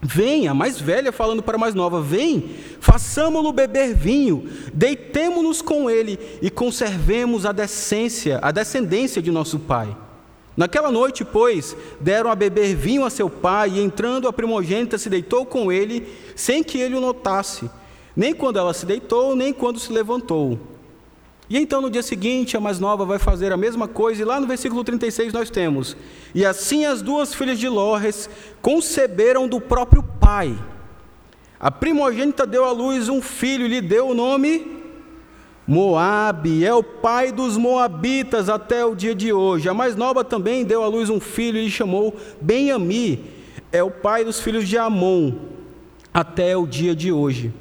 Venha, 0.00 0.54
mais 0.54 0.80
velha 0.80 1.10
falando 1.10 1.42
para 1.42 1.56
a 1.56 1.58
mais 1.58 1.74
nova, 1.74 2.00
vem, 2.00 2.50
façamo-lo 2.78 3.52
beber 3.52 3.94
vinho, 3.94 4.48
deitemo-nos 4.72 5.60
com 5.60 5.90
ele 5.90 6.16
e 6.40 6.48
conservemos 6.48 7.44
a 7.44 7.50
decência, 7.50 8.38
a 8.40 8.52
descendência 8.52 9.20
de 9.20 9.32
nosso 9.32 9.58
pai. 9.58 9.96
Naquela 10.56 10.90
noite, 10.92 11.24
pois, 11.24 11.76
deram 12.00 12.30
a 12.30 12.36
beber 12.36 12.76
vinho 12.76 13.04
a 13.04 13.10
seu 13.10 13.28
pai, 13.28 13.70
e 13.70 13.80
entrando 13.80 14.28
a 14.28 14.32
primogênita 14.32 14.98
se 14.98 15.08
deitou 15.08 15.44
com 15.44 15.70
ele, 15.70 16.06
sem 16.36 16.62
que 16.62 16.78
ele 16.78 16.94
o 16.94 17.00
notasse, 17.00 17.68
nem 18.14 18.32
quando 18.32 18.58
ela 18.58 18.74
se 18.74 18.86
deitou, 18.86 19.34
nem 19.34 19.52
quando 19.52 19.80
se 19.80 19.92
levantou. 19.92 20.77
E 21.50 21.56
então 21.56 21.80
no 21.80 21.90
dia 21.90 22.02
seguinte 22.02 22.56
a 22.56 22.60
mais 22.60 22.78
nova 22.78 23.04
vai 23.04 23.18
fazer 23.18 23.52
a 23.52 23.56
mesma 23.56 23.88
coisa, 23.88 24.22
e 24.22 24.24
lá 24.24 24.40
no 24.40 24.46
versículo 24.46 24.84
36 24.84 25.32
nós 25.32 25.50
temos: 25.50 25.96
E 26.34 26.44
assim 26.44 26.84
as 26.84 27.02
duas 27.02 27.34
filhas 27.34 27.58
de 27.58 27.68
Lores 27.68 28.28
conceberam 28.60 29.48
do 29.48 29.60
próprio 29.60 30.02
pai. 30.02 30.56
A 31.58 31.70
primogênita 31.70 32.46
deu 32.46 32.64
à 32.64 32.70
luz 32.70 33.08
um 33.08 33.20
filho 33.20 33.66
lhe 33.66 33.80
deu 33.80 34.08
o 34.08 34.14
nome 34.14 34.78
Moabe, 35.68 36.64
é 36.64 36.72
o 36.72 36.82
pai 36.82 37.30
dos 37.30 37.58
moabitas 37.58 38.48
até 38.48 38.86
o 38.86 38.94
dia 38.94 39.14
de 39.14 39.34
hoje. 39.34 39.68
A 39.68 39.74
mais 39.74 39.94
nova 39.94 40.24
também 40.24 40.64
deu 40.64 40.82
à 40.82 40.88
luz 40.88 41.10
um 41.10 41.20
filho 41.20 41.58
e 41.58 41.64
lhe 41.66 41.70
chamou 41.70 42.16
Benhami, 42.40 43.22
é 43.70 43.82
o 43.82 43.90
pai 43.90 44.24
dos 44.24 44.40
filhos 44.40 44.66
de 44.66 44.78
Amon 44.78 45.30
até 46.12 46.56
o 46.56 46.66
dia 46.66 46.96
de 46.96 47.12
hoje. 47.12 47.52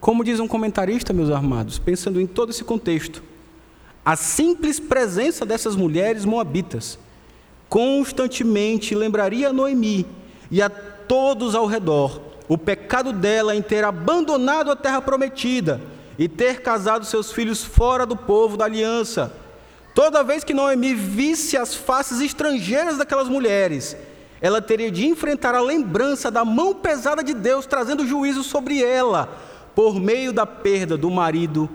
Como 0.00 0.24
diz 0.24 0.40
um 0.40 0.48
comentarista, 0.48 1.12
meus 1.12 1.30
amados, 1.30 1.78
pensando 1.78 2.20
em 2.20 2.26
todo 2.26 2.50
esse 2.50 2.64
contexto, 2.64 3.22
a 4.02 4.16
simples 4.16 4.80
presença 4.80 5.44
dessas 5.44 5.76
mulheres 5.76 6.24
moabitas 6.24 6.98
constantemente 7.68 8.94
lembraria 8.94 9.50
a 9.50 9.52
Noemi 9.52 10.06
e 10.50 10.60
a 10.62 10.70
todos 10.70 11.54
ao 11.54 11.66
redor 11.66 12.20
o 12.48 12.58
pecado 12.58 13.12
dela 13.12 13.54
em 13.54 13.62
ter 13.62 13.84
abandonado 13.84 14.72
a 14.72 14.76
terra 14.76 15.00
prometida 15.00 15.80
e 16.18 16.26
ter 16.28 16.62
casado 16.62 17.04
seus 17.04 17.30
filhos 17.30 17.62
fora 17.62 18.04
do 18.04 18.16
povo 18.16 18.56
da 18.56 18.64
aliança. 18.64 19.32
Toda 19.94 20.24
vez 20.24 20.42
que 20.42 20.54
Noemi 20.54 20.94
visse 20.94 21.56
as 21.56 21.74
faces 21.74 22.20
estrangeiras 22.20 22.98
daquelas 22.98 23.28
mulheres, 23.28 23.96
ela 24.40 24.60
teria 24.60 24.90
de 24.90 25.06
enfrentar 25.06 25.54
a 25.54 25.60
lembrança 25.60 26.30
da 26.30 26.44
mão 26.44 26.74
pesada 26.74 27.22
de 27.22 27.34
Deus 27.34 27.66
trazendo 27.66 28.06
juízo 28.06 28.42
sobre 28.42 28.82
ela, 28.82 29.28
por 29.74 30.00
meio 30.00 30.32
da 30.32 30.46
perda 30.46 30.96
do 30.96 31.10
marido 31.10 31.68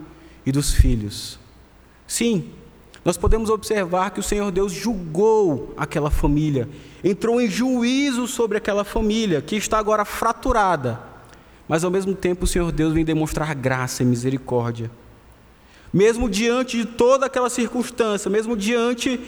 e 0.46 0.52
dos 0.52 0.74
filhos. 0.74 1.40
Sim, 2.08 2.52
nós 3.04 3.18
podemos 3.18 3.50
observar 3.50 4.10
que 4.10 4.20
o 4.20 4.24
Senhor 4.24 4.52
Deus 4.52 4.72
julgou 4.72 5.74
aquela 5.78 6.10
família, 6.10 6.68
entrou 7.04 7.40
em 7.40 7.48
juízo 7.48 8.28
sobre 8.28 8.58
aquela 8.58 8.84
família 8.84 9.42
que 9.42 9.56
está 9.56 9.78
agora 9.78 10.04
fraturada, 10.04 11.00
mas 11.68 11.84
ao 11.84 11.92
mesmo 11.92 12.16
tempo 12.16 12.46
o 12.46 12.48
Senhor 12.48 12.72
Deus 12.72 12.94
vem 12.94 13.06
demonstrar 13.06 13.54
graça 13.54 14.02
e 14.02 14.06
misericórdia. 14.06 14.90
Mesmo 15.94 16.28
diante 16.28 16.78
de 16.78 16.86
toda 16.86 17.28
aquela 17.28 17.50
circunstância, 17.50 18.30
mesmo 18.30 18.58
diante 18.58 19.20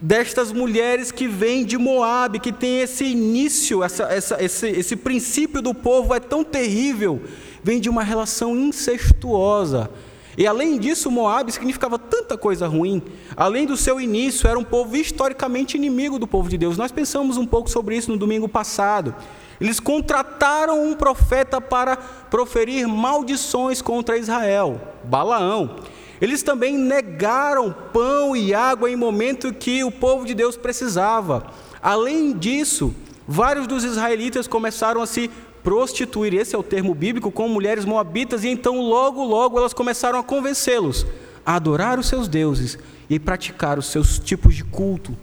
destas 0.00 0.52
mulheres 0.52 1.10
que 1.10 1.26
vêm 1.26 1.64
de 1.64 1.78
Moab, 1.78 2.38
que 2.38 2.52
tem 2.52 2.80
esse 2.80 3.04
início, 3.04 3.82
essa, 3.82 4.04
essa, 4.04 4.42
esse, 4.42 4.68
esse 4.68 4.96
princípio 4.96 5.62
do 5.62 5.72
povo 5.72 6.12
é 6.14 6.20
tão 6.20 6.44
terrível, 6.44 7.22
vem 7.64 7.80
de 7.80 7.88
uma 7.88 8.02
relação 8.02 8.54
incestuosa. 8.54 9.90
E 10.36 10.46
além 10.46 10.78
disso, 10.78 11.10
Moab 11.10 11.50
significava 11.50 11.98
tanta 11.98 12.36
coisa 12.36 12.66
ruim. 12.66 13.02
Além 13.36 13.66
do 13.66 13.76
seu 13.76 14.00
início, 14.00 14.48
era 14.48 14.58
um 14.58 14.64
povo 14.64 14.96
historicamente 14.96 15.76
inimigo 15.76 16.18
do 16.18 16.26
povo 16.26 16.48
de 16.48 16.58
Deus. 16.58 16.76
Nós 16.76 16.92
pensamos 16.92 17.36
um 17.36 17.46
pouco 17.46 17.70
sobre 17.70 17.96
isso 17.96 18.10
no 18.10 18.18
domingo 18.18 18.48
passado. 18.48 19.14
Eles 19.60 19.80
contrataram 19.80 20.84
um 20.84 20.94
profeta 20.94 21.60
para 21.60 21.96
proferir 21.96 22.86
maldições 22.86 23.80
contra 23.80 24.18
Israel, 24.18 24.80
Balaão. 25.04 25.76
Eles 26.20 26.42
também 26.42 26.76
negaram 26.76 27.74
pão 27.92 28.36
e 28.36 28.52
água 28.52 28.90
em 28.90 28.96
momento 28.96 29.52
que 29.52 29.84
o 29.84 29.90
povo 29.90 30.26
de 30.26 30.34
Deus 30.34 30.56
precisava. 30.56 31.46
Além 31.80 32.32
disso, 32.32 32.94
vários 33.26 33.66
dos 33.66 33.84
israelitas 33.84 34.48
começaram 34.48 35.00
a 35.00 35.06
se 35.06 35.30
prostituir, 35.64 36.34
esse 36.34 36.54
é 36.54 36.58
o 36.58 36.62
termo 36.62 36.94
bíblico, 36.94 37.32
com 37.32 37.48
mulheres 37.48 37.86
moabitas, 37.86 38.44
e 38.44 38.48
então 38.48 38.80
logo, 38.80 39.24
logo 39.24 39.58
elas 39.58 39.72
começaram 39.72 40.18
a 40.18 40.22
convencê-los 40.22 41.06
a 41.44 41.56
adorar 41.56 41.98
os 41.98 42.06
seus 42.06 42.28
deuses 42.28 42.78
e 43.08 43.18
praticar 43.18 43.78
os 43.78 43.86
seus 43.86 44.18
tipos 44.18 44.54
de 44.54 44.62
culto 44.62 45.16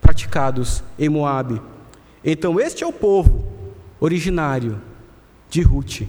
praticados 0.00 0.82
em 0.98 1.08
Moabe. 1.08 1.62
Então 2.24 2.60
este 2.60 2.82
é 2.82 2.86
o 2.86 2.92
povo 2.92 3.44
originário 4.00 4.80
de 5.48 5.62
Ruth. 5.62 6.02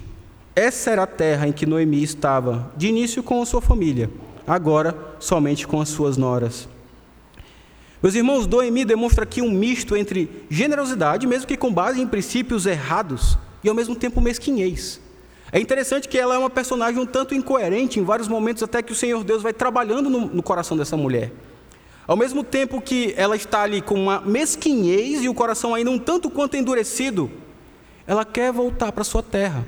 Essa 0.54 0.90
era 0.90 1.04
a 1.04 1.06
terra 1.06 1.46
em 1.46 1.52
que 1.52 1.64
Noemi 1.64 2.02
estava, 2.02 2.70
de 2.76 2.88
início 2.88 3.22
com 3.22 3.44
sua 3.44 3.62
família, 3.62 4.10
agora 4.46 4.96
somente 5.18 5.66
com 5.66 5.80
as 5.80 5.88
suas 5.88 6.16
noras. 6.16 6.68
Meus 8.02 8.16
irmãos, 8.16 8.46
Noemi 8.46 8.84
demonstra 8.84 9.22
aqui 9.22 9.40
um 9.40 9.50
misto 9.50 9.96
entre 9.96 10.28
generosidade, 10.50 11.26
mesmo 11.26 11.46
que 11.46 11.56
com 11.56 11.72
base 11.72 12.00
em 12.00 12.06
princípios 12.06 12.66
errados, 12.66 13.38
e 13.62 13.68
ao 13.68 13.74
mesmo 13.74 13.94
tempo 13.94 14.20
mesquinhez. 14.20 15.00
É 15.50 15.60
interessante 15.60 16.08
que 16.08 16.18
ela 16.18 16.34
é 16.34 16.38
uma 16.38 16.50
personagem 16.50 17.00
um 17.00 17.06
tanto 17.06 17.34
incoerente 17.34 18.00
em 18.00 18.04
vários 18.04 18.28
momentos, 18.28 18.62
até 18.62 18.82
que 18.82 18.92
o 18.92 18.96
Senhor 18.96 19.22
Deus 19.22 19.42
vai 19.42 19.52
trabalhando 19.52 20.08
no, 20.08 20.26
no 20.26 20.42
coração 20.42 20.76
dessa 20.76 20.96
mulher. 20.96 21.32
Ao 22.06 22.16
mesmo 22.16 22.42
tempo 22.42 22.80
que 22.80 23.14
ela 23.16 23.36
está 23.36 23.62
ali 23.62 23.80
com 23.80 23.94
uma 23.94 24.20
mesquinhez 24.20 25.22
e 25.22 25.28
o 25.28 25.34
coração 25.34 25.74
ainda 25.74 25.90
um 25.90 25.98
tanto 25.98 26.30
quanto 26.30 26.56
endurecido, 26.56 27.30
ela 28.06 28.24
quer 28.24 28.50
voltar 28.50 28.90
para 28.92 29.04
sua 29.04 29.22
terra 29.22 29.64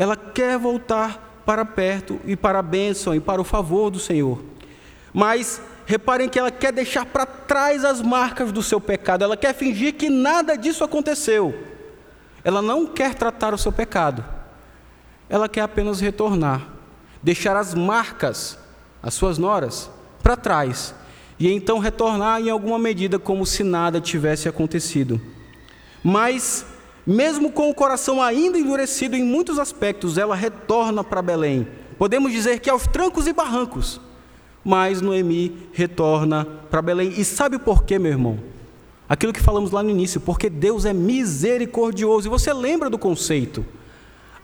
ela 0.00 0.16
quer 0.16 0.56
voltar 0.56 1.42
para 1.44 1.62
perto 1.62 2.18
e 2.24 2.34
para 2.34 2.60
a 2.60 2.62
bênção 2.62 3.14
e 3.14 3.20
para 3.20 3.38
o 3.38 3.44
favor 3.44 3.90
do 3.90 3.98
Senhor. 3.98 4.42
Mas 5.12 5.60
reparem 5.84 6.26
que 6.26 6.38
ela 6.38 6.50
quer 6.50 6.72
deixar 6.72 7.04
para 7.04 7.26
trás 7.26 7.84
as 7.84 8.00
marcas 8.00 8.50
do 8.50 8.62
seu 8.62 8.80
pecado, 8.80 9.24
ela 9.24 9.36
quer 9.36 9.54
fingir 9.54 9.94
que 9.94 10.08
nada 10.08 10.56
disso 10.56 10.82
aconteceu. 10.82 11.54
Ela 12.42 12.62
não 12.62 12.86
quer 12.86 13.14
tratar 13.14 13.52
o 13.54 13.58
seu 13.58 13.72
pecado, 13.72 14.24
ela 15.28 15.48
quer 15.48 15.62
apenas 15.62 16.00
retornar, 16.00 16.66
deixar 17.22 17.56
as 17.56 17.74
marcas, 17.74 18.58
as 19.02 19.14
suas 19.14 19.38
noras, 19.38 19.90
para 20.22 20.36
trás, 20.36 20.94
e 21.38 21.50
então 21.50 21.78
retornar 21.78 22.40
em 22.40 22.50
alguma 22.50 22.78
medida 22.78 23.18
como 23.18 23.46
se 23.46 23.62
nada 23.62 24.00
tivesse 24.00 24.48
acontecido. 24.48 25.20
Mas 26.02 26.66
mesmo 27.06 27.50
com 27.50 27.70
o 27.70 27.74
coração 27.74 28.22
ainda 28.22 28.58
endurecido 28.58 29.16
em 29.16 29.24
muitos 29.24 29.58
aspectos, 29.58 30.18
ela 30.18 30.34
retorna 30.34 31.02
para 31.02 31.22
Belém. 31.22 31.66
Podemos 31.98 32.32
dizer 32.32 32.60
que 32.60 32.70
aos 32.70 32.86
trancos 32.86 33.26
e 33.26 33.32
barrancos. 33.32 34.00
Mas 34.64 35.00
Noemi 35.00 35.68
retorna 35.72 36.44
para 36.70 36.82
Belém. 36.82 37.14
E 37.16 37.24
sabe 37.24 37.58
por 37.58 37.84
quê, 37.84 37.98
meu 37.98 38.12
irmão? 38.12 38.38
Aquilo 39.10 39.32
que 39.32 39.42
falamos 39.42 39.72
lá 39.72 39.82
no 39.82 39.90
início, 39.90 40.20
porque 40.20 40.48
Deus 40.48 40.84
é 40.84 40.92
misericordioso. 40.92 42.28
E 42.28 42.30
você 42.30 42.52
lembra 42.52 42.88
do 42.88 42.96
conceito? 42.96 43.66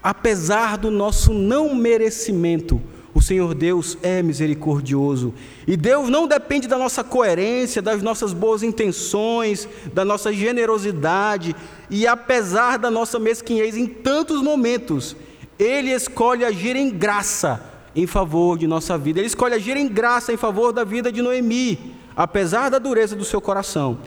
Apesar 0.02 0.76
do 0.76 0.90
nosso 0.90 1.32
não 1.32 1.72
merecimento, 1.72 2.82
o 3.14 3.22
Senhor 3.22 3.54
Deus 3.54 3.96
é 4.02 4.24
misericordioso. 4.24 5.32
E 5.68 5.76
Deus 5.76 6.08
não 6.08 6.26
depende 6.26 6.66
da 6.66 6.76
nossa 6.76 7.04
coerência, 7.04 7.80
das 7.80 8.02
nossas 8.02 8.32
boas 8.32 8.64
intenções, 8.64 9.68
da 9.94 10.04
nossa 10.04 10.32
generosidade. 10.32 11.54
E 11.88 12.04
apesar 12.04 12.76
da 12.76 12.90
nossa 12.90 13.20
mesquinhez 13.20 13.76
em 13.76 13.86
tantos 13.86 14.42
momentos, 14.42 15.14
Ele 15.60 15.92
escolhe 15.92 16.44
agir 16.44 16.74
em 16.74 16.90
graça 16.90 17.62
em 17.94 18.04
favor 18.04 18.58
de 18.58 18.66
nossa 18.66 18.98
vida. 18.98 19.20
Ele 19.20 19.28
escolhe 19.28 19.54
agir 19.54 19.76
em 19.76 19.86
graça 19.86 20.32
em 20.32 20.36
favor 20.36 20.72
da 20.72 20.82
vida 20.82 21.12
de 21.12 21.22
Noemi, 21.22 21.94
apesar 22.16 22.68
da 22.68 22.80
dureza 22.80 23.14
do 23.14 23.24
seu 23.24 23.40
coração. 23.40 23.98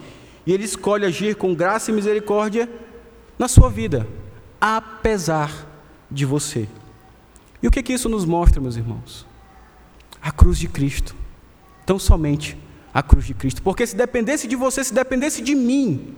E 0.46 0.52
Ele 0.52 0.64
escolhe 0.64 1.04
agir 1.04 1.36
com 1.36 1.54
graça 1.54 1.90
e 1.90 1.94
misericórdia 1.94 2.68
na 3.38 3.48
sua 3.48 3.70
vida, 3.70 4.06
apesar 4.60 5.66
de 6.10 6.24
você. 6.24 6.68
E 7.62 7.68
o 7.68 7.70
que, 7.70 7.82
que 7.82 7.92
isso 7.92 8.08
nos 8.08 8.24
mostra, 8.24 8.60
meus 8.60 8.76
irmãos? 8.76 9.26
A 10.20 10.30
cruz 10.30 10.58
de 10.58 10.68
Cristo. 10.68 11.14
Tão 11.84 11.98
somente 11.98 12.56
a 12.92 13.02
cruz 13.02 13.26
de 13.26 13.34
Cristo. 13.34 13.62
Porque 13.62 13.86
se 13.86 13.96
dependesse 13.96 14.46
de 14.46 14.56
você, 14.56 14.82
se 14.82 14.92
dependesse 14.92 15.42
de 15.42 15.54
mim, 15.54 16.16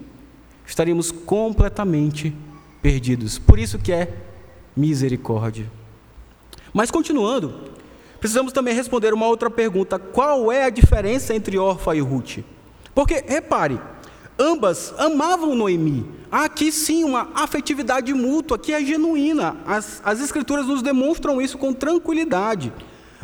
estaríamos 0.66 1.10
completamente 1.10 2.34
perdidos. 2.80 3.38
Por 3.38 3.58
isso 3.58 3.78
que 3.78 3.92
é 3.92 4.14
misericórdia. 4.76 5.70
Mas 6.72 6.90
continuando, 6.90 7.72
precisamos 8.18 8.52
também 8.52 8.74
responder 8.74 9.12
uma 9.12 9.26
outra 9.26 9.50
pergunta: 9.50 9.98
qual 9.98 10.50
é 10.50 10.64
a 10.64 10.70
diferença 10.70 11.34
entre 11.34 11.58
Orfa 11.58 11.94
e 11.94 12.00
Ruth? 12.00 12.38
Porque 12.94 13.24
repare, 13.26 13.80
Ambas 14.38 14.94
amavam 14.98 15.54
Noemi. 15.54 16.06
Há 16.30 16.44
aqui 16.44 16.72
sim 16.72 17.04
uma 17.04 17.28
afetividade 17.34 18.12
mútua 18.14 18.58
que 18.58 18.72
é 18.72 18.82
genuína. 18.82 19.56
As, 19.66 20.00
as 20.04 20.20
escrituras 20.20 20.66
nos 20.66 20.82
demonstram 20.82 21.40
isso 21.40 21.58
com 21.58 21.72
tranquilidade. 21.72 22.72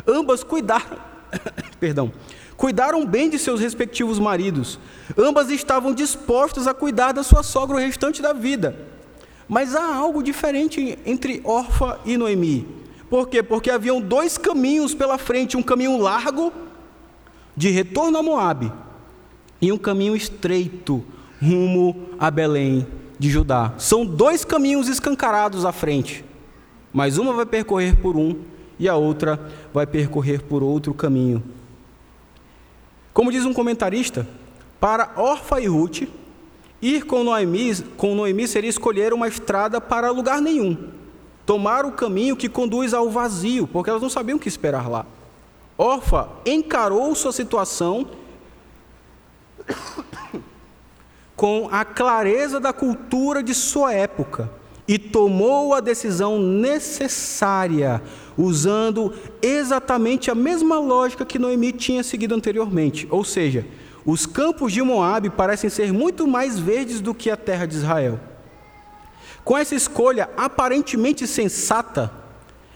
Ambas 0.07 0.43
cuidaram, 0.43 0.97
perdão, 1.79 2.11
cuidaram 2.55 3.05
bem 3.05 3.29
de 3.29 3.39
seus 3.39 3.59
respectivos 3.59 4.19
maridos. 4.19 4.79
Ambas 5.17 5.49
estavam 5.49 5.93
dispostas 5.93 6.67
a 6.67 6.73
cuidar 6.73 7.11
da 7.11 7.23
sua 7.23 7.41
sogra 7.41 7.77
o 7.77 7.79
restante 7.79 8.21
da 8.21 8.31
vida. 8.31 8.75
Mas 9.47 9.75
há 9.75 9.95
algo 9.95 10.21
diferente 10.21 10.99
entre 11.05 11.41
Orfa 11.43 11.99
e 12.05 12.15
Noemi. 12.15 12.67
Por 13.09 13.27
quê? 13.27 13.41
Porque 13.41 13.71
haviam 13.71 13.99
dois 13.99 14.37
caminhos 14.37 14.93
pela 14.93 15.17
frente, 15.17 15.57
um 15.57 15.63
caminho 15.63 15.97
largo 15.97 16.53
de 17.57 17.69
retorno 17.69 18.19
a 18.19 18.23
Moabe 18.23 18.71
e 19.61 19.71
um 19.71 19.77
caminho 19.77 20.15
estreito 20.15 21.03
rumo 21.41 22.09
a 22.19 22.29
Belém 22.29 22.85
de 23.17 23.29
Judá. 23.29 23.73
São 23.77 24.05
dois 24.05 24.45
caminhos 24.45 24.87
escancarados 24.87 25.65
à 25.65 25.71
frente, 25.71 26.23
mas 26.93 27.17
uma 27.17 27.33
vai 27.33 27.45
percorrer 27.45 27.97
por 27.97 28.15
um 28.15 28.35
e 28.79 28.87
a 28.87 28.95
outra 28.95 29.39
vai 29.73 29.85
percorrer 29.85 30.41
por 30.43 30.63
outro 30.63 30.93
caminho. 30.93 31.43
Como 33.13 33.31
diz 33.31 33.45
um 33.45 33.53
comentarista, 33.53 34.25
para 34.79 35.11
Orfa 35.17 35.59
e 35.59 35.67
Ruth, 35.67 36.03
ir 36.81 37.05
com 37.05 37.23
Noemi, 37.23 37.75
com 37.97 38.15
Noemi 38.15 38.47
seria 38.47 38.69
escolher 38.69 39.13
uma 39.13 39.27
estrada 39.27 39.81
para 39.81 40.09
lugar 40.09 40.41
nenhum, 40.41 40.77
tomar 41.45 41.85
o 41.85 41.91
caminho 41.91 42.37
que 42.37 42.47
conduz 42.47 42.93
ao 42.93 43.09
vazio, 43.09 43.67
porque 43.67 43.89
elas 43.89 44.01
não 44.01 44.09
sabiam 44.09 44.37
o 44.37 44.39
que 44.39 44.47
esperar 44.47 44.89
lá. 44.89 45.05
Orfa 45.77 46.29
encarou 46.45 47.13
sua 47.15 47.33
situação 47.33 48.07
com 51.35 51.69
a 51.71 51.85
clareza 51.85 52.59
da 52.59 52.73
cultura 52.73 53.41
de 53.41 53.53
sua 53.53 53.93
época 53.93 54.51
e 54.85 54.97
tomou 54.97 55.73
a 55.73 55.79
decisão 55.79 56.39
necessária, 56.39 58.01
usando 58.35 59.13
exatamente 59.41 60.31
a 60.31 60.35
mesma 60.35 60.79
lógica 60.79 61.23
que 61.23 61.37
Noemi 61.37 61.71
tinha 61.71 62.03
seguido 62.03 62.33
anteriormente. 62.35 63.07
Ou 63.09 63.23
seja, 63.23 63.65
os 64.05 64.25
campos 64.25 64.73
de 64.73 64.81
Moabe 64.81 65.29
parecem 65.29 65.69
ser 65.69 65.93
muito 65.93 66.27
mais 66.27 66.57
verdes 66.57 66.99
do 66.99 67.13
que 67.13 67.29
a 67.29 67.37
terra 67.37 67.65
de 67.65 67.75
Israel. 67.75 68.19
Com 69.45 69.57
essa 69.57 69.75
escolha 69.75 70.29
aparentemente 70.35 71.27
sensata, 71.27 72.11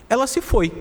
ela 0.08 0.28
se 0.28 0.40
foi. 0.40 0.72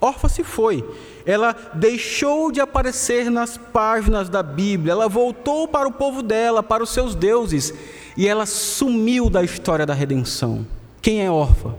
Orfa 0.00 0.28
se 0.28 0.42
foi. 0.42 0.84
Ela 1.24 1.54
deixou 1.74 2.50
de 2.50 2.60
aparecer 2.60 3.30
nas 3.30 3.56
páginas 3.56 4.28
da 4.28 4.42
Bíblia. 4.42 4.92
Ela 4.92 5.08
voltou 5.08 5.68
para 5.68 5.88
o 5.88 5.92
povo 5.92 6.22
dela, 6.22 6.62
para 6.62 6.82
os 6.82 6.90
seus 6.90 7.14
deuses, 7.14 7.72
e 8.16 8.26
ela 8.26 8.46
sumiu 8.46 9.30
da 9.30 9.42
história 9.42 9.86
da 9.86 9.94
redenção. 9.94 10.66
Quem 11.00 11.24
é 11.24 11.30
Orfa? 11.30 11.74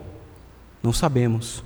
Não 0.81 0.91
sabemos. 0.91 1.63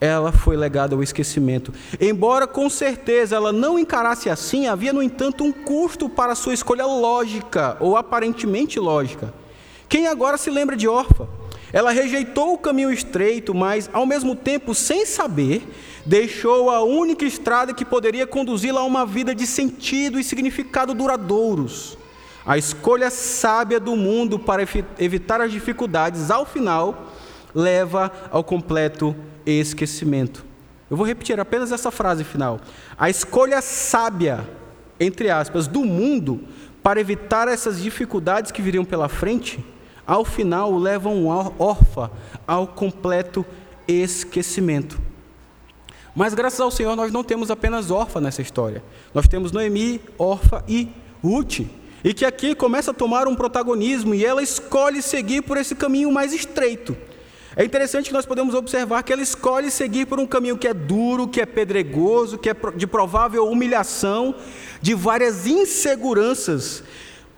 Ela 0.00 0.30
foi 0.30 0.56
legada 0.56 0.94
ao 0.94 1.02
esquecimento. 1.02 1.72
Embora 2.00 2.46
com 2.46 2.70
certeza 2.70 3.34
ela 3.34 3.52
não 3.52 3.78
encarasse 3.78 4.30
assim, 4.30 4.66
havia, 4.68 4.92
no 4.92 5.02
entanto, 5.02 5.42
um 5.42 5.52
custo 5.52 6.08
para 6.08 6.34
sua 6.34 6.54
escolha 6.54 6.86
lógica, 6.86 7.76
ou 7.80 7.96
aparentemente 7.96 8.78
lógica. 8.78 9.34
Quem 9.88 10.06
agora 10.06 10.36
se 10.36 10.50
lembra 10.50 10.76
de 10.76 10.86
Orfa? 10.86 11.28
Ela 11.72 11.90
rejeitou 11.90 12.54
o 12.54 12.58
caminho 12.58 12.92
estreito, 12.92 13.54
mas, 13.54 13.90
ao 13.92 14.06
mesmo 14.06 14.34
tempo, 14.34 14.74
sem 14.74 15.04
saber, 15.04 15.68
deixou 16.08 16.70
a 16.70 16.82
única 16.82 17.26
estrada 17.26 17.74
que 17.74 17.84
poderia 17.84 18.26
conduzi-la 18.26 18.80
a 18.80 18.84
uma 18.84 19.04
vida 19.04 19.34
de 19.34 19.46
sentido 19.46 20.18
e 20.18 20.24
significado 20.24 20.94
duradouros. 20.94 21.98
A 22.46 22.56
escolha 22.56 23.10
sábia 23.10 23.78
do 23.78 23.94
mundo 23.94 24.38
para 24.38 24.66
evitar 24.98 25.38
as 25.42 25.52
dificuldades, 25.52 26.30
ao 26.30 26.46
final, 26.46 27.12
leva 27.54 28.10
ao 28.30 28.42
completo 28.42 29.14
esquecimento. 29.44 30.46
Eu 30.90 30.96
vou 30.96 31.04
repetir 31.04 31.38
apenas 31.38 31.72
essa 31.72 31.90
frase 31.90 32.24
final. 32.24 32.58
A 32.96 33.10
escolha 33.10 33.60
sábia, 33.60 34.48
entre 34.98 35.28
aspas, 35.28 35.66
do 35.66 35.84
mundo 35.84 36.40
para 36.82 36.98
evitar 36.98 37.48
essas 37.48 37.82
dificuldades 37.82 38.50
que 38.50 38.62
viriam 38.62 38.84
pela 38.84 39.10
frente 39.10 39.62
ao 40.06 40.24
final 40.24 40.74
levam 40.74 41.26
órfã 41.26 42.10
ao 42.46 42.66
completo 42.66 43.44
esquecimento. 43.86 45.07
Mas 46.18 46.34
graças 46.34 46.58
ao 46.58 46.68
Senhor 46.68 46.96
nós 46.96 47.12
não 47.12 47.22
temos 47.22 47.48
apenas 47.48 47.92
órfã 47.92 48.20
nessa 48.20 48.42
história. 48.42 48.82
Nós 49.14 49.28
temos 49.28 49.52
Noemi, 49.52 50.00
órfã 50.18 50.64
e 50.66 50.88
Ruth. 51.22 51.60
E 52.02 52.12
que 52.12 52.24
aqui 52.24 52.56
começa 52.56 52.90
a 52.90 52.94
tomar 52.94 53.28
um 53.28 53.36
protagonismo 53.36 54.12
e 54.12 54.24
ela 54.24 54.42
escolhe 54.42 55.00
seguir 55.00 55.42
por 55.42 55.56
esse 55.56 55.76
caminho 55.76 56.10
mais 56.10 56.32
estreito. 56.32 56.96
É 57.54 57.64
interessante 57.64 58.08
que 58.08 58.12
nós 58.12 58.26
podemos 58.26 58.52
observar 58.52 59.04
que 59.04 59.12
ela 59.12 59.22
escolhe 59.22 59.70
seguir 59.70 60.06
por 60.06 60.18
um 60.18 60.26
caminho 60.26 60.58
que 60.58 60.66
é 60.66 60.74
duro, 60.74 61.28
que 61.28 61.40
é 61.40 61.46
pedregoso, 61.46 62.36
que 62.36 62.50
é 62.50 62.56
de 62.74 62.86
provável 62.88 63.48
humilhação, 63.48 64.34
de 64.82 64.94
várias 64.94 65.46
inseguranças, 65.46 66.82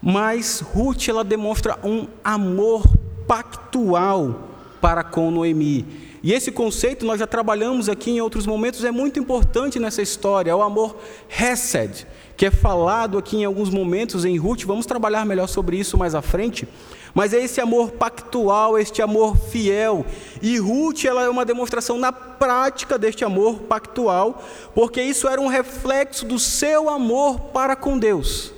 mas 0.00 0.60
Ruth 0.60 1.06
ela 1.06 1.22
demonstra 1.22 1.78
um 1.84 2.06
amor 2.24 2.82
pactual 3.26 4.48
para 4.80 5.04
com 5.04 5.30
Noemi. 5.30 6.09
E 6.22 6.32
esse 6.32 6.52
conceito 6.52 7.06
nós 7.06 7.18
já 7.18 7.26
trabalhamos 7.26 7.88
aqui 7.88 8.10
em 8.10 8.20
outros 8.20 8.46
momentos, 8.46 8.84
é 8.84 8.90
muito 8.90 9.18
importante 9.18 9.78
nessa 9.78 10.02
história, 10.02 10.50
é 10.50 10.54
o 10.54 10.60
amor 10.60 10.96
Hesed, 11.28 12.06
que 12.36 12.44
é 12.44 12.50
falado 12.50 13.16
aqui 13.16 13.38
em 13.38 13.44
alguns 13.44 13.70
momentos 13.70 14.24
em 14.24 14.36
Ruth, 14.36 14.64
vamos 14.64 14.84
trabalhar 14.84 15.24
melhor 15.24 15.46
sobre 15.46 15.78
isso 15.78 15.96
mais 15.96 16.14
à 16.14 16.20
frente, 16.20 16.68
mas 17.14 17.32
é 17.32 17.42
esse 17.42 17.60
amor 17.60 17.92
pactual, 17.92 18.78
este 18.78 19.00
amor 19.00 19.36
fiel. 19.36 20.04
E 20.42 20.58
Ruth 20.58 21.04
ela 21.06 21.24
é 21.24 21.28
uma 21.28 21.44
demonstração 21.44 21.98
na 21.98 22.12
prática 22.12 22.98
deste 22.98 23.24
amor 23.24 23.60
pactual, 23.60 24.44
porque 24.74 25.02
isso 25.02 25.26
era 25.26 25.40
um 25.40 25.48
reflexo 25.48 26.26
do 26.26 26.38
seu 26.38 26.88
amor 26.90 27.40
para 27.52 27.74
com 27.74 27.98
Deus 27.98 28.52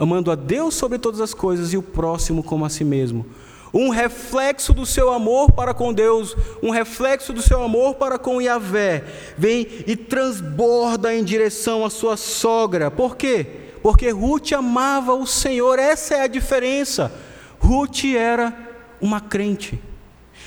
amando 0.00 0.30
a 0.30 0.34
Deus 0.34 0.74
sobre 0.76 0.98
todas 0.98 1.20
as 1.20 1.34
coisas 1.34 1.74
e 1.74 1.76
o 1.76 1.82
próximo 1.82 2.42
como 2.42 2.64
a 2.64 2.70
si 2.70 2.84
mesmo. 2.84 3.26
Um 3.72 3.88
reflexo 3.90 4.72
do 4.72 4.84
seu 4.84 5.12
amor 5.12 5.52
para 5.52 5.72
com 5.72 5.92
Deus, 5.92 6.36
um 6.62 6.70
reflexo 6.70 7.32
do 7.32 7.40
seu 7.40 7.62
amor 7.62 7.94
para 7.94 8.18
com 8.18 8.40
Yahvé, 8.40 9.04
vem 9.38 9.66
e 9.86 9.94
transborda 9.94 11.14
em 11.14 11.22
direção 11.22 11.84
à 11.84 11.90
sua 11.90 12.16
sogra. 12.16 12.90
Por 12.90 13.16
quê? 13.16 13.46
Porque 13.82 14.10
Ruth 14.10 14.52
amava 14.52 15.14
o 15.14 15.26
Senhor, 15.26 15.78
essa 15.78 16.16
é 16.16 16.22
a 16.22 16.26
diferença. 16.26 17.12
Ruth 17.58 18.04
era 18.16 18.52
uma 19.00 19.20
crente. 19.20 19.80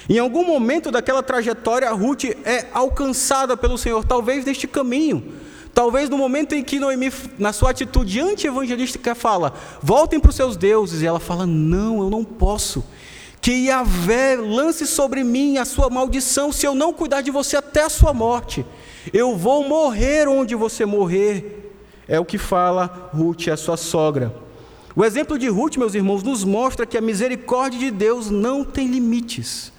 Em 0.09 0.19
algum 0.19 0.45
momento 0.45 0.91
daquela 0.91 1.23
trajetória, 1.23 1.89
Ruth 1.91 2.25
é 2.43 2.67
alcançada 2.73 3.55
pelo 3.55 3.77
Senhor, 3.77 4.03
talvez 4.03 4.43
neste 4.43 4.67
caminho. 4.67 5.33
Talvez 5.73 6.07
no 6.07 6.17
momento 6.17 6.53
em 6.53 6.63
que 6.63 6.79
Noemi, 6.79 7.11
na 7.39 7.51
sua 7.51 7.71
atitude 7.71 8.19
anti-evangelística, 8.19 9.15
fala: 9.15 9.53
voltem 9.81 10.19
para 10.19 10.29
os 10.29 10.35
seus 10.35 10.55
deuses, 10.55 11.01
e 11.01 11.07
ela 11.07 11.19
fala: 11.19 11.47
não, 11.47 11.99
eu 11.99 12.09
não 12.09 12.23
posso. 12.23 12.83
Que 13.43 13.65
Yahvé 13.65 14.37
lance 14.37 14.87
sobre 14.87 15.21
mim 15.21 15.57
a 15.57 15.65
sua 15.65 15.89
maldição 15.89 16.49
se 16.49 16.65
eu 16.65 16.73
não 16.73 16.93
cuidar 16.93 17.19
de 17.19 17.29
você 17.29 17.57
até 17.57 17.83
a 17.83 17.89
sua 17.89 18.13
morte. 18.13 18.65
Eu 19.11 19.35
vou 19.35 19.67
morrer 19.67 20.29
onde 20.29 20.55
você 20.55 20.85
morrer. 20.85 21.73
É 22.07 22.17
o 22.17 22.23
que 22.23 22.37
fala 22.37 23.11
Ruth, 23.13 23.49
a 23.49 23.57
sua 23.57 23.75
sogra. 23.75 24.33
O 24.95 25.03
exemplo 25.03 25.37
de 25.37 25.49
Ruth, 25.49 25.75
meus 25.75 25.93
irmãos, 25.93 26.23
nos 26.23 26.45
mostra 26.45 26.85
que 26.85 26.97
a 26.97 27.01
misericórdia 27.01 27.77
de 27.77 27.91
Deus 27.91 28.29
não 28.29 28.63
tem 28.63 28.87
limites. 28.87 29.73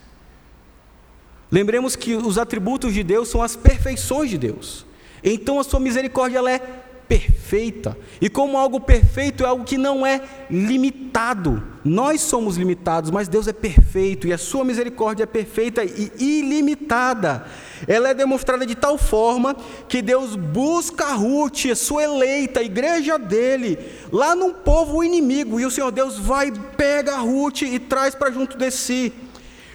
Lembremos 1.51 1.97
que 1.97 2.17
os 2.17 2.37
atributos 2.37 2.93
de 2.93 3.03
Deus 3.03 3.31
são 3.31 3.41
as 3.41 3.57
perfeições 3.57 4.29
de 4.29 4.37
Deus. 4.37 4.85
Então 5.23 5.59
a 5.59 5.65
sua 5.65 5.81
misericórdia 5.81 6.37
ela 6.37 6.53
é 6.53 6.84
perfeita. 7.09 7.97
E 8.21 8.29
como 8.29 8.59
algo 8.59 8.81
perfeito 8.81 9.45
é 9.45 9.47
algo 9.47 9.65
que 9.65 9.79
não 9.79 10.07
é 10.07 10.21
limitado. 10.51 11.63
Nós 11.85 12.23
somos 12.23 12.57
limitados, 12.57 13.11
mas 13.11 13.29
Deus 13.29 13.47
é 13.47 13.53
perfeito 13.53 14.27
e 14.27 14.33
a 14.33 14.39
sua 14.39 14.65
misericórdia 14.65 15.25
é 15.25 15.27
perfeita 15.27 15.85
e 15.85 16.11
ilimitada. 16.19 17.45
Ela 17.87 18.11
é 18.11 18.15
demonstrada 18.15 18.65
de 18.65 18.75
tal 18.75 18.97
forma 18.97 19.55
que 19.89 20.01
Deus 20.01 20.35
busca 20.35 21.13
Ruth, 21.13 21.67
a 21.71 21.77
sua 21.77 22.05
eleita, 22.05 22.61
a 22.61 22.65
igreja 22.65 23.19
dele, 23.19 23.79
lá 24.11 24.35
num 24.35 24.53
povo 24.53 25.05
inimigo, 25.05 25.61
e 25.61 25.67
o 25.67 25.71
Senhor 25.71 25.91
Deus 25.91 26.19
vai, 26.19 26.51
pega 26.77 27.19
Ruth 27.19 27.63
e 27.63 27.79
traz 27.79 28.15
para 28.15 28.31
junto 28.31 28.57
de 28.57 28.71
si. 28.71 29.13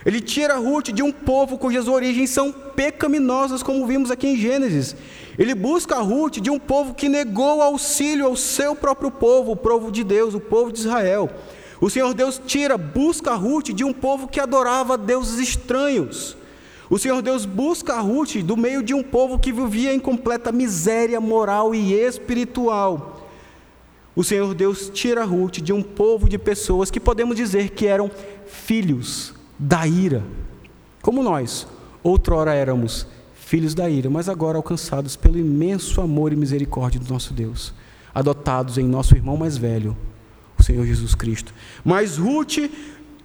Ele 0.06 0.22
tira 0.22 0.56
Ruth 0.56 0.90
de 0.90 1.04
um 1.04 1.12
povo 1.12 1.58
cujas 1.58 1.88
origens 1.88 2.30
são 2.30 2.52
pecaminosas, 2.52 3.62
como 3.62 3.86
vimos 3.86 4.10
aqui 4.10 4.28
em 4.28 4.38
Gênesis. 4.38 4.96
Ele 5.40 5.56
busca 5.56 5.96
a 5.96 6.02
Ruth 6.02 6.40
de 6.40 6.50
um 6.50 6.60
povo 6.60 6.94
que 6.94 7.08
negou 7.08 7.62
auxílio 7.62 8.26
ao 8.26 8.36
seu 8.36 8.76
próprio 8.76 9.10
povo, 9.10 9.54
o 9.54 9.56
povo 9.56 9.90
de 9.90 10.04
Deus, 10.04 10.34
o 10.34 10.40
povo 10.40 10.70
de 10.70 10.80
Israel. 10.80 11.30
O 11.80 11.90
Senhor 11.90 12.14
Deus 12.14 12.42
tira, 12.46 12.78
busca 12.78 13.32
a 13.32 13.36
Ruth 13.36 13.70
de 13.70 13.86
um 13.86 13.94
povo 13.94 14.28
que 14.28 14.38
adorava 14.38 14.98
deuses 14.98 15.40
estranhos. 15.40 16.36
O 16.90 17.00
Senhor 17.00 17.22
Deus 17.22 17.46
busca 17.46 17.94
a 17.94 18.02
Ruth 18.02 18.36
do 18.44 18.58
meio 18.58 18.84
de 18.84 18.94
um 18.94 19.02
povo 19.02 19.40
que 19.40 19.54
vivia 19.54 19.94
em 19.94 20.00
completa 20.00 20.52
miséria 20.52 21.22
moral 21.22 21.74
e 21.74 21.94
espiritual. 21.94 23.30
O 24.14 24.26
Senhor 24.26 24.54
Deus 24.54 24.92
tira 24.94 25.22
a 25.22 25.26
Ruth 25.26 25.60
de 25.60 25.72
um 25.72 25.82
povo 25.82 26.28
de 26.28 26.38
pessoas 26.38 26.92
que 26.92 27.00
podemos 27.00 27.38
dizer 27.38 27.70
que 27.70 27.88
eram 27.88 28.12
filhos 28.46 29.34
da 29.58 29.88
ira, 29.88 30.22
como 31.02 31.24
nós, 31.24 31.66
outrora 32.04 32.54
éramos 32.54 33.08
filhos 33.50 33.74
da 33.74 33.90
ira, 33.90 34.12
mas 34.12 34.30
agora 34.30 34.58
alcançados 34.58 35.16
pelo 35.16 35.36
imenso 35.36 36.00
amor 36.02 36.32
e 36.32 36.36
misericórdia 36.36 37.00
do 37.00 37.12
nosso 37.12 37.34
Deus, 37.34 37.74
adotados 38.14 38.78
em 38.78 38.84
nosso 38.84 39.16
irmão 39.16 39.36
mais 39.36 39.58
velho, 39.58 39.98
o 40.56 40.62
Senhor 40.62 40.86
Jesus 40.86 41.16
Cristo. 41.16 41.52
Mas 41.84 42.16
Ruth, 42.16 42.70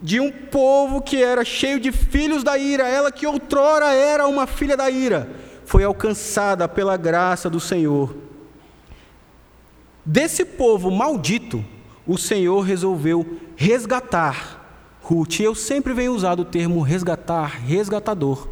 de 0.01 0.20
um 0.20 0.33
povo 0.33 1.03
que 1.03 1.22
era 1.22 1.45
cheio 1.45 1.79
de 1.79 1.93
filhos 1.93 2.43
da 2.43 2.57
ira, 2.57 2.89
ela 2.89 3.12
que 3.12 3.27
outrora 3.27 3.93
era 3.93 4.27
uma 4.27 4.47
filha 4.47 4.79
da 4.79 4.89
ira, 4.89 5.29
foi 5.66 5.85
alcançada 5.85 6.66
pela 6.66 6.97
graça 6.97 7.51
do 7.51 7.61
Senhor. 7.61 8.16
Desse 10.07 10.43
povo 10.43 10.91
maldito, 10.91 11.62
o 12.07 12.16
Senhor 12.16 12.62
resolveu 12.62 13.41
resgatar 13.57 14.89
Ruth. 15.03 15.41
Eu 15.41 15.55
sempre 15.55 15.93
venho 15.93 16.14
usar 16.14 16.41
o 16.41 16.47
termo 16.47 16.81
resgatar, 16.81 17.61
resgatador, 17.61 18.49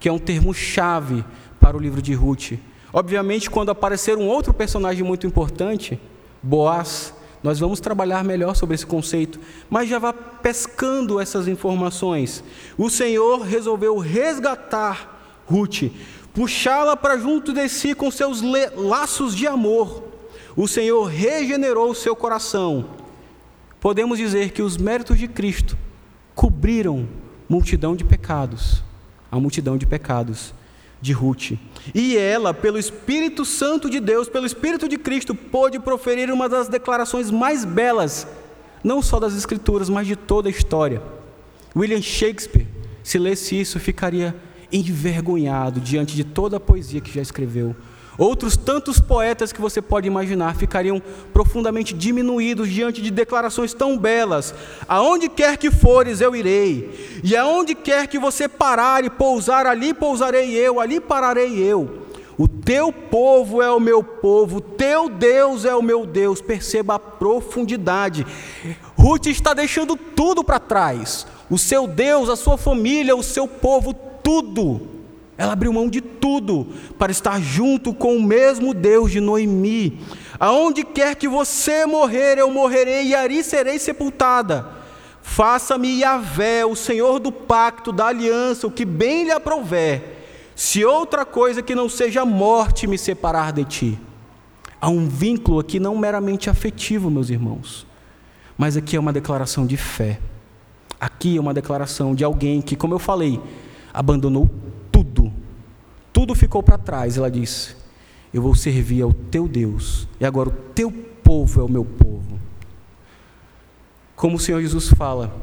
que 0.00 0.08
é 0.08 0.12
um 0.12 0.18
termo 0.18 0.52
chave 0.52 1.24
para 1.60 1.76
o 1.76 1.80
livro 1.80 2.00
de 2.02 2.14
Ruth. 2.14 2.54
Obviamente, 2.92 3.48
quando 3.48 3.70
aparecer 3.70 4.16
um 4.16 4.26
outro 4.26 4.52
personagem 4.52 5.04
muito 5.04 5.26
importante, 5.26 6.00
Boaz, 6.42 7.14
nós 7.42 7.58
vamos 7.58 7.80
trabalhar 7.80 8.24
melhor 8.24 8.56
sobre 8.56 8.74
esse 8.74 8.86
conceito, 8.86 9.38
mas 9.68 9.88
já 9.88 9.98
vá 9.98 10.12
pescando 10.12 11.20
essas 11.20 11.46
informações. 11.46 12.42
O 12.76 12.90
Senhor 12.90 13.42
resolveu 13.42 13.98
resgatar 13.98 15.42
Ruth, 15.46 15.90
puxá-la 16.34 16.96
para 16.96 17.18
junto 17.18 17.52
de 17.52 17.68
si 17.68 17.94
com 17.94 18.10
seus 18.10 18.42
laços 18.74 19.36
de 19.36 19.46
amor. 19.46 20.02
O 20.56 20.66
Senhor 20.66 21.04
regenerou 21.04 21.94
seu 21.94 22.16
coração. 22.16 22.86
Podemos 23.80 24.18
dizer 24.18 24.50
que 24.50 24.62
os 24.62 24.76
méritos 24.76 25.18
de 25.18 25.28
Cristo 25.28 25.76
cobriram 26.34 27.08
multidão 27.48 27.96
de 27.96 28.04
pecados, 28.04 28.82
a 29.30 29.38
multidão 29.38 29.76
de 29.76 29.86
pecados 29.86 30.54
de 31.00 31.12
Ruth. 31.12 31.52
E 31.94 32.16
ela, 32.16 32.52
pelo 32.52 32.78
Espírito 32.78 33.44
Santo 33.44 33.88
de 33.88 34.00
Deus, 34.00 34.28
pelo 34.28 34.46
Espírito 34.46 34.88
de 34.88 34.98
Cristo, 34.98 35.34
pôde 35.34 35.78
proferir 35.78 36.30
uma 36.30 36.48
das 36.48 36.68
declarações 36.68 37.30
mais 37.30 37.64
belas 37.64 38.26
não 38.82 39.02
só 39.02 39.20
das 39.20 39.36
Escrituras, 39.36 39.88
mas 39.88 40.06
de 40.06 40.16
toda 40.16 40.48
a 40.48 40.50
história. 40.50 41.02
William 41.76 42.00
Shakespeare, 42.00 42.66
se 43.02 43.18
lesse 43.18 43.58
isso, 43.60 43.78
ficaria 43.78 44.34
envergonhado 44.72 45.80
diante 45.80 46.14
de 46.14 46.24
toda 46.24 46.56
a 46.56 46.60
poesia 46.60 47.00
que 47.00 47.12
já 47.12 47.20
escreveu. 47.20 47.74
Outros 48.20 48.54
tantos 48.54 49.00
poetas 49.00 49.50
que 49.50 49.62
você 49.62 49.80
pode 49.80 50.06
imaginar 50.06 50.54
ficariam 50.54 51.00
profundamente 51.32 51.94
diminuídos 51.94 52.68
diante 52.68 53.00
de 53.00 53.10
declarações 53.10 53.72
tão 53.72 53.96
belas. 53.96 54.54
Aonde 54.86 55.26
quer 55.26 55.56
que 55.56 55.70
fores, 55.70 56.20
eu 56.20 56.36
irei, 56.36 57.22
e 57.24 57.34
aonde 57.34 57.74
quer 57.74 58.06
que 58.06 58.18
você 58.18 58.46
parar 58.46 59.02
e 59.06 59.08
pousar, 59.08 59.66
ali 59.66 59.94
pousarei 59.94 60.50
eu, 60.54 60.78
ali 60.78 61.00
pararei 61.00 61.60
eu. 61.60 62.00
O 62.36 62.46
teu 62.46 62.92
povo 62.92 63.62
é 63.62 63.70
o 63.70 63.80
meu 63.80 64.04
povo, 64.04 64.58
o 64.58 64.60
teu 64.60 65.08
Deus 65.08 65.64
é 65.64 65.74
o 65.74 65.82
meu 65.82 66.04
Deus. 66.04 66.42
Perceba 66.42 66.96
a 66.96 66.98
profundidade. 66.98 68.26
Ruth 68.98 69.28
está 69.28 69.54
deixando 69.54 69.96
tudo 69.96 70.44
para 70.44 70.58
trás: 70.58 71.26
o 71.48 71.56
seu 71.56 71.86
Deus, 71.86 72.28
a 72.28 72.36
sua 72.36 72.58
família, 72.58 73.16
o 73.16 73.22
seu 73.22 73.48
povo, 73.48 73.94
tudo 73.94 74.89
ela 75.40 75.54
abriu 75.54 75.72
mão 75.72 75.88
de 75.88 76.02
tudo 76.02 76.66
para 76.98 77.10
estar 77.10 77.40
junto 77.40 77.94
com 77.94 78.14
o 78.14 78.22
mesmo 78.22 78.74
Deus 78.74 79.10
de 79.10 79.20
Noemi. 79.20 79.98
Aonde 80.38 80.84
quer 80.84 81.16
que 81.16 81.26
você 81.26 81.86
morrer, 81.86 82.36
eu 82.36 82.50
morrerei 82.50 83.06
e 83.06 83.14
ali 83.14 83.42
serei 83.42 83.78
sepultada. 83.78 84.68
Faça-me 85.22 86.00
Yahvé, 86.00 86.66
o 86.66 86.76
Senhor 86.76 87.18
do 87.18 87.32
pacto, 87.32 87.90
da 87.90 88.08
aliança, 88.08 88.66
o 88.66 88.70
que 88.70 88.84
bem 88.84 89.24
lhe 89.24 89.30
aprouver. 89.30 90.18
Se 90.54 90.84
outra 90.84 91.24
coisa 91.24 91.62
que 91.62 91.74
não 91.74 91.88
seja 91.88 92.22
morte 92.22 92.86
me 92.86 92.98
separar 92.98 93.50
de 93.50 93.64
ti. 93.64 93.98
Há 94.78 94.90
um 94.90 95.08
vínculo 95.08 95.58
aqui 95.58 95.80
não 95.80 95.96
meramente 95.96 96.50
afetivo, 96.50 97.10
meus 97.10 97.30
irmãos, 97.30 97.86
mas 98.58 98.76
aqui 98.76 98.94
é 98.94 99.00
uma 99.00 99.10
declaração 99.12 99.66
de 99.66 99.78
fé. 99.78 100.20
Aqui 101.00 101.38
é 101.38 101.40
uma 101.40 101.54
declaração 101.54 102.14
de 102.14 102.24
alguém 102.24 102.60
que, 102.60 102.76
como 102.76 102.92
eu 102.92 102.98
falei, 102.98 103.40
abandonou 103.94 104.50
tudo 106.12 106.34
ficou 106.34 106.62
para 106.62 106.78
trás. 106.78 107.16
Ela 107.16 107.30
disse: 107.30 107.76
Eu 108.32 108.42
vou 108.42 108.54
servir 108.54 109.02
ao 109.02 109.12
teu 109.12 109.48
Deus, 109.48 110.08
e 110.18 110.24
agora 110.24 110.48
o 110.48 110.52
teu 110.52 110.90
povo 110.90 111.60
é 111.60 111.64
o 111.64 111.68
meu 111.68 111.84
povo. 111.84 112.38
Como 114.16 114.36
o 114.36 114.40
Senhor 114.40 114.60
Jesus 114.60 114.88
fala: 114.88 115.34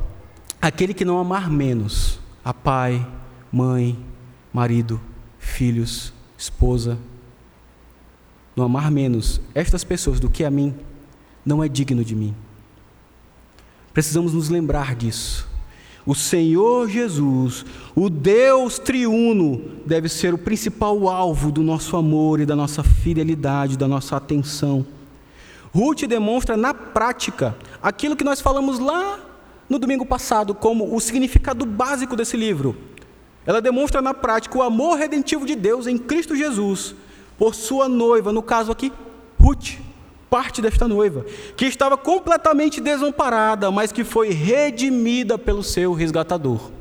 aquele 0.61 0.93
que 0.93 1.05
não 1.05 1.17
amar 1.17 1.49
menos 1.49 2.19
a 2.43 2.53
pai, 2.53 3.05
mãe, 3.51 3.97
marido, 4.53 4.99
filhos, 5.39 6.13
esposa, 6.37 6.97
não 8.55 8.65
amar 8.65 8.91
menos 8.91 9.39
estas 9.53 9.83
pessoas 9.83 10.19
do 10.19 10.29
que 10.29 10.43
a 10.43 10.51
mim, 10.51 10.75
não 11.45 11.63
é 11.63 11.67
digno 11.67 12.03
de 12.03 12.15
mim. 12.15 12.35
Precisamos 13.93 14.33
nos 14.33 14.49
lembrar 14.49 14.95
disso. 14.95 15.46
O 16.07 16.15
Senhor 16.15 16.87
Jesus, 16.87 17.65
o 17.93 18.09
Deus 18.09 18.79
triuno, 18.79 19.61
deve 19.85 20.07
ser 20.07 20.33
o 20.33 20.37
principal 20.37 21.09
alvo 21.09 21.51
do 21.51 21.61
nosso 21.61 21.97
amor 21.97 22.39
e 22.39 22.45
da 22.45 22.55
nossa 22.55 22.81
fidelidade, 22.81 23.77
da 23.77 23.89
nossa 23.89 24.15
atenção. 24.15 24.85
Ruth 25.75 26.03
demonstra 26.03 26.55
na 26.55 26.73
prática 26.73 27.57
aquilo 27.83 28.15
que 28.15 28.23
nós 28.23 28.39
falamos 28.39 28.79
lá 28.79 29.19
no 29.69 29.77
domingo 29.77 30.05
passado 30.05 30.55
como 30.55 30.95
o 30.95 30.99
significado 31.01 31.65
básico 31.65 32.15
desse 32.15 32.37
livro. 32.37 32.77
Ela 33.45 33.59
demonstra 33.61 34.01
na 34.01 34.13
prática 34.13 34.57
o 34.57 34.63
amor 34.63 34.97
redentivo 34.97 35.45
de 35.45 35.55
Deus 35.55 35.87
em 35.87 35.97
Cristo 35.97 36.37
Jesus 36.37 36.95
por 37.37 37.53
sua 37.53 37.89
noiva, 37.89 38.31
no 38.31 38.41
caso 38.41 38.71
aqui, 38.71 38.93
Ruth 39.37 39.86
parte 40.29 40.61
desta 40.61 40.87
noiva, 40.87 41.25
que 41.55 41.65
estava 41.65 41.97
completamente 41.97 42.81
desamparada, 42.81 43.71
mas 43.71 43.91
que 43.91 44.03
foi 44.03 44.29
redimida 44.29 45.37
pelo 45.37 45.63
seu 45.63 45.93
resgatador. 45.93 46.71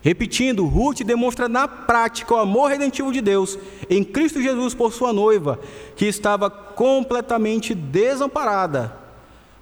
Repetindo, 0.00 0.64
Ruth 0.66 1.00
demonstra 1.02 1.48
na 1.48 1.66
prática 1.66 2.32
o 2.32 2.38
amor 2.38 2.70
redentivo 2.70 3.10
de 3.12 3.20
Deus 3.20 3.58
em 3.90 4.04
Cristo 4.04 4.40
Jesus 4.40 4.72
por 4.72 4.92
sua 4.92 5.12
noiva, 5.12 5.58
que 5.96 6.04
estava 6.06 6.48
completamente 6.48 7.74
desamparada, 7.74 8.96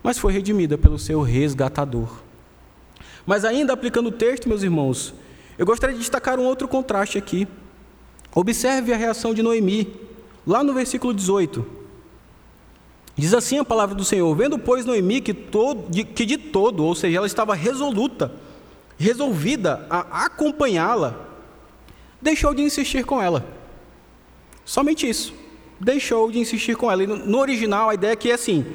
mas 0.03 0.19
foi 0.19 0.35
redimida 0.35 0.77
pelo 0.77 0.99
seu 0.99 1.23
resgatador. 1.23 2.23
Mas 3.25 3.45
ainda 3.45 3.73
aplicando 3.73 4.09
o 4.09 4.13
texto, 4.13 4.49
meus 4.49 4.63
irmãos, 4.63 5.15
eu 5.57 5.65
gostaria 5.65 5.95
de 5.95 6.01
destacar 6.01 6.39
um 6.39 6.45
outro 6.45 6.69
contraste 6.69 7.17
aqui. 7.17 7.49
Observe 8.35 8.93
a 8.93 8.97
reação 8.97 9.33
de 9.33 9.43
Noemi, 9.43 9.97
lá 10.47 10.63
no 10.63 10.75
versículo 10.75 11.15
18. 11.15 11.84
Diz 13.17 13.33
assim 13.33 13.59
a 13.59 13.65
palavra 13.65 13.95
do 13.95 14.05
Senhor: 14.05 14.35
Vendo, 14.35 14.59
pois, 14.59 14.85
Noemi 14.85 15.21
que, 15.21 15.33
todo, 15.33 15.89
de, 15.89 16.05
que 16.05 16.27
de 16.27 16.37
todo, 16.37 16.85
ou 16.85 16.95
seja, 16.95 17.17
ela 17.17 17.27
estava 17.27 17.55
resoluta, 17.55 18.33
resolvida 18.99 19.87
a 19.89 20.25
acompanhá-la, 20.25 21.15
deixou 22.21 22.53
de 22.53 22.63
insistir 22.63 23.05
com 23.05 23.23
ela. 23.23 23.47
Somente 24.65 25.09
isso. 25.09 25.33
Deixou 25.79 26.31
de 26.31 26.39
insistir 26.39 26.77
com 26.77 26.91
ela. 26.91 27.03
E 27.03 27.07
no, 27.07 27.39
original, 27.39 27.91
a 27.91 27.95
ideia 27.95 28.13
é 28.13 28.17
que 28.17 28.31
é 28.31 28.35
assim: 28.35 28.67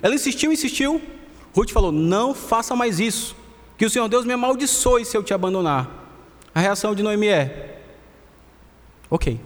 ela 0.00 0.14
insistiu, 0.14 0.52
insistiu. 0.52 1.02
Ruth 1.54 1.70
falou: 1.70 1.90
Não 1.90 2.34
faça 2.34 2.76
mais 2.76 3.00
isso, 3.00 3.34
que 3.76 3.84
o 3.84 3.90
Senhor 3.90 4.08
Deus 4.08 4.24
me 4.24 4.32
amaldiçoe 4.32 5.04
se 5.04 5.16
eu 5.16 5.24
te 5.24 5.34
abandonar. 5.34 5.90
A 6.54 6.60
reação 6.60 6.94
de 6.94 7.02
Noemi 7.02 7.28
é: 7.28 7.80
Ok. 9.10 9.40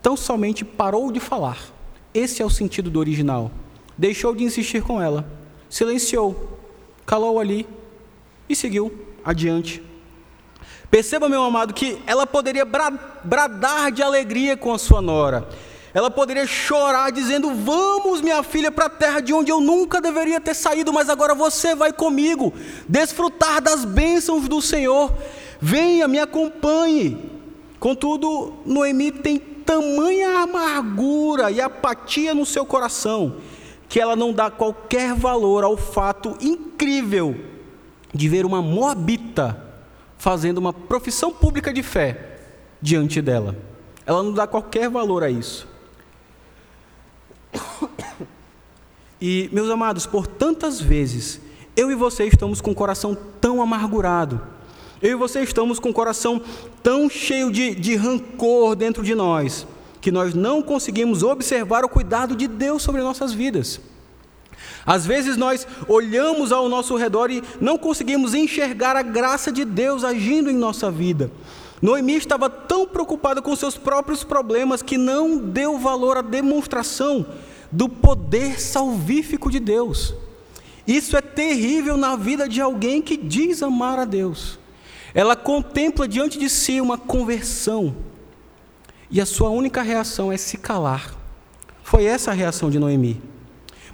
Então 0.00 0.16
somente 0.16 0.64
parou 0.64 1.12
de 1.12 1.20
falar 1.20 1.71
esse 2.14 2.42
é 2.42 2.44
o 2.44 2.50
sentido 2.50 2.90
do 2.90 2.98
original. 2.98 3.50
Deixou 3.96 4.34
de 4.34 4.44
insistir 4.44 4.82
com 4.82 5.00
ela, 5.00 5.26
silenciou, 5.68 6.58
calou 7.06 7.38
ali 7.38 7.66
e 8.48 8.56
seguiu 8.56 8.92
adiante. 9.24 9.82
Perceba, 10.90 11.28
meu 11.28 11.42
amado, 11.42 11.72
que 11.72 11.98
ela 12.06 12.26
poderia 12.26 12.66
bradar 13.24 13.90
de 13.90 14.02
alegria 14.02 14.56
com 14.56 14.72
a 14.72 14.78
sua 14.78 15.00
nora. 15.00 15.48
Ela 15.94 16.10
poderia 16.10 16.46
chorar 16.46 17.10
dizendo: 17.10 17.54
Vamos, 17.54 18.20
minha 18.20 18.42
filha, 18.42 18.70
para 18.70 18.86
a 18.86 18.90
terra 18.90 19.20
de 19.20 19.32
onde 19.32 19.50
eu 19.50 19.60
nunca 19.60 20.00
deveria 20.00 20.40
ter 20.40 20.54
saído, 20.54 20.92
mas 20.92 21.08
agora 21.08 21.34
você 21.34 21.74
vai 21.74 21.92
comigo, 21.92 22.52
desfrutar 22.88 23.60
das 23.60 23.84
bênçãos 23.84 24.48
do 24.48 24.60
Senhor. 24.60 25.14
Venha, 25.60 26.08
me 26.08 26.18
acompanhe. 26.18 27.30
Contudo, 27.78 28.54
Noemi 28.64 29.12
tem 29.12 29.38
tamanha 29.72 30.40
amargura 30.40 31.50
e 31.50 31.58
apatia 31.58 32.34
no 32.34 32.44
seu 32.44 32.66
coração 32.66 33.36
que 33.88 33.98
ela 33.98 34.14
não 34.14 34.32
dá 34.32 34.50
qualquer 34.50 35.14
valor 35.14 35.64
ao 35.64 35.78
fato 35.78 36.36
incrível 36.40 37.36
de 38.12 38.28
ver 38.28 38.44
uma 38.44 38.60
moabita 38.60 39.62
fazendo 40.18 40.58
uma 40.58 40.72
profissão 40.72 41.32
pública 41.32 41.72
de 41.72 41.82
fé 41.82 42.38
diante 42.80 43.22
dela. 43.22 43.56
Ela 44.04 44.22
não 44.22 44.32
dá 44.32 44.46
qualquer 44.46 44.90
valor 44.90 45.22
a 45.22 45.30
isso. 45.30 45.66
E, 49.20 49.48
meus 49.52 49.70
amados, 49.70 50.04
por 50.04 50.26
tantas 50.26 50.80
vezes, 50.80 51.40
eu 51.76 51.92
e 51.92 51.94
você 51.94 52.24
estamos 52.24 52.60
com 52.60 52.72
o 52.72 52.74
coração 52.74 53.16
tão 53.40 53.62
amargurado 53.62 54.40
eu 55.02 55.10
e 55.10 55.14
você 55.16 55.42
estamos 55.42 55.80
com 55.80 55.90
o 55.90 55.94
coração 55.94 56.40
tão 56.82 57.10
cheio 57.10 57.50
de, 57.50 57.74
de 57.74 57.96
rancor 57.96 58.76
dentro 58.76 59.02
de 59.02 59.14
nós, 59.14 59.66
que 60.00 60.12
nós 60.12 60.32
não 60.32 60.62
conseguimos 60.62 61.22
observar 61.24 61.84
o 61.84 61.88
cuidado 61.88 62.36
de 62.36 62.46
Deus 62.46 62.82
sobre 62.82 63.02
nossas 63.02 63.32
vidas. 63.32 63.80
Às 64.86 65.04
vezes 65.04 65.36
nós 65.36 65.66
olhamos 65.88 66.52
ao 66.52 66.68
nosso 66.68 66.96
redor 66.96 67.30
e 67.30 67.42
não 67.60 67.76
conseguimos 67.76 68.32
enxergar 68.32 68.96
a 68.96 69.02
graça 69.02 69.50
de 69.50 69.64
Deus 69.64 70.04
agindo 70.04 70.48
em 70.48 70.56
nossa 70.56 70.90
vida. 70.90 71.30
Noemi 71.80 72.14
estava 72.14 72.48
tão 72.48 72.86
preocupada 72.86 73.42
com 73.42 73.56
seus 73.56 73.76
próprios 73.76 74.22
problemas 74.22 74.82
que 74.82 74.96
não 74.96 75.36
deu 75.36 75.78
valor 75.78 76.16
à 76.16 76.22
demonstração 76.22 77.26
do 77.72 77.88
poder 77.88 78.60
salvífico 78.60 79.50
de 79.50 79.58
Deus. 79.58 80.14
Isso 80.86 81.16
é 81.16 81.20
terrível 81.20 81.96
na 81.96 82.14
vida 82.14 82.48
de 82.48 82.60
alguém 82.60 83.02
que 83.02 83.16
diz 83.16 83.62
amar 83.64 83.98
a 83.98 84.04
Deus. 84.04 84.61
Ela 85.14 85.36
contempla 85.36 86.08
diante 86.08 86.38
de 86.38 86.48
si 86.48 86.80
uma 86.80 86.96
conversão 86.96 87.94
e 89.10 89.20
a 89.20 89.26
sua 89.26 89.50
única 89.50 89.82
reação 89.82 90.32
é 90.32 90.36
se 90.38 90.56
calar. 90.56 91.14
Foi 91.82 92.04
essa 92.04 92.30
a 92.30 92.34
reação 92.34 92.70
de 92.70 92.78
Noemi. 92.78 93.20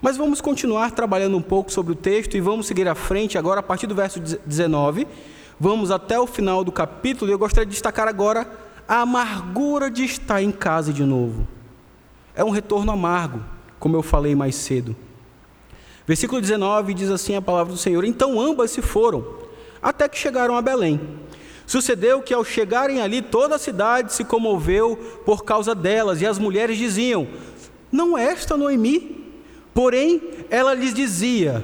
Mas 0.01 0.17
vamos 0.17 0.41
continuar 0.41 0.93
trabalhando 0.93 1.37
um 1.37 1.43
pouco 1.43 1.73
sobre 1.73 1.93
o 1.93 1.97
texto 1.97 2.37
e 2.37 2.41
vamos 2.41 2.69
seguir 2.69 2.87
à 2.87 2.95
frente 2.95 3.37
agora 3.37 3.59
a 3.59 3.63
partir 3.63 3.89
do 3.89 3.97
verso 3.97 4.21
19. 4.21 5.09
Vamos 5.59 5.91
até 5.91 6.21
o 6.21 6.27
final 6.27 6.63
do 6.63 6.71
capítulo 6.71 7.29
e 7.29 7.35
eu 7.35 7.39
gostaria 7.39 7.67
de 7.67 7.73
destacar 7.73 8.07
agora 8.07 8.49
a 8.87 9.01
amargura 9.01 9.91
de 9.91 10.05
estar 10.05 10.41
em 10.41 10.53
casa 10.53 10.93
de 10.93 11.03
novo. 11.03 11.49
É 12.33 12.45
um 12.45 12.51
retorno 12.51 12.93
amargo, 12.93 13.45
como 13.81 13.97
eu 13.97 14.03
falei 14.05 14.37
mais 14.37 14.55
cedo. 14.55 14.95
Versículo 16.07 16.41
19 16.41 16.95
diz 16.95 17.11
assim 17.11 17.35
a 17.35 17.43
palavra 17.43 17.73
do 17.73 17.79
Senhor: 17.79 18.05
Então 18.05 18.41
ambas 18.41 18.71
se 18.71 18.81
foram 18.81 19.48
até 19.83 20.09
que 20.09 20.19
chegaram 20.19 20.57
a 20.57 20.63
Belém. 20.63 21.01
Sucedeu 21.67 22.23
que 22.23 22.33
ao 22.33 22.45
chegarem 22.45 23.01
ali, 23.01 23.21
toda 23.21 23.57
a 23.57 23.59
cidade 23.59 24.15
se 24.15 24.25
comoveu 24.25 24.97
por 25.27 25.45
causa 25.45 25.75
delas, 25.75 26.23
e 26.23 26.27
as 26.27 26.39
mulheres 26.39 26.79
diziam: 26.79 27.29
Não 27.93 28.17
é 28.17 28.25
esta 28.33 28.57
Noemi? 28.57 29.27
Porém, 29.75 30.23
ela 30.49 30.73
lhes 30.73 30.95
dizia: 30.95 31.63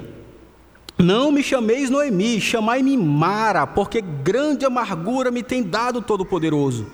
Não 0.97 1.31
me 1.31 1.41
chameis 1.41 1.89
Noemi, 1.89 2.39
chamai-me 2.39 2.95
Mara, 2.95 3.65
porque 3.65 3.99
grande 3.99 4.63
amargura 4.63 5.31
me 5.31 5.41
tem 5.41 5.63
dado 5.63 6.01
Todo-Poderoso. 6.01 6.85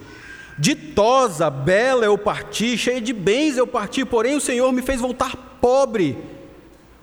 Ditosa, 0.58 1.50
bela 1.50 2.06
eu 2.06 2.18
parti, 2.18 2.78
cheia 2.78 3.02
de 3.02 3.12
bens 3.12 3.58
eu 3.58 3.68
parti, 3.68 4.06
porém 4.06 4.36
o 4.36 4.42
Senhor 4.42 4.72
me 4.72 4.82
fez 4.82 5.02
voltar 5.02 5.36
pobre. 5.60 6.18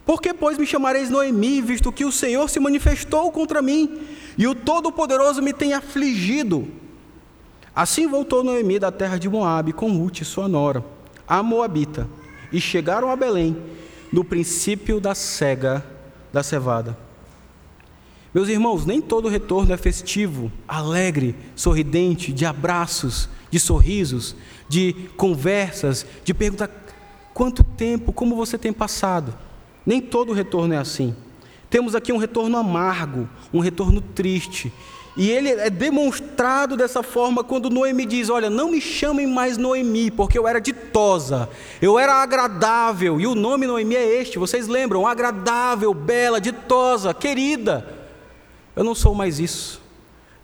Por 0.09 0.23
que, 0.23 0.33
pois, 0.33 0.57
me 0.57 0.67
chamareis 0.67 1.11
Noemi, 1.11 1.61
visto 1.61 1.93
que 1.93 2.03
o 2.03 2.11
Senhor 2.11 2.49
se 2.49 2.59
manifestou 2.59 3.31
contra 3.31 3.61
mim 3.61 4.01
e 4.39 4.49
o 4.49 4.55
Todo-Poderoso 4.55 5.43
me 5.43 5.53
tem 5.53 5.75
afligido? 5.75 6.67
Assim 7.77 8.09
voltou 8.09 8.43
Noemi 8.43 8.79
da 8.79 8.91
terra 8.91 9.19
de 9.19 9.29
Moabe 9.29 9.75
com 9.75 9.93
Ruth, 9.93 10.23
sua 10.23 10.49
nora, 10.49 10.83
a 11.29 11.43
Moabita, 11.43 12.09
e 12.51 12.59
chegaram 12.59 13.11
a 13.11 13.17
Belém, 13.17 13.55
no 14.11 14.25
princípio 14.25 14.99
da 14.99 15.15
cega 15.15 15.85
da 16.33 16.43
cevada. 16.43 16.97
Meus 18.33 18.49
irmãos, 18.49 18.87
nem 18.87 19.03
todo 19.03 19.29
retorno 19.29 19.75
é 19.75 19.77
festivo, 19.77 20.51
alegre, 20.67 21.37
sorridente, 21.55 22.33
de 22.33 22.47
abraços, 22.47 23.29
de 23.51 23.61
sorrisos, 23.61 24.35
de 24.71 24.95
conversas, 25.19 26.07
de 26.25 26.33
perguntar 26.33 26.71
quanto 27.35 27.63
tempo, 27.63 28.11
como 28.11 28.35
você 28.35 28.57
tem 28.57 28.73
passado. 28.73 29.48
Nem 29.89 30.03
todo 30.03 30.35
retorno 30.35 30.75
é 30.75 30.77
assim. 30.77 31.17
Temos 31.71 31.95
aqui 31.95 32.13
um 32.13 32.19
retorno 32.19 32.59
amargo, 32.59 33.27
um 33.51 33.59
retorno 33.59 34.03
triste. 34.03 34.71
E 35.17 35.31
ele 35.31 35.49
é 35.49 35.71
demonstrado 35.71 36.77
dessa 36.77 37.03
forma 37.03 37.43
quando 37.43 37.71
Noemi 37.71 38.05
diz: 38.05 38.29
Olha, 38.29 38.51
não 38.51 38.71
me 38.71 38.83
chamem 38.83 39.27
mais 39.27 39.57
Noemi, 39.57 40.11
porque 40.11 40.39
eu 40.39 40.47
era 40.47 40.61
ditosa, 40.61 41.49
eu 41.81 41.99
era 41.99 42.17
agradável. 42.17 43.19
E 43.19 43.27
o 43.27 43.35
nome 43.35 43.67
Noemi 43.67 43.97
é 43.97 44.21
este, 44.21 44.39
vocês 44.39 44.69
lembram? 44.69 45.07
Agradável, 45.07 45.95
bela, 45.95 46.39
ditosa, 46.39 47.15
querida. 47.15 47.89
Eu 48.77 48.85
não 48.85 48.95
sou 48.95 49.15
mais 49.15 49.41
isso. 49.41 49.81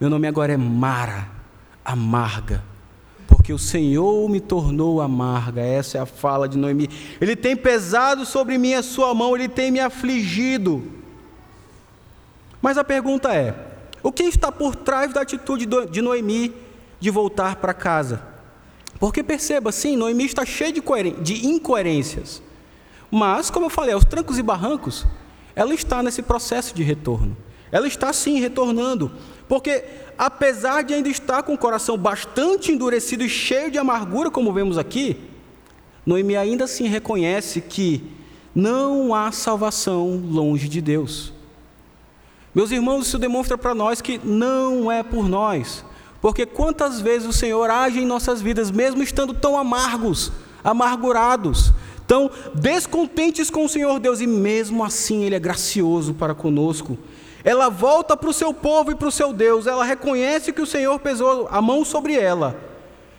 Meu 0.01 0.09
nome 0.09 0.26
agora 0.26 0.55
é 0.55 0.57
Mara, 0.57 1.28
amarga 1.84 2.73
porque 3.45 3.53
o 3.53 3.59
Senhor 3.59 4.26
me 4.30 4.40
tornou 4.40 5.03
amarga. 5.03 5.61
Essa 5.61 5.99
é 5.99 6.01
a 6.01 6.07
fala 6.07 6.49
de 6.49 6.57
Noemi. 6.57 6.88
Ele 7.20 7.36
tem 7.36 7.55
pesado 7.55 8.24
sobre 8.24 8.57
mim 8.57 8.72
a 8.72 8.82
sua 8.82 9.14
mão, 9.14 9.36
ele 9.36 9.51
tem 9.51 9.70
me 9.70 9.80
afligido. 9.80 10.82
Mas 12.62 12.78
a 12.78 12.82
pergunta 12.82 13.34
é: 13.34 13.55
o 14.03 14.11
que 14.11 14.22
está 14.22 14.51
por 14.51 14.74
trás 14.74 15.12
da 15.12 15.20
atitude 15.20 15.68
de 15.90 16.01
Noemi 16.01 16.55
de 16.99 17.11
voltar 17.11 17.57
para 17.57 17.74
casa? 17.74 18.22
Porque 18.99 19.22
perceba, 19.22 19.70
sim, 19.70 19.95
Noemi 19.95 20.24
está 20.24 20.47
cheia 20.47 20.72
de, 20.72 20.80
de 21.20 21.47
incoerências. 21.47 22.42
Mas, 23.11 23.51
como 23.51 23.66
eu 23.66 23.70
falei, 23.70 23.92
aos 23.92 24.07
trancos 24.07 24.38
e 24.38 24.42
barrancos, 24.42 25.07
ela 25.55 25.74
está 25.74 26.03
nesse 26.03 26.22
processo 26.22 26.74
de 26.74 26.82
retorno. 26.82 27.36
Ela 27.74 27.88
está 27.88 28.12
sim 28.12 28.38
retornando, 28.38 29.10
porque 29.48 29.82
apesar 30.16 30.84
de 30.84 30.94
ainda 30.94 31.08
estar 31.08 31.42
com 31.42 31.54
o 31.54 31.58
coração 31.58 31.98
bastante 31.98 32.70
endurecido 32.70 33.24
e 33.24 33.28
cheio 33.28 33.68
de 33.68 33.78
amargura, 33.78 34.30
como 34.30 34.52
vemos 34.52 34.78
aqui, 34.78 35.16
Noemi 36.06 36.36
ainda 36.36 36.66
assim 36.66 36.86
reconhece 36.86 37.60
que 37.60 38.00
não 38.54 39.12
há 39.12 39.32
salvação 39.32 40.22
longe 40.24 40.68
de 40.68 40.80
Deus. 40.80 41.32
Meus 42.54 42.70
irmãos, 42.70 43.08
isso 43.08 43.18
demonstra 43.18 43.58
para 43.58 43.74
nós 43.74 44.00
que 44.00 44.20
não 44.22 44.88
é 44.88 45.02
por 45.02 45.28
nós, 45.28 45.84
porque 46.20 46.46
quantas 46.46 47.00
vezes 47.00 47.26
o 47.26 47.32
Senhor 47.32 47.68
age 47.68 47.98
em 47.98 48.06
nossas 48.06 48.40
vidas, 48.40 48.70
mesmo 48.70 49.02
estando 49.02 49.34
tão 49.34 49.58
amargos, 49.58 50.30
amargurados, 50.62 51.72
tão 52.06 52.30
descontentes 52.54 53.50
com 53.50 53.64
o 53.64 53.68
Senhor 53.68 53.98
Deus, 53.98 54.20
e 54.20 54.28
mesmo 54.28 54.84
assim 54.84 55.24
Ele 55.24 55.34
é 55.34 55.40
gracioso 55.40 56.14
para 56.14 56.36
conosco 56.36 56.96
ela 57.45 57.68
volta 57.68 58.16
para 58.16 58.30
o 58.30 58.32
seu 58.32 58.55
povo 58.55 58.90
e 58.90 58.95
para 58.95 59.07
o 59.07 59.12
seu 59.12 59.30
Deus, 59.32 59.66
ela 59.66 59.84
reconhece 59.84 60.53
que 60.53 60.62
o 60.62 60.66
Senhor 60.66 60.99
pesou 60.99 61.47
a 61.51 61.61
mão 61.61 61.84
sobre 61.84 62.14
ela, 62.14 62.59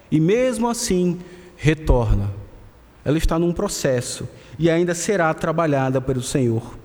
e 0.09 0.19
mesmo 0.19 0.67
assim 0.67 1.19
retorna. 1.55 2.33
Ela 3.03 3.19
está 3.19 3.37
num 3.37 3.53
processo 3.53 4.27
e 4.57 4.67
ainda 4.67 4.95
será 4.95 5.31
trabalhada 5.31 6.01
pelo 6.01 6.23
Senhor. 6.23 6.75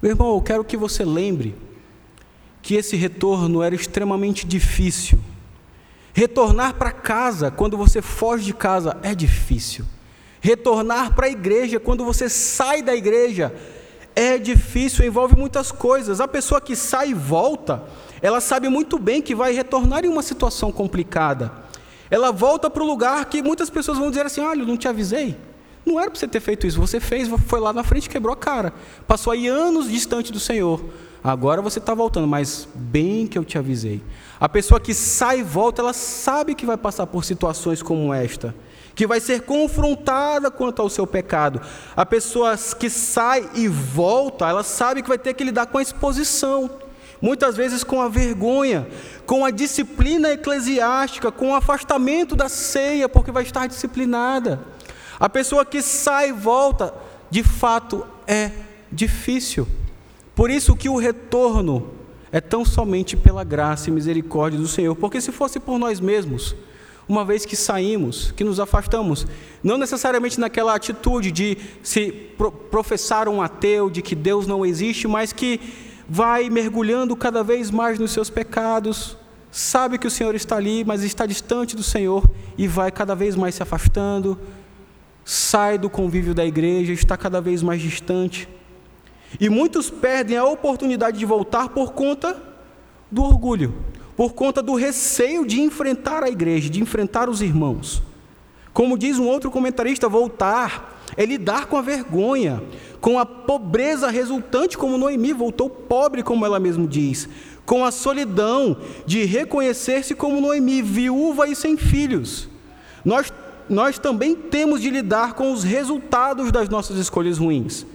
Meu 0.00 0.12
irmão, 0.12 0.34
eu 0.34 0.40
quero 0.40 0.64
que 0.64 0.76
você 0.76 1.04
lembre 1.04 1.54
que 2.62 2.76
esse 2.76 2.96
retorno 2.96 3.62
era 3.62 3.74
extremamente 3.74 4.46
difícil. 4.46 5.18
Retornar 6.14 6.74
para 6.74 6.92
casa 6.92 7.50
quando 7.50 7.76
você 7.76 8.00
foge 8.00 8.44
de 8.44 8.54
casa 8.54 8.96
é 9.02 9.14
difícil. 9.14 9.84
Retornar 10.40 11.14
para 11.14 11.26
a 11.26 11.30
igreja 11.30 11.78
quando 11.78 12.02
você 12.02 12.30
sai 12.30 12.80
da 12.80 12.96
igreja 12.96 13.54
é 14.14 14.38
difícil, 14.38 15.04
envolve 15.04 15.36
muitas 15.36 15.70
coisas. 15.70 16.20
A 16.20 16.28
pessoa 16.28 16.60
que 16.60 16.74
sai 16.74 17.10
e 17.10 17.14
volta, 17.14 17.82
ela 18.20 18.40
sabe 18.40 18.68
muito 18.68 18.98
bem 18.98 19.22
que 19.22 19.34
vai 19.34 19.52
retornar 19.52 20.04
em 20.04 20.08
uma 20.08 20.22
situação 20.22 20.70
complicada. 20.72 21.52
Ela 22.10 22.32
volta 22.32 22.68
para 22.68 22.82
o 22.82 22.86
lugar 22.86 23.24
que 23.26 23.42
muitas 23.42 23.70
pessoas 23.70 23.98
vão 23.98 24.10
dizer 24.10 24.26
assim: 24.26 24.40
olha, 24.40 24.62
eu 24.62 24.66
não 24.66 24.76
te 24.76 24.88
avisei. 24.88 25.36
Não 25.84 25.98
era 25.98 26.10
para 26.10 26.20
você 26.20 26.28
ter 26.28 26.40
feito 26.40 26.66
isso, 26.66 26.78
você 26.78 27.00
fez, 27.00 27.28
foi 27.46 27.58
lá 27.58 27.72
na 27.72 27.82
frente 27.82 28.08
quebrou 28.08 28.34
a 28.34 28.36
cara. 28.36 28.72
Passou 29.06 29.32
aí 29.32 29.48
anos 29.48 29.90
distante 29.90 30.30
do 30.30 30.38
Senhor. 30.38 30.84
Agora 31.24 31.62
você 31.62 31.78
está 31.78 31.94
voltando, 31.94 32.26
mas 32.26 32.68
bem 32.74 33.26
que 33.26 33.38
eu 33.38 33.44
te 33.44 33.56
avisei. 33.56 34.02
A 34.38 34.48
pessoa 34.48 34.78
que 34.78 34.92
sai 34.92 35.40
e 35.40 35.42
volta, 35.42 35.80
ela 35.80 35.92
sabe 35.92 36.54
que 36.54 36.66
vai 36.66 36.76
passar 36.76 37.06
por 37.06 37.24
situações 37.24 37.82
como 37.82 38.12
esta 38.12 38.54
que 38.94 39.06
vai 39.06 39.20
ser 39.20 39.42
confrontada 39.42 40.50
quanto 40.50 40.82
ao 40.82 40.90
seu 40.90 41.06
pecado. 41.06 41.60
A 41.96 42.04
pessoa 42.04 42.56
que 42.78 42.90
sai 42.90 43.48
e 43.54 43.68
volta, 43.68 44.48
ela 44.48 44.62
sabe 44.62 45.02
que 45.02 45.08
vai 45.08 45.18
ter 45.18 45.34
que 45.34 45.44
lidar 45.44 45.66
com 45.66 45.78
a 45.78 45.82
exposição, 45.82 46.70
muitas 47.20 47.56
vezes 47.56 47.84
com 47.84 48.00
a 48.00 48.08
vergonha, 48.08 48.88
com 49.26 49.44
a 49.44 49.50
disciplina 49.50 50.30
eclesiástica, 50.30 51.30
com 51.30 51.50
o 51.50 51.54
afastamento 51.54 52.34
da 52.34 52.48
ceia, 52.48 53.08
porque 53.08 53.32
vai 53.32 53.42
estar 53.42 53.66
disciplinada. 53.66 54.60
A 55.18 55.28
pessoa 55.28 55.64
que 55.64 55.82
sai 55.82 56.30
e 56.30 56.32
volta, 56.32 56.94
de 57.30 57.42
fato, 57.42 58.06
é 58.26 58.50
difícil. 58.90 59.68
Por 60.34 60.50
isso 60.50 60.74
que 60.74 60.88
o 60.88 60.96
retorno 60.96 61.90
é 62.32 62.40
tão 62.40 62.64
somente 62.64 63.16
pela 63.16 63.44
graça 63.44 63.90
e 63.90 63.92
misericórdia 63.92 64.58
do 64.58 64.68
Senhor, 64.68 64.94
porque 64.96 65.20
se 65.20 65.32
fosse 65.32 65.60
por 65.60 65.78
nós 65.78 66.00
mesmos, 66.00 66.54
uma 67.10 67.24
vez 67.24 67.44
que 67.44 67.56
saímos, 67.56 68.30
que 68.36 68.44
nos 68.44 68.60
afastamos, 68.60 69.26
não 69.64 69.76
necessariamente 69.76 70.38
naquela 70.38 70.76
atitude 70.76 71.32
de 71.32 71.58
se 71.82 72.12
professar 72.70 73.28
um 73.28 73.42
ateu, 73.42 73.90
de 73.90 74.00
que 74.00 74.14
Deus 74.14 74.46
não 74.46 74.64
existe, 74.64 75.08
mas 75.08 75.32
que 75.32 75.60
vai 76.08 76.48
mergulhando 76.48 77.16
cada 77.16 77.42
vez 77.42 77.68
mais 77.68 77.98
nos 77.98 78.12
seus 78.12 78.30
pecados, 78.30 79.16
sabe 79.50 79.98
que 79.98 80.06
o 80.06 80.10
Senhor 80.10 80.36
está 80.36 80.54
ali, 80.54 80.84
mas 80.84 81.02
está 81.02 81.26
distante 81.26 81.74
do 81.74 81.82
Senhor 81.82 82.30
e 82.56 82.68
vai 82.68 82.92
cada 82.92 83.16
vez 83.16 83.34
mais 83.34 83.56
se 83.56 83.62
afastando, 83.64 84.38
sai 85.24 85.78
do 85.78 85.90
convívio 85.90 86.32
da 86.32 86.46
igreja, 86.46 86.92
está 86.92 87.16
cada 87.16 87.40
vez 87.40 87.60
mais 87.60 87.82
distante. 87.82 88.48
E 89.40 89.48
muitos 89.48 89.90
perdem 89.90 90.36
a 90.36 90.44
oportunidade 90.44 91.18
de 91.18 91.26
voltar 91.26 91.70
por 91.70 91.92
conta 91.92 92.40
do 93.10 93.24
orgulho 93.24 93.89
por 94.20 94.34
conta 94.34 94.62
do 94.62 94.74
receio 94.74 95.46
de 95.46 95.62
enfrentar 95.62 96.22
a 96.22 96.28
igreja, 96.28 96.68
de 96.68 96.78
enfrentar 96.78 97.30
os 97.30 97.40
irmãos. 97.40 98.02
Como 98.70 98.98
diz 98.98 99.18
um 99.18 99.26
outro 99.26 99.50
comentarista, 99.50 100.10
voltar 100.10 101.00
é 101.16 101.24
lidar 101.24 101.64
com 101.64 101.78
a 101.78 101.80
vergonha, 101.80 102.62
com 103.00 103.18
a 103.18 103.24
pobreza 103.24 104.10
resultante, 104.10 104.76
como 104.76 104.98
Noemi 104.98 105.32
voltou 105.32 105.70
pobre, 105.70 106.22
como 106.22 106.44
ela 106.44 106.60
mesma 106.60 106.86
diz, 106.86 107.30
com 107.64 107.82
a 107.82 107.90
solidão 107.90 108.76
de 109.06 109.24
reconhecer-se 109.24 110.14
como 110.14 110.38
Noemi, 110.38 110.82
viúva 110.82 111.48
e 111.48 111.56
sem 111.56 111.78
filhos. 111.78 112.46
Nós, 113.02 113.32
nós 113.70 113.98
também 113.98 114.34
temos 114.34 114.82
de 114.82 114.90
lidar 114.90 115.32
com 115.32 115.50
os 115.50 115.64
resultados 115.64 116.52
das 116.52 116.68
nossas 116.68 116.98
escolhas 116.98 117.38
ruins. 117.38 117.86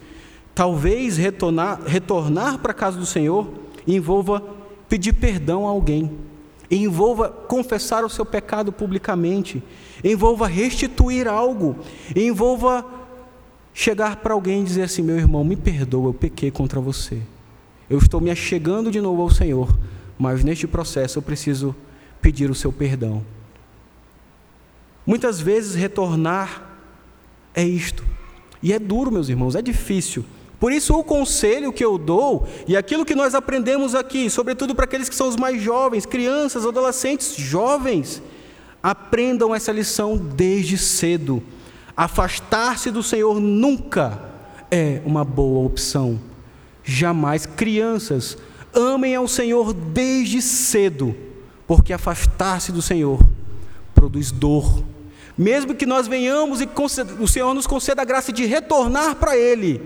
Talvez 0.56 1.18
retornar, 1.18 1.84
retornar 1.86 2.58
para 2.58 2.72
a 2.72 2.74
casa 2.74 2.98
do 2.98 3.06
Senhor 3.06 3.48
envolva 3.88 4.55
pedir 4.90 5.14
perdão 5.14 5.68
a 5.68 5.70
alguém, 5.70 6.12
envolva 6.70 7.30
confessar 7.30 8.04
o 8.04 8.10
seu 8.10 8.26
pecado 8.26 8.72
publicamente, 8.72 9.62
envolva 10.04 10.48
restituir 10.48 11.28
algo, 11.28 11.78
envolva 12.16 12.86
chegar 13.74 14.18
para 14.18 14.34
alguém 14.34 14.62
e 14.62 14.66
dizer 14.66 14.84
assim: 14.84 15.02
meu 15.02 15.18
irmão, 15.18 15.44
me 15.44 15.56
perdoa, 15.56 16.10
eu 16.10 16.14
pequei 16.14 16.52
contra 16.52 16.80
você. 16.80 17.22
Eu 17.90 18.00
estou 18.00 18.20
me 18.20 18.32
achegando 18.32 18.90
de 18.90 19.00
novo 19.00 19.22
ao 19.22 19.30
Senhor, 19.30 19.78
mas 20.18 20.44
neste 20.44 20.66
processo 20.66 21.20
eu 21.20 21.22
preciso 21.22 21.76
pedir 22.22 22.50
o 22.50 22.56
seu 22.56 22.72
perdão. 22.72 23.24
Muitas 25.06 25.40
vezes 25.40 25.76
retornar 25.76 26.64
é 27.54 27.64
isto. 27.64 28.04
E 28.64 28.74
é 28.74 28.80
duro, 28.80 29.12
meus 29.12 29.30
irmãos, 29.30 29.56
é 29.56 29.62
difícil. 29.62 30.26
Por 30.60 30.72
isso, 30.72 30.94
o 30.94 31.04
conselho 31.04 31.74
que 31.74 31.84
eu 31.84 31.98
dou, 31.98 32.48
e 32.68 32.78
aquilo 32.78 33.06
que 33.06 33.16
nós 33.16 33.36
aprendemos 33.36 33.94
aqui, 33.94 34.30
sobretudo 34.30 34.74
para 34.74 34.86
aqueles 34.86 35.10
que 35.10 35.16
são 35.16 35.28
os 35.28 35.36
mais 35.36 35.62
jovens, 35.62 36.06
crianças, 36.06 36.66
adolescentes, 36.66 37.36
jovens, 37.36 38.22
aprendam 38.82 39.54
essa 39.54 39.72
lição 39.72 40.16
desde 40.16 40.78
cedo. 40.78 41.44
Afastar-se 41.98 42.92
do 42.92 43.02
Senhor 43.02 43.40
nunca 43.40 44.22
é 44.70 45.02
uma 45.06 45.24
boa 45.24 45.66
opção. 45.66 46.20
jamais. 46.84 47.46
Crianças, 47.46 48.38
amem 48.74 49.16
ao 49.16 49.28
Senhor 49.28 49.74
desde 49.74 50.42
cedo, 50.42 51.16
porque 51.66 51.92
afastar-se 51.92 52.72
do 52.72 52.82
Senhor 52.82 53.20
produz 53.94 54.32
dor. 54.32 54.84
Mesmo 55.38 55.74
que 55.76 55.86
nós 55.86 56.08
venhamos 56.08 56.62
e 56.62 56.70
o 57.20 57.28
Senhor 57.28 57.54
nos 57.54 57.68
conceda 57.68 58.04
a 58.04 58.06
graça 58.06 58.32
de 58.32 58.46
retornar 58.46 59.16
para 59.16 59.36
Ele, 59.36 59.82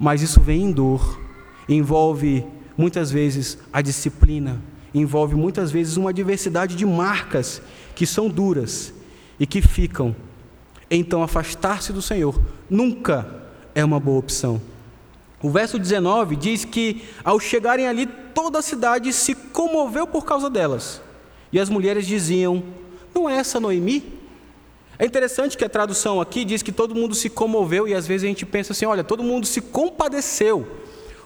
mas 0.00 0.22
isso 0.22 0.40
vem 0.40 0.62
em 0.62 0.72
dor, 0.72 1.20
envolve 1.68 2.42
muitas 2.74 3.10
vezes 3.10 3.58
a 3.70 3.82
disciplina, 3.82 4.58
envolve 4.94 5.34
muitas 5.34 5.70
vezes 5.70 5.98
uma 5.98 6.10
diversidade 6.10 6.74
de 6.74 6.86
marcas 6.86 7.60
que 7.94 8.06
são 8.06 8.26
duras 8.26 8.94
e 9.38 9.46
que 9.46 9.60
ficam. 9.60 10.16
Então, 10.90 11.22
afastar-se 11.22 11.92
do 11.92 12.00
Senhor 12.00 12.40
nunca 12.68 13.42
é 13.74 13.84
uma 13.84 14.00
boa 14.00 14.18
opção. 14.18 14.60
O 15.42 15.50
verso 15.50 15.78
19 15.78 16.34
diz 16.34 16.64
que, 16.64 17.02
ao 17.22 17.38
chegarem 17.38 17.86
ali, 17.86 18.06
toda 18.06 18.58
a 18.58 18.62
cidade 18.62 19.12
se 19.12 19.34
comoveu 19.34 20.06
por 20.06 20.24
causa 20.24 20.48
delas. 20.48 21.02
E 21.52 21.60
as 21.60 21.68
mulheres 21.68 22.06
diziam: 22.06 22.62
Não 23.14 23.28
é 23.28 23.36
essa 23.36 23.60
Noemi? 23.60 24.19
É 25.00 25.06
interessante 25.06 25.56
que 25.56 25.64
a 25.64 25.68
tradução 25.68 26.20
aqui 26.20 26.44
diz 26.44 26.62
que 26.62 26.70
todo 26.70 26.94
mundo 26.94 27.14
se 27.14 27.30
comoveu, 27.30 27.88
e 27.88 27.94
às 27.94 28.06
vezes 28.06 28.24
a 28.24 28.28
gente 28.28 28.44
pensa 28.44 28.74
assim: 28.74 28.84
olha, 28.84 29.02
todo 29.02 29.22
mundo 29.22 29.46
se 29.46 29.62
compadeceu. 29.62 30.68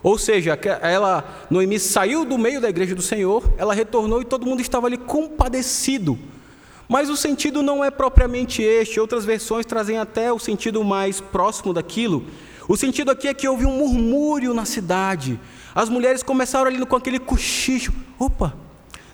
Ou 0.00 0.16
seja, 0.16 0.56
ela, 0.80 1.46
Noemi 1.50 1.80
saiu 1.80 2.24
do 2.24 2.38
meio 2.38 2.60
da 2.60 2.68
igreja 2.68 2.94
do 2.94 3.02
Senhor, 3.02 3.42
ela 3.58 3.74
retornou 3.74 4.22
e 4.22 4.24
todo 4.24 4.46
mundo 4.46 4.60
estava 4.60 4.86
ali 4.86 4.96
compadecido. 4.96 6.16
Mas 6.88 7.10
o 7.10 7.16
sentido 7.16 7.64
não 7.64 7.84
é 7.84 7.90
propriamente 7.90 8.62
este, 8.62 9.00
outras 9.00 9.24
versões 9.24 9.66
trazem 9.66 9.98
até 9.98 10.32
o 10.32 10.38
sentido 10.38 10.84
mais 10.84 11.20
próximo 11.20 11.72
daquilo, 11.72 12.24
o 12.68 12.76
sentido 12.76 13.10
aqui 13.10 13.26
é 13.26 13.34
que 13.34 13.48
houve 13.48 13.66
um 13.66 13.76
murmúrio 13.76 14.54
na 14.54 14.64
cidade. 14.64 15.40
As 15.74 15.88
mulheres 15.88 16.22
começaram 16.22 16.66
ali 16.66 16.86
com 16.86 16.94
aquele 16.94 17.18
cochicho. 17.18 17.92
Opa, 18.20 18.54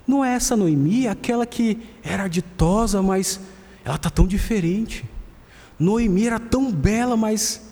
não 0.06 0.22
é 0.22 0.34
essa 0.34 0.54
Noemi, 0.54 1.08
aquela 1.08 1.46
que 1.46 1.78
era 2.02 2.28
ditosa, 2.28 3.00
mas 3.00 3.40
ela 3.84 3.96
está 3.96 4.10
tão 4.10 4.26
diferente. 4.26 5.04
Noemi 5.78 6.26
era 6.26 6.38
tão 6.38 6.70
bela, 6.70 7.16
mas 7.16 7.70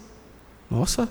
nossa, 0.71 1.09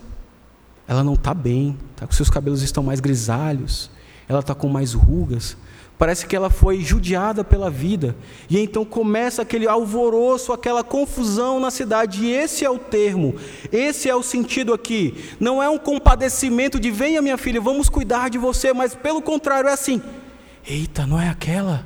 ela 0.87 1.03
não 1.03 1.13
está 1.13 1.33
bem. 1.33 1.77
Tá, 1.95 2.07
seus 2.11 2.29
cabelos 2.29 2.61
estão 2.61 2.83
mais 2.83 2.99
grisalhos. 2.99 3.89
Ela 4.27 4.39
está 4.39 4.53
com 4.55 4.67
mais 4.67 4.93
rugas. 4.93 5.57
Parece 5.97 6.27
que 6.27 6.35
ela 6.35 6.49
foi 6.49 6.81
judiada 6.81 7.43
pela 7.43 7.71
vida. 7.71 8.15
E 8.49 8.59
então 8.59 8.85
começa 8.85 9.41
aquele 9.41 9.67
alvoroço, 9.67 10.53
aquela 10.53 10.83
confusão 10.83 11.59
na 11.59 11.71
cidade. 11.71 12.23
E 12.23 12.31
esse 12.31 12.63
é 12.63 12.69
o 12.69 12.77
termo, 12.77 13.35
esse 13.71 14.07
é 14.07 14.15
o 14.15 14.21
sentido 14.21 14.73
aqui. 14.73 15.15
Não 15.39 15.61
é 15.61 15.67
um 15.67 15.79
compadecimento 15.79 16.79
de 16.79 16.91
venha 16.91 17.21
minha 17.21 17.37
filha, 17.37 17.59
vamos 17.59 17.89
cuidar 17.89 18.29
de 18.29 18.37
você, 18.37 18.73
mas 18.73 18.93
pelo 18.93 19.23
contrário 19.23 19.69
é 19.69 19.73
assim: 19.73 19.99
eita, 20.67 21.07
não 21.07 21.19
é 21.19 21.29
aquela? 21.29 21.83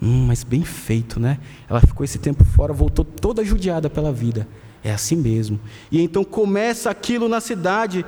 Hum, 0.00 0.26
mas 0.26 0.42
bem 0.42 0.64
feito, 0.64 1.18
né? 1.18 1.38
Ela 1.68 1.80
ficou 1.80 2.04
esse 2.04 2.18
tempo 2.18 2.44
fora, 2.44 2.72
voltou 2.72 3.04
toda 3.04 3.44
judiada 3.44 3.88
pela 3.88 4.12
vida. 4.12 4.46
É 4.82 4.92
assim 4.92 5.16
mesmo. 5.16 5.58
E 5.90 6.00
então 6.00 6.22
começa 6.22 6.90
aquilo 6.90 7.28
na 7.28 7.40
cidade. 7.40 8.04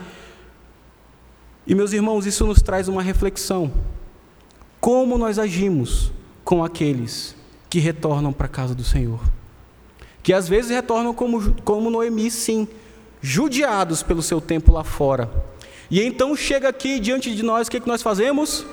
E 1.66 1.74
meus 1.74 1.93
irmãos, 1.93 2.26
isso 2.26 2.45
nos 2.47 2.61
traz 2.61 2.87
uma 2.87 3.03
reflexão 3.03 3.72
como 4.80 5.18
nós 5.18 5.39
agimos 5.39 6.12
com 6.45 6.62
aqueles 6.62 7.34
que 7.68 7.80
retornam 7.80 8.32
para 8.32 8.47
a 8.47 8.49
casa 8.49 8.74
do 8.74 8.84
Senhor. 8.84 9.20
Que 10.22 10.32
às 10.32 10.49
vezes 10.49 10.70
retornam 10.70 11.12
como, 11.12 11.55
como 11.62 11.91
Noemi, 11.91 12.30
sim, 12.30 12.68
judiados 13.20 14.03
pelo 14.03 14.22
seu 14.22 14.41
tempo 14.41 14.72
lá 14.72 14.84
fora. 14.84 15.28
E 15.91 16.01
então 16.03 16.37
chega 16.37 16.68
aqui 16.68 17.01
diante 17.01 17.34
de 17.34 17.43
nós, 17.43 17.66
o 17.66 17.70
que, 17.70 17.80
que 17.80 17.89
nós 17.89 18.03
fazemos? 18.03 18.64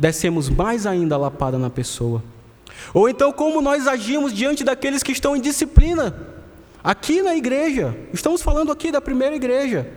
Descemos 0.00 0.48
mais 0.48 0.86
ainda 0.86 1.14
a 1.14 1.18
lapada 1.18 1.58
na 1.58 1.68
pessoa. 1.68 2.22
Ou 2.94 3.06
então, 3.06 3.30
como 3.30 3.60
nós 3.60 3.86
agimos 3.86 4.32
diante 4.32 4.64
daqueles 4.64 5.02
que 5.02 5.12
estão 5.12 5.36
em 5.36 5.40
disciplina, 5.42 6.16
aqui 6.82 7.20
na 7.20 7.36
igreja. 7.36 7.94
Estamos 8.10 8.40
falando 8.40 8.72
aqui 8.72 8.90
da 8.90 9.02
primeira 9.02 9.36
igreja. 9.36 9.92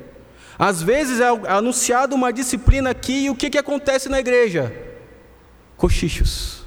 Às 0.59 0.83
vezes 0.83 1.21
é 1.21 1.29
anunciado 1.47 2.15
uma 2.15 2.33
disciplina 2.33 2.89
aqui 2.89 3.25
e 3.25 3.29
o 3.29 3.35
que, 3.35 3.49
que 3.49 3.57
acontece 3.57 4.09
na 4.09 4.19
igreja? 4.19 4.75
Cochichos, 5.77 6.65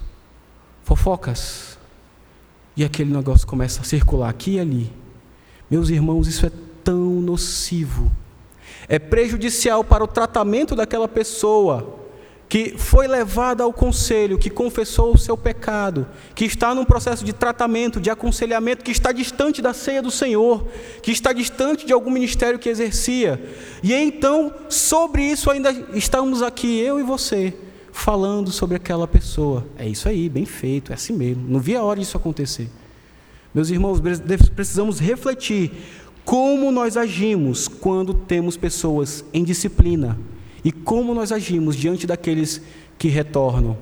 fofocas. 0.82 1.78
E 2.74 2.86
aquele 2.86 3.12
negócio 3.12 3.46
começa 3.46 3.82
a 3.82 3.84
circular 3.84 4.30
aqui 4.30 4.52
e 4.52 4.60
ali. 4.60 4.92
Meus 5.70 5.90
irmãos, 5.90 6.26
isso 6.26 6.46
é 6.46 6.50
tão 6.82 7.20
nocivo. 7.20 8.10
É 8.88 8.98
prejudicial 8.98 9.84
para 9.84 10.02
o 10.02 10.08
tratamento 10.08 10.74
daquela 10.74 11.06
pessoa 11.06 12.05
que 12.48 12.74
foi 12.78 13.08
levada 13.08 13.64
ao 13.64 13.72
conselho, 13.72 14.38
que 14.38 14.48
confessou 14.48 15.12
o 15.12 15.18
seu 15.18 15.36
pecado, 15.36 16.06
que 16.34 16.44
está 16.44 16.74
num 16.74 16.84
processo 16.84 17.24
de 17.24 17.32
tratamento, 17.32 18.00
de 18.00 18.08
aconselhamento, 18.08 18.84
que 18.84 18.92
está 18.92 19.10
distante 19.10 19.60
da 19.60 19.74
ceia 19.74 20.00
do 20.00 20.10
Senhor, 20.10 20.64
que 21.02 21.10
está 21.10 21.32
distante 21.32 21.84
de 21.84 21.92
algum 21.92 22.10
ministério 22.10 22.58
que 22.58 22.68
exercia. 22.68 23.42
E 23.82 23.92
então, 23.92 24.54
sobre 24.68 25.22
isso 25.22 25.50
ainda 25.50 25.72
estamos 25.92 26.40
aqui, 26.40 26.78
eu 26.78 27.00
e 27.00 27.02
você, 27.02 27.52
falando 27.90 28.52
sobre 28.52 28.76
aquela 28.76 29.08
pessoa. 29.08 29.66
É 29.76 29.88
isso 29.88 30.08
aí, 30.08 30.28
bem 30.28 30.46
feito, 30.46 30.92
é 30.92 30.94
assim 30.94 31.14
mesmo. 31.14 31.44
Não 31.48 31.58
vi 31.58 31.74
a 31.74 31.82
hora 31.82 31.98
disso 31.98 32.16
acontecer. 32.16 32.70
Meus 33.52 33.70
irmãos, 33.70 34.00
precisamos 34.54 35.00
refletir 35.00 35.72
como 36.24 36.70
nós 36.70 36.96
agimos 36.96 37.66
quando 37.66 38.14
temos 38.14 38.56
pessoas 38.56 39.24
em 39.32 39.42
disciplina 39.42 40.16
e 40.66 40.72
como 40.72 41.14
nós 41.14 41.30
agimos 41.30 41.76
diante 41.76 42.08
daqueles 42.08 42.60
que 42.98 43.06
retornam. 43.06 43.78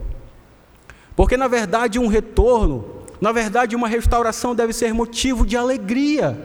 Porque, 1.16 1.34
na 1.34 1.48
verdade, 1.48 1.98
um 1.98 2.08
retorno, 2.08 2.84
na 3.18 3.32
verdade, 3.32 3.74
uma 3.74 3.88
restauração 3.88 4.54
deve 4.54 4.74
ser 4.74 4.92
motivo 4.92 5.46
de 5.46 5.56
alegria, 5.56 6.38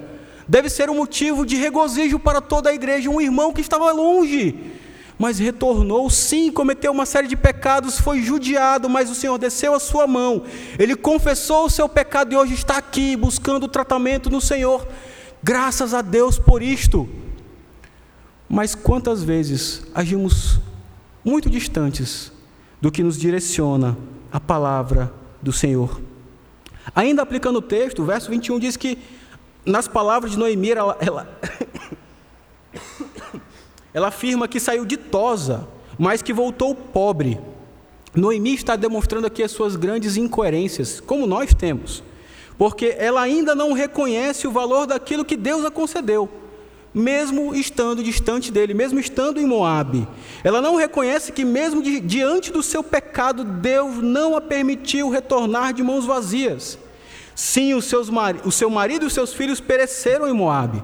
deve 0.47 0.69
ser 0.69 0.89
um 0.89 0.95
motivo 0.95 1.45
de 1.45 1.57
regozijo 1.57 2.17
para 2.17 2.39
toda 2.39 2.69
a 2.69 2.73
igreja. 2.73 3.09
Um 3.09 3.19
irmão 3.19 3.51
que 3.51 3.59
estava 3.59 3.91
longe, 3.91 4.55
mas 5.17 5.39
retornou, 5.39 6.09
sim, 6.09 6.49
cometeu 6.49 6.93
uma 6.93 7.05
série 7.05 7.27
de 7.27 7.35
pecados, 7.35 7.99
foi 7.99 8.21
judiado, 8.21 8.87
mas 8.87 9.09
o 9.09 9.15
Senhor 9.15 9.37
desceu 9.37 9.73
a 9.73 9.79
sua 9.79 10.07
mão, 10.07 10.43
ele 10.79 10.95
confessou 10.95 11.65
o 11.65 11.69
seu 11.69 11.89
pecado 11.89 12.31
e 12.31 12.37
hoje 12.37 12.53
está 12.53 12.77
aqui 12.77 13.13
buscando 13.17 13.67
tratamento 13.67 14.29
no 14.29 14.39
Senhor. 14.39 14.87
Graças 15.43 15.93
a 15.93 16.01
Deus 16.01 16.39
por 16.39 16.63
isto. 16.63 17.09
Mas 18.49 18.73
quantas 18.73 19.23
vezes 19.23 19.83
agimos 19.93 20.59
muito 21.23 21.51
distantes 21.51 22.31
do 22.81 22.91
que 22.91 23.03
nos 23.03 23.15
direciona 23.15 23.95
a 24.31 24.39
palavra 24.39 25.13
do 25.39 25.53
Senhor? 25.53 26.01
Ainda 26.95 27.21
aplicando 27.21 27.57
o 27.57 27.61
texto, 27.61 28.01
o 28.01 28.05
verso 28.05 28.31
21 28.31 28.57
diz 28.57 28.75
que 28.75 28.97
nas 29.63 29.87
palavras 29.87 30.31
de 30.31 30.39
Noemi, 30.39 30.71
ela, 30.71 30.97
ela, 30.99 31.39
ela 33.93 34.07
afirma 34.07 34.47
que 34.47 34.59
saiu 34.59 34.83
ditosa, 34.83 35.67
mas 35.95 36.23
que 36.23 36.33
voltou 36.33 36.73
pobre. 36.73 37.39
Noemi 38.15 38.55
está 38.55 38.75
demonstrando 38.75 39.27
aqui 39.27 39.43
as 39.43 39.51
suas 39.51 39.75
grandes 39.75 40.17
incoerências, 40.17 40.99
como 40.99 41.27
nós 41.27 41.53
temos, 41.53 42.03
porque 42.57 42.95
ela 42.97 43.21
ainda 43.21 43.53
não 43.53 43.73
reconhece 43.73 44.47
o 44.47 44.51
valor 44.51 44.87
daquilo 44.87 45.23
que 45.23 45.37
Deus 45.37 45.63
a 45.63 45.69
concedeu 45.69 46.38
mesmo 46.93 47.53
estando 47.53 48.03
distante 48.03 48.51
dele, 48.51 48.73
mesmo 48.73 48.99
estando 48.99 49.39
em 49.39 49.45
Moabe. 49.45 50.07
Ela 50.43 50.61
não 50.61 50.75
reconhece 50.75 51.31
que 51.31 51.45
mesmo 51.45 51.81
di 51.81 51.99
diante 51.99 52.51
do 52.51 52.63
seu 52.63 52.83
pecado, 52.83 53.43
Deus 53.43 53.97
não 53.97 54.35
a 54.35 54.41
permitiu 54.41 55.09
retornar 55.09 55.73
de 55.73 55.83
mãos 55.83 56.05
vazias. 56.05 56.77
Sim, 57.35 57.73
os 57.73 57.85
seus 57.85 58.09
o 58.43 58.51
seu 58.51 58.69
marido 58.69 59.03
e 59.03 59.07
os 59.07 59.13
seus 59.13 59.33
filhos 59.33 59.61
pereceram 59.61 60.27
em 60.27 60.33
Moabe, 60.33 60.83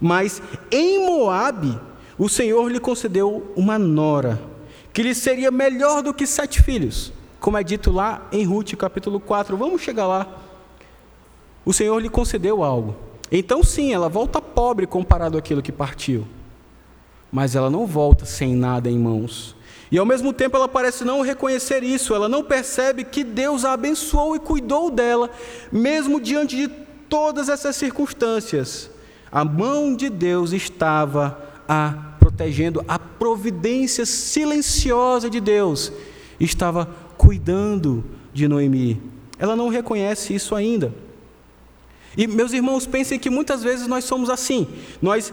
mas 0.00 0.42
em 0.70 1.06
Moabe 1.06 1.78
o 2.18 2.28
Senhor 2.28 2.68
lhe 2.70 2.80
concedeu 2.80 3.52
uma 3.54 3.78
nora, 3.78 4.40
que 4.92 5.02
lhe 5.02 5.14
seria 5.14 5.50
melhor 5.50 6.02
do 6.02 6.12
que 6.12 6.26
sete 6.26 6.62
filhos, 6.62 7.12
como 7.38 7.56
é 7.56 7.62
dito 7.62 7.92
lá 7.92 8.26
em 8.32 8.44
Ruth 8.44 8.74
capítulo 8.74 9.20
4. 9.20 9.56
Vamos 9.56 9.80
chegar 9.82 10.06
lá. 10.06 10.26
O 11.64 11.72
Senhor 11.72 11.98
lhe 12.00 12.08
concedeu 12.08 12.64
algo. 12.64 13.11
Então, 13.34 13.64
sim, 13.64 13.94
ela 13.94 14.10
volta 14.10 14.42
pobre 14.42 14.86
comparado 14.86 15.38
àquilo 15.38 15.62
que 15.62 15.72
partiu. 15.72 16.26
Mas 17.32 17.56
ela 17.56 17.70
não 17.70 17.86
volta 17.86 18.26
sem 18.26 18.54
nada 18.54 18.90
em 18.90 18.98
mãos. 18.98 19.56
E 19.90 19.96
ao 19.96 20.04
mesmo 20.04 20.34
tempo 20.34 20.56
ela 20.56 20.68
parece 20.68 21.02
não 21.02 21.22
reconhecer 21.22 21.82
isso, 21.82 22.14
ela 22.14 22.28
não 22.28 22.44
percebe 22.44 23.04
que 23.04 23.24
Deus 23.24 23.64
a 23.64 23.72
abençoou 23.72 24.36
e 24.36 24.38
cuidou 24.38 24.90
dela, 24.90 25.30
mesmo 25.70 26.20
diante 26.20 26.56
de 26.56 26.68
todas 27.08 27.48
essas 27.48 27.74
circunstâncias. 27.76 28.90
A 29.30 29.44
mão 29.44 29.96
de 29.96 30.10
Deus 30.10 30.52
estava 30.52 31.38
a 31.66 32.12
protegendo, 32.18 32.84
a 32.86 32.98
providência 32.98 34.06
silenciosa 34.06 35.28
de 35.28 35.40
Deus 35.40 35.92
estava 36.38 36.88
cuidando 37.16 38.04
de 38.32 38.46
Noemi. 38.46 39.02
Ela 39.38 39.56
não 39.56 39.68
reconhece 39.68 40.34
isso 40.34 40.54
ainda. 40.54 40.94
E 42.16 42.26
meus 42.26 42.52
irmãos, 42.52 42.86
pensem 42.86 43.18
que 43.18 43.30
muitas 43.30 43.62
vezes 43.62 43.86
nós 43.86 44.04
somos 44.04 44.28
assim. 44.28 44.66
Nós 45.00 45.32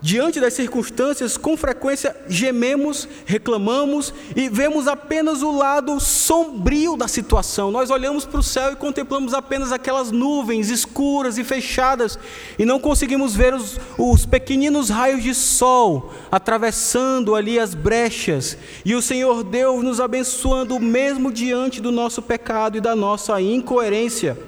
Diante 0.00 0.38
das 0.38 0.54
circunstâncias, 0.54 1.36
com 1.36 1.56
frequência 1.56 2.14
gememos, 2.28 3.08
reclamamos 3.26 4.14
e 4.36 4.48
vemos 4.48 4.86
apenas 4.86 5.42
o 5.42 5.50
lado 5.50 5.98
sombrio 5.98 6.96
da 6.96 7.08
situação. 7.08 7.72
Nós 7.72 7.90
olhamos 7.90 8.24
para 8.24 8.38
o 8.38 8.42
céu 8.42 8.72
e 8.72 8.76
contemplamos 8.76 9.34
apenas 9.34 9.72
aquelas 9.72 10.12
nuvens 10.12 10.70
escuras 10.70 11.36
e 11.36 11.42
fechadas 11.42 12.16
e 12.56 12.64
não 12.64 12.78
conseguimos 12.78 13.34
ver 13.34 13.52
os, 13.54 13.76
os 13.98 14.24
pequeninos 14.24 14.88
raios 14.88 15.20
de 15.20 15.34
sol 15.34 16.12
atravessando 16.30 17.34
ali 17.34 17.58
as 17.58 17.74
brechas 17.74 18.56
e 18.84 18.94
o 18.94 19.02
Senhor 19.02 19.42
Deus 19.42 19.82
nos 19.82 20.00
abençoando 20.00 20.78
mesmo 20.78 21.32
diante 21.32 21.80
do 21.80 21.90
nosso 21.90 22.22
pecado 22.22 22.78
e 22.78 22.80
da 22.80 22.94
nossa 22.94 23.40
incoerência. 23.42 24.38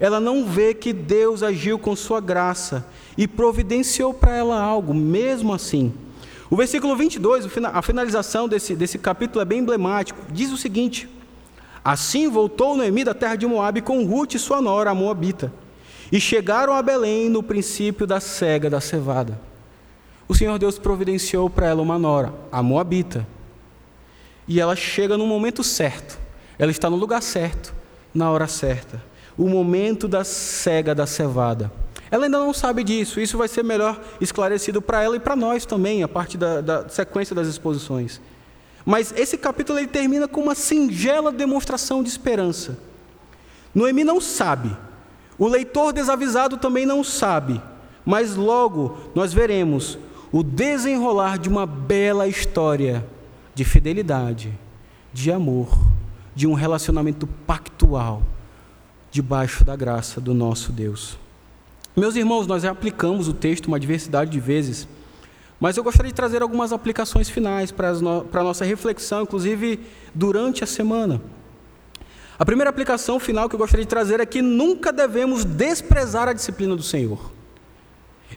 Ela 0.00 0.20
não 0.20 0.46
vê 0.46 0.74
que 0.74 0.92
Deus 0.92 1.42
agiu 1.42 1.78
com 1.78 1.94
sua 1.96 2.20
graça 2.20 2.86
e 3.16 3.26
providenciou 3.26 4.14
para 4.14 4.36
ela 4.36 4.60
algo, 4.60 4.94
mesmo 4.94 5.52
assim. 5.52 5.92
O 6.48 6.56
versículo 6.56 6.96
22, 6.96 7.46
a 7.64 7.82
finalização 7.82 8.48
desse, 8.48 8.76
desse 8.76 8.98
capítulo 8.98 9.42
é 9.42 9.44
bem 9.44 9.58
emblemático. 9.58 10.20
Diz 10.30 10.52
o 10.52 10.56
seguinte: 10.56 11.08
Assim 11.84 12.28
voltou 12.28 12.76
Noemi 12.76 13.02
da 13.02 13.12
terra 13.12 13.34
de 13.34 13.46
Moabe 13.46 13.82
com 13.82 14.04
Ruth 14.04 14.34
e 14.34 14.38
sua 14.38 14.62
nora, 14.62 14.90
a 14.90 14.94
Moabita, 14.94 15.52
e 16.12 16.20
chegaram 16.20 16.72
a 16.72 16.82
Belém 16.82 17.28
no 17.28 17.42
princípio 17.42 18.06
da 18.06 18.20
cega 18.20 18.70
da 18.70 18.80
cevada. 18.80 19.38
O 20.28 20.34
Senhor 20.34 20.58
Deus 20.58 20.78
providenciou 20.78 21.50
para 21.50 21.66
ela 21.66 21.82
uma 21.82 21.98
nora, 21.98 22.32
a 22.52 22.62
Moabita. 22.62 23.26
E 24.46 24.60
ela 24.60 24.76
chega 24.76 25.18
no 25.18 25.26
momento 25.26 25.64
certo, 25.64 26.18
ela 26.58 26.70
está 26.70 26.88
no 26.88 26.96
lugar 26.96 27.20
certo, 27.20 27.74
na 28.14 28.30
hora 28.30 28.46
certa 28.46 29.07
o 29.38 29.48
momento 29.48 30.08
da 30.08 30.24
cega 30.24 30.92
da 30.94 31.06
cevada. 31.06 31.70
Ela 32.10 32.24
ainda 32.24 32.38
não 32.38 32.52
sabe 32.52 32.82
disso, 32.82 33.20
isso 33.20 33.38
vai 33.38 33.46
ser 33.46 33.62
melhor 33.62 34.00
esclarecido 34.20 34.82
para 34.82 35.02
ela 35.02 35.16
e 35.16 35.20
para 35.20 35.36
nós 35.36 35.64
também, 35.64 36.02
a 36.02 36.08
partir 36.08 36.36
da, 36.36 36.60
da, 36.60 36.88
sequência 36.88 37.36
das 37.36 37.46
exposições. 37.46 38.20
Mas 38.84 39.12
esse 39.16 39.38
capítulo 39.38 39.78
ele 39.78 39.86
termina 39.86 40.26
com 40.26 40.40
uma 40.40 40.54
singela 40.54 41.30
demonstração 41.30 42.02
de 42.02 42.08
esperança. 42.08 42.78
Noemi 43.74 44.02
não 44.02 44.20
sabe, 44.20 44.74
o 45.38 45.46
leitor 45.46 45.92
desavisado 45.92 46.56
também 46.56 46.84
não 46.84 47.04
sabe, 47.04 47.60
mas 48.04 48.34
logo 48.34 48.98
nós 49.14 49.32
veremos 49.32 49.98
o 50.32 50.42
desenrolar 50.42 51.38
de 51.38 51.48
uma 51.48 51.66
bela 51.66 52.26
história 52.26 53.06
de 53.54 53.64
fidelidade, 53.64 54.52
de 55.12 55.30
amor, 55.30 55.78
de 56.34 56.46
um 56.46 56.54
relacionamento 56.54 57.26
pactual 57.46 58.22
debaixo 59.10 59.64
da 59.64 59.74
graça 59.74 60.20
do 60.20 60.34
nosso 60.34 60.72
Deus. 60.72 61.18
Meus 61.96 62.14
irmãos, 62.14 62.46
nós 62.46 62.64
aplicamos 62.64 63.28
o 63.28 63.32
texto 63.32 63.66
uma 63.66 63.80
diversidade 63.80 64.30
de 64.30 64.38
vezes, 64.38 64.86
mas 65.58 65.76
eu 65.76 65.82
gostaria 65.82 66.10
de 66.10 66.14
trazer 66.14 66.42
algumas 66.42 66.72
aplicações 66.72 67.28
finais 67.28 67.72
para, 67.72 67.90
a 67.90 68.44
nossa 68.44 68.64
reflexão, 68.64 69.22
inclusive 69.22 69.80
durante 70.14 70.62
a 70.62 70.66
semana. 70.66 71.20
A 72.38 72.44
primeira 72.44 72.70
aplicação 72.70 73.18
final 73.18 73.48
que 73.48 73.56
eu 73.56 73.58
gostaria 73.58 73.84
de 73.84 73.88
trazer 73.90 74.20
é 74.20 74.26
que 74.26 74.40
nunca 74.40 74.92
devemos 74.92 75.44
desprezar 75.44 76.28
a 76.28 76.32
disciplina 76.32 76.76
do 76.76 76.82
Senhor. 76.84 77.32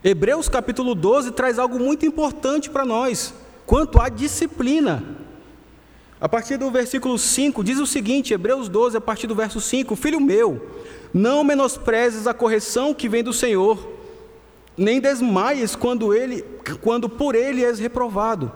Hebreus 0.04 0.50
capítulo 0.50 0.96
12 0.96 1.32
traz 1.32 1.60
algo 1.60 1.78
muito 1.78 2.04
importante 2.04 2.68
para 2.68 2.84
nós, 2.84 3.32
quanto 3.68 4.02
à 4.02 4.10
disciplina. 4.10 5.04
A 6.22 6.30
partir 6.30 6.56
do 6.58 6.70
versículo 6.70 7.18
5, 7.18 7.64
diz 7.64 7.80
o 7.80 7.88
seguinte, 7.88 8.32
Hebreus 8.32 8.70
12, 8.70 8.96
a 8.96 9.02
partir 9.02 9.26
do 9.26 9.34
verso 9.34 9.60
5: 9.60 9.96
Filho 9.96 10.22
meu, 10.22 10.70
não 11.12 11.44
menosprezes 11.44 12.28
a 12.28 12.34
correção 12.34 12.94
que 12.94 13.10
vem 13.10 13.24
do 13.24 13.34
Senhor, 13.34 13.90
nem 14.78 15.02
desmaies 15.02 15.76
quando, 15.76 16.14
ele, 16.14 16.44
quando 16.80 17.10
por 17.10 17.34
ele 17.34 17.66
és 17.66 17.80
reprovado. 17.80 18.52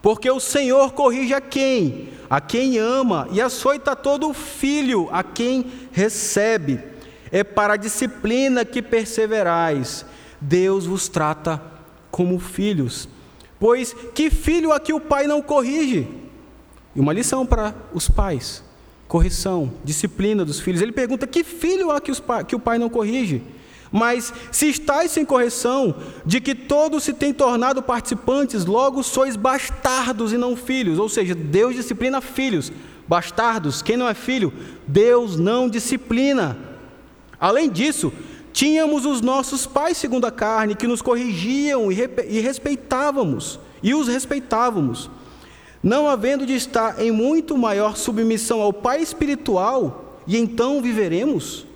Porque 0.00 0.28
o 0.30 0.40
Senhor 0.40 0.94
corrige 0.94 1.34
a 1.34 1.40
quem? 1.40 2.08
A 2.30 2.40
quem 2.40 2.78
ama, 2.78 3.28
e 3.30 3.42
açoita 3.42 3.94
todo 3.94 4.32
filho 4.32 5.06
a 5.12 5.22
quem 5.22 5.66
recebe. 5.92 6.80
É 7.30 7.44
para 7.44 7.74
a 7.74 7.76
disciplina 7.76 8.64
que 8.64 8.80
perseverais. 8.80 10.06
Deus 10.40 10.86
vos 10.86 11.08
trata 11.08 11.62
como 12.10 12.38
filhos. 12.38 13.06
Pois 13.60 13.94
que 14.14 14.30
filho 14.30 14.72
a 14.72 14.80
que 14.80 14.94
o 14.94 15.00
pai 15.00 15.26
não 15.26 15.42
corrige? 15.42 16.21
E 16.94 17.00
uma 17.00 17.12
lição 17.12 17.46
para 17.46 17.74
os 17.92 18.08
pais: 18.08 18.62
correção, 19.08 19.72
disciplina 19.84 20.44
dos 20.44 20.60
filhos. 20.60 20.80
Ele 20.80 20.92
pergunta: 20.92 21.26
que 21.26 21.42
filho 21.42 21.90
há 21.90 22.00
que, 22.00 22.10
os, 22.10 22.22
que 22.46 22.56
o 22.56 22.60
pai 22.60 22.78
não 22.78 22.88
corrige? 22.88 23.42
Mas 23.90 24.32
se 24.50 24.70
estáis 24.70 25.10
sem 25.10 25.22
correção, 25.22 25.94
de 26.24 26.40
que 26.40 26.54
todos 26.54 27.04
se 27.04 27.12
têm 27.12 27.34
tornado 27.34 27.82
participantes, 27.82 28.64
logo 28.64 29.02
sois 29.02 29.36
bastardos 29.36 30.32
e 30.32 30.38
não 30.38 30.56
filhos. 30.56 30.98
Ou 30.98 31.10
seja, 31.10 31.34
Deus 31.34 31.74
disciplina 31.74 32.22
filhos. 32.22 32.72
Bastardos, 33.06 33.82
quem 33.82 33.98
não 33.98 34.08
é 34.08 34.14
filho, 34.14 34.50
Deus 34.86 35.36
não 35.36 35.68
disciplina. 35.68 36.56
Além 37.38 37.68
disso, 37.68 38.10
tínhamos 38.52 39.04
os 39.04 39.20
nossos 39.20 39.66
pais 39.66 39.98
segundo 39.98 40.24
a 40.24 40.30
carne, 40.30 40.74
que 40.74 40.86
nos 40.86 41.02
corrigiam 41.02 41.92
e 41.92 42.40
respeitávamos, 42.40 43.60
e 43.82 43.92
os 43.92 44.08
respeitávamos 44.08 45.10
não 45.82 46.08
havendo 46.08 46.46
de 46.46 46.54
estar 46.54 47.00
em 47.00 47.10
muito 47.10 47.58
maior 47.58 47.96
submissão 47.96 48.60
ao 48.60 48.72
Pai 48.72 49.02
espiritual, 49.02 50.20
e 50.26 50.38
então 50.38 50.80
viveremos? 50.80 51.66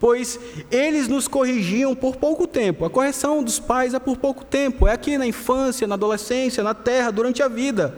Pois 0.00 0.38
eles 0.70 1.08
nos 1.08 1.28
corrigiam 1.28 1.94
por 1.94 2.16
pouco 2.16 2.46
tempo. 2.46 2.84
A 2.84 2.90
correção 2.90 3.42
dos 3.42 3.58
pais 3.58 3.94
é 3.94 3.98
por 3.98 4.16
pouco 4.16 4.44
tempo, 4.44 4.86
é 4.86 4.92
aqui 4.92 5.16
na 5.16 5.26
infância, 5.26 5.86
na 5.86 5.94
adolescência, 5.94 6.62
na 6.62 6.74
terra, 6.74 7.10
durante 7.10 7.42
a 7.42 7.48
vida. 7.48 7.94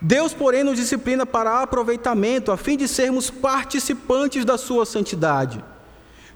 Deus, 0.00 0.32
porém, 0.32 0.62
nos 0.62 0.78
disciplina 0.78 1.26
para 1.26 1.60
aproveitamento, 1.60 2.52
a 2.52 2.56
fim 2.56 2.76
de 2.76 2.86
sermos 2.86 3.30
participantes 3.30 4.44
da 4.44 4.56
sua 4.56 4.86
santidade. 4.86 5.62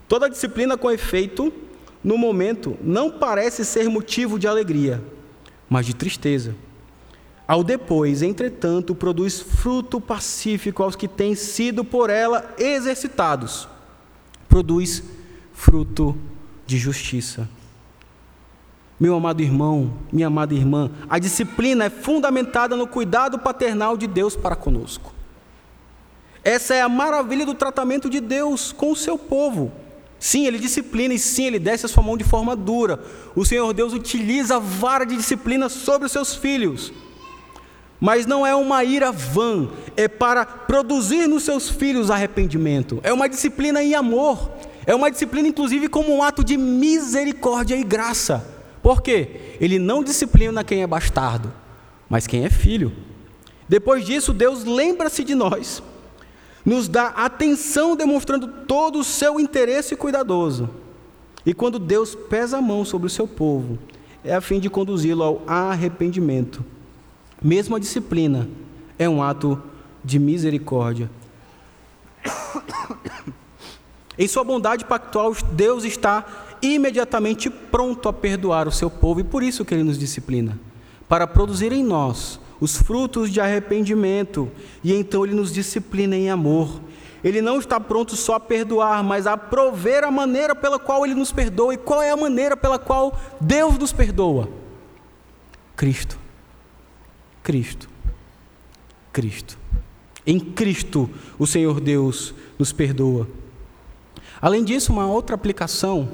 Toda 0.09 0.29
disciplina 0.29 0.77
com 0.77 0.91
efeito, 0.91 1.53
no 2.03 2.18
momento, 2.18 2.77
não 2.83 3.11
parece 3.11 3.64
ser 3.64 3.89
motivo 3.89 4.39
de 4.39 4.49
alegria, 4.49 5.03
mas 5.70 5.87
de 5.87 5.95
tristeza. 5.95 6.55
Ao 7.47 7.64
depois, 7.64 8.22
entretanto, 8.22 8.95
produz 8.95 9.40
fruto 9.40 10.01
pacífico 10.01 10.82
aos 10.82 10.95
que 10.95 11.09
têm 11.09 11.34
sido 11.34 11.84
por 11.84 12.09
ela 12.09 12.55
exercitados. 12.57 13.68
Produz 14.49 15.03
fruto 15.53 16.16
de 16.66 16.78
justiça. 16.78 17.49
Meu 18.99 19.16
amado 19.16 19.43
irmão, 19.43 19.95
minha 20.12 20.28
amada 20.28 20.55
irmã, 20.55 20.90
a 21.11 21.18
disciplina 21.18 21.86
é 21.86 21.90
fundamentada 21.90 22.76
no 22.76 22.86
cuidado 22.86 23.38
paternal 23.38 23.97
de 23.97 24.07
Deus 24.07 24.36
para 24.36 24.55
conosco. 24.55 25.12
Essa 26.45 26.74
é 26.74 26.82
a 26.82 26.88
maravilha 26.88 27.45
do 27.45 27.55
tratamento 27.55 28.09
de 28.09 28.20
Deus 28.20 28.70
com 28.72 28.93
o 28.93 28.97
seu 28.97 29.18
povo. 29.18 29.72
Sim, 30.20 30.47
ele 30.47 30.59
disciplina 30.59 31.12
e 31.14 31.18
sim, 31.18 31.47
ele 31.47 31.59
desce 31.59 31.86
a 31.86 31.88
sua 31.88 32.03
mão 32.03 32.16
de 32.16 32.22
forma 32.22 32.55
dura. 32.55 33.01
O 33.34 33.45
Senhor 33.45 33.72
Deus 33.72 33.93
utiliza 33.93 34.57
a 34.57 34.61
vara 34.61 35.05
de 35.05 35.16
disciplina 35.16 35.68
sobre 35.68 36.07
os 36.07 36.12
seus 36.12 36.36
filhos 36.36 36.93
mas 38.03 38.27
não 38.27 38.45
é 38.45 38.53
uma 38.53 38.83
ira 38.83 39.13
vã, 39.13 39.69
é 39.97 40.09
para 40.09 40.45
produzir 40.45 41.29
nos 41.29 41.45
seus 41.45 41.71
filhos 41.71 42.11
arrependimento. 42.11 42.99
É 43.05 43.13
uma 43.13 43.29
disciplina 43.29 43.81
em 43.81 43.95
amor, 43.95 44.51
é 44.85 44.93
uma 44.93 45.09
disciplina 45.09 45.47
inclusive 45.47 45.87
como 45.87 46.13
um 46.13 46.21
ato 46.21 46.43
de 46.43 46.57
misericórdia 46.57 47.77
e 47.77 47.85
graça. 47.85 48.45
Por 48.83 49.01
quê? 49.03 49.55
Ele 49.61 49.79
não 49.79 50.03
disciplina 50.03 50.65
quem 50.65 50.83
é 50.83 50.87
bastardo, 50.87 51.53
mas 52.11 52.27
quem 52.27 52.45
é 52.45 52.51
filho. 52.51 52.93
Depois 53.69 54.05
disso, 54.05 54.33
Deus 54.33 54.65
lembra-se 54.65 55.23
de 55.23 55.37
nós, 55.37 55.81
nos 56.65 56.89
dá 56.89 57.07
atenção, 57.07 57.95
demonstrando 57.95 58.49
todo 58.49 58.99
o 58.99 59.05
seu 59.05 59.39
interesse 59.39 59.95
cuidadoso. 59.95 60.69
E 61.47 61.55
quando 61.55 61.79
Deus 61.79 62.17
pesa 62.17 62.59
a 62.59 62.61
mão 62.61 62.85
sobre 62.85 63.07
o 63.07 63.11
seu 63.11 63.29
povo, 63.29 63.79
é 64.25 64.35
a 64.35 64.41
fim 64.41 64.59
de 64.59 64.69
conduzi-lo 64.69 65.23
ao 65.23 65.43
arrependimento. 65.47 66.65
Mesmo 67.43 67.76
a 67.76 67.78
disciplina 67.78 68.49
é 68.99 69.09
um 69.09 69.22
ato 69.22 69.61
de 70.05 70.18
misericórdia. 70.18 71.11
Em 74.18 74.28
sua 74.28 74.45
bondade 74.45 74.84
pactual, 74.84 75.34
Deus 75.53 75.84
está 75.84 76.24
imediatamente 76.61 77.51
pronto 77.51 78.09
a 78.09 78.12
perdoar 78.12 78.68
o 78.68 78.72
seu 78.72 78.88
povo 78.88 79.20
e 79.20 79.24
por 79.24 79.43
isso 79.43 79.64
que 79.64 79.74
ele 79.74 79.82
nos 79.82 79.99
disciplina, 79.99 80.59
para 81.09 81.26
produzir 81.26 81.72
em 81.72 81.82
nós 81.82 82.38
os 82.61 82.76
frutos 82.76 83.30
de 83.30 83.40
arrependimento, 83.40 84.49
e 84.84 84.95
então 84.95 85.24
ele 85.24 85.34
nos 85.34 85.53
disciplina 85.53 86.14
em 86.14 86.30
amor. 86.30 86.80
Ele 87.24 87.43
não 87.43 87.59
está 87.59 87.80
pronto 87.80 88.14
só 88.14 88.34
a 88.34 88.40
perdoar, 88.40 89.03
mas 89.03 89.26
a 89.26 89.36
prover 89.36 90.05
a 90.05 90.11
maneira 90.11 90.55
pela 90.55 90.78
qual 90.78 91.05
ele 91.05 91.14
nos 91.14 91.32
perdoa. 91.32 91.74
E 91.74 91.76
qual 91.76 92.03
é 92.03 92.11
a 92.11 92.16
maneira 92.16 92.57
pela 92.57 92.78
qual 92.78 93.16
Deus 93.40 93.78
nos 93.78 93.93
perdoa? 93.93 94.49
Cristo. 95.76 96.22
Cristo. 97.43 97.88
Cristo. 99.12 99.59
Em 100.26 100.38
Cristo, 100.38 101.11
o 101.38 101.47
Senhor 101.47 101.80
Deus 101.80 102.34
nos 102.59 102.72
perdoa. 102.72 103.28
Além 104.40 104.64
disso, 104.64 104.93
uma 104.93 105.07
outra 105.07 105.34
aplicação 105.34 106.11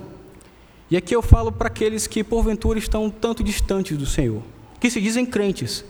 E 0.91 0.97
aqui 0.97 1.15
eu 1.15 1.21
falo 1.21 1.53
para 1.53 1.69
aqueles 1.69 2.07
que 2.07 2.25
porventura 2.25 2.79
estão 2.79 3.11
tanto 3.11 3.45
distantes 3.45 3.97
do 3.99 4.07
Senhor, 4.07 4.43
que 4.81 4.91
se 4.91 5.01
dizem 5.03 5.27
crentes, 5.27 5.85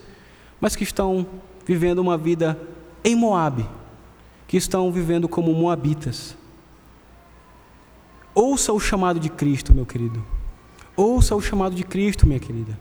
mas 0.60 0.74
que 0.74 0.82
estão 0.82 1.24
vivendo 1.64 2.00
uma 2.00 2.18
vida 2.18 2.60
em 3.04 3.14
Moabe, 3.14 3.64
que 4.48 4.56
estão 4.56 4.90
vivendo 4.90 5.28
como 5.28 5.54
moabitas. 5.54 6.36
Ouça 8.34 8.72
o 8.72 8.80
chamado 8.80 9.20
de 9.20 9.28
Cristo, 9.28 9.72
meu 9.72 9.86
querido. 9.86 10.24
Ouça 10.96 11.36
o 11.36 11.40
chamado 11.40 11.76
de 11.76 11.84
Cristo, 11.84 12.26
minha 12.26 12.40
querida. 12.40 12.76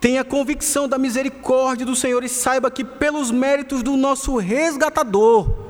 Tenha 0.00 0.24
convicção 0.24 0.88
da 0.88 0.98
misericórdia 0.98 1.86
do 1.86 1.96
Senhor 1.96 2.22
e 2.22 2.28
saiba 2.28 2.70
que, 2.70 2.84
pelos 2.84 3.30
méritos 3.30 3.82
do 3.82 3.96
nosso 3.96 4.36
resgatador, 4.36 5.66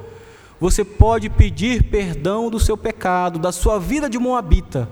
você 0.58 0.84
pode 0.84 1.28
pedir 1.30 1.84
perdão 1.84 2.50
do 2.50 2.58
seu 2.58 2.76
pecado, 2.76 3.38
da 3.38 3.52
sua 3.52 3.78
vida 3.78 4.08
de 4.08 4.18
Moabita, 4.18 4.88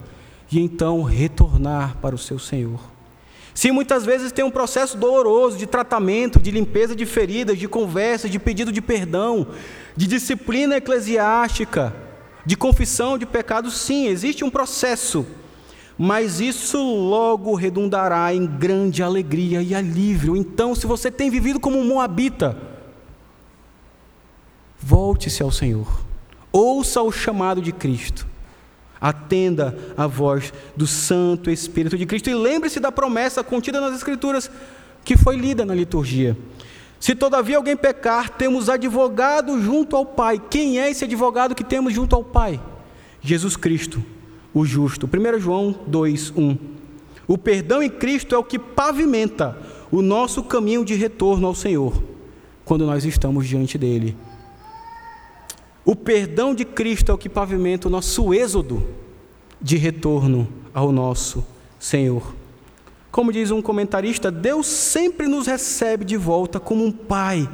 e 0.50 0.60
então 0.60 1.02
retornar 1.02 1.96
para 1.98 2.14
o 2.14 2.18
seu 2.18 2.38
Senhor. 2.38 2.78
Se 3.54 3.70
muitas 3.70 4.04
vezes 4.04 4.32
tem 4.32 4.44
um 4.44 4.50
processo 4.50 4.96
doloroso 4.96 5.56
de 5.56 5.66
tratamento, 5.66 6.40
de 6.40 6.50
limpeza 6.50 6.94
de 6.94 7.06
feridas, 7.06 7.58
de 7.58 7.68
conversa, 7.68 8.28
de 8.28 8.38
pedido 8.38 8.72
de 8.72 8.82
perdão, 8.82 9.46
de 9.96 10.06
disciplina 10.06 10.76
eclesiástica, 10.76 11.94
de 12.44 12.56
confissão 12.56 13.16
de 13.16 13.24
pecados, 13.24 13.74
sim, 13.74 14.06
existe 14.06 14.44
um 14.44 14.50
processo 14.50 15.24
mas 15.96 16.40
isso 16.40 16.78
logo 16.78 17.54
redundará 17.54 18.34
em 18.34 18.46
grande 18.46 19.02
alegria 19.02 19.62
e 19.62 19.74
alívio. 19.74 20.36
Então, 20.36 20.74
se 20.74 20.86
você 20.86 21.10
tem 21.10 21.30
vivido 21.30 21.60
como 21.60 21.78
um 21.78 21.84
moabita, 21.84 22.56
volte-se 24.78 25.42
ao 25.42 25.52
Senhor, 25.52 26.04
ouça 26.52 27.00
o 27.00 27.12
chamado 27.12 27.62
de 27.62 27.72
Cristo, 27.72 28.26
atenda 29.00 29.76
a 29.96 30.06
voz 30.06 30.52
do 30.76 30.86
Santo 30.86 31.50
Espírito 31.50 31.96
de 31.96 32.06
Cristo 32.06 32.28
e 32.28 32.34
lembre-se 32.34 32.80
da 32.80 32.90
promessa 32.90 33.44
contida 33.44 33.80
nas 33.80 33.94
Escrituras 33.94 34.50
que 35.04 35.16
foi 35.16 35.36
lida 35.36 35.64
na 35.64 35.74
liturgia. 35.74 36.36
Se 36.98 37.14
todavia 37.14 37.58
alguém 37.58 37.76
pecar, 37.76 38.30
temos 38.30 38.70
advogado 38.70 39.60
junto 39.60 39.94
ao 39.94 40.06
Pai. 40.06 40.40
Quem 40.50 40.80
é 40.80 40.90
esse 40.90 41.04
advogado 41.04 41.54
que 41.54 41.62
temos 41.62 41.92
junto 41.92 42.16
ao 42.16 42.24
Pai? 42.24 42.58
Jesus 43.20 43.56
Cristo 43.56 44.02
o 44.54 44.64
justo. 44.64 45.08
1 45.12 45.40
João 45.40 45.74
2, 45.86 46.32
1. 46.36 46.56
O 47.26 47.36
perdão 47.36 47.82
em 47.82 47.90
Cristo 47.90 48.34
é 48.34 48.38
o 48.38 48.44
que 48.44 48.58
pavimenta 48.58 49.58
o 49.90 50.00
nosso 50.00 50.42
caminho 50.44 50.84
de 50.84 50.94
retorno 50.94 51.46
ao 51.46 51.54
Senhor, 51.54 52.02
quando 52.64 52.86
nós 52.86 53.04
estamos 53.04 53.46
diante 53.46 53.76
dele. 53.76 54.16
O 55.84 55.96
perdão 55.96 56.54
de 56.54 56.64
Cristo 56.64 57.10
é 57.10 57.14
o 57.14 57.18
que 57.18 57.28
pavimenta 57.28 57.88
o 57.88 57.90
nosso 57.90 58.32
êxodo 58.32 58.82
de 59.60 59.76
retorno 59.76 60.48
ao 60.72 60.92
nosso 60.92 61.44
Senhor. 61.78 62.34
Como 63.10 63.32
diz 63.32 63.50
um 63.50 63.62
comentarista, 63.62 64.30
Deus 64.30 64.66
sempre 64.66 65.26
nos 65.26 65.46
recebe 65.46 66.04
de 66.04 66.16
volta 66.16 66.58
como 66.58 66.84
um 66.84 66.92
pai 66.92 67.48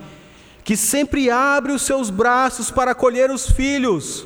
que 0.64 0.76
sempre 0.76 1.28
abre 1.30 1.72
os 1.72 1.82
seus 1.82 2.10
braços 2.10 2.70
para 2.70 2.92
acolher 2.92 3.30
os 3.30 3.50
filhos. 3.50 4.24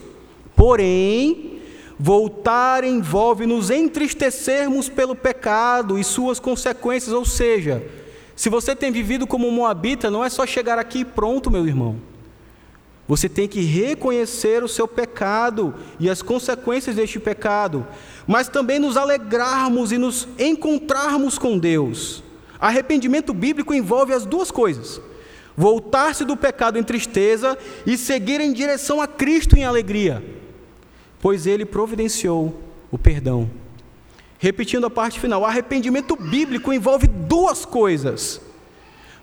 Porém, 0.54 1.53
Voltar 1.98 2.82
envolve 2.82 3.46
nos 3.46 3.70
entristecermos 3.70 4.88
pelo 4.88 5.14
pecado 5.14 5.96
e 5.98 6.02
suas 6.02 6.40
consequências, 6.40 7.14
ou 7.14 7.24
seja, 7.24 7.84
se 8.34 8.48
você 8.48 8.74
tem 8.74 8.90
vivido 8.90 9.26
como 9.26 9.50
moabita, 9.50 10.10
não 10.10 10.24
é 10.24 10.28
só 10.28 10.44
chegar 10.44 10.76
aqui 10.76 11.00
e 11.00 11.04
pronto, 11.04 11.50
meu 11.50 11.66
irmão. 11.66 12.00
Você 13.06 13.28
tem 13.28 13.46
que 13.46 13.60
reconhecer 13.60 14.64
o 14.64 14.68
seu 14.68 14.88
pecado 14.88 15.74
e 16.00 16.10
as 16.10 16.20
consequências 16.20 16.96
deste 16.96 17.20
pecado, 17.20 17.86
mas 18.26 18.48
também 18.48 18.78
nos 18.78 18.96
alegrarmos 18.96 19.92
e 19.92 19.98
nos 19.98 20.26
encontrarmos 20.38 21.38
com 21.38 21.58
Deus. 21.58 22.24
Arrependimento 22.58 23.32
bíblico 23.32 23.74
envolve 23.74 24.12
as 24.12 24.26
duas 24.26 24.50
coisas: 24.50 25.00
voltar-se 25.56 26.24
do 26.24 26.36
pecado 26.36 26.76
em 26.76 26.82
tristeza 26.82 27.56
e 27.86 27.96
seguir 27.96 28.40
em 28.40 28.52
direção 28.52 29.00
a 29.00 29.06
Cristo 29.06 29.56
em 29.56 29.64
alegria 29.64 30.42
pois 31.24 31.46
ele 31.46 31.64
providenciou 31.64 32.54
o 32.90 32.98
perdão. 32.98 33.50
Repetindo 34.38 34.84
a 34.84 34.90
parte 34.90 35.18
final, 35.18 35.40
o 35.40 35.46
arrependimento 35.46 36.14
bíblico 36.16 36.70
envolve 36.70 37.06
duas 37.06 37.64
coisas: 37.64 38.42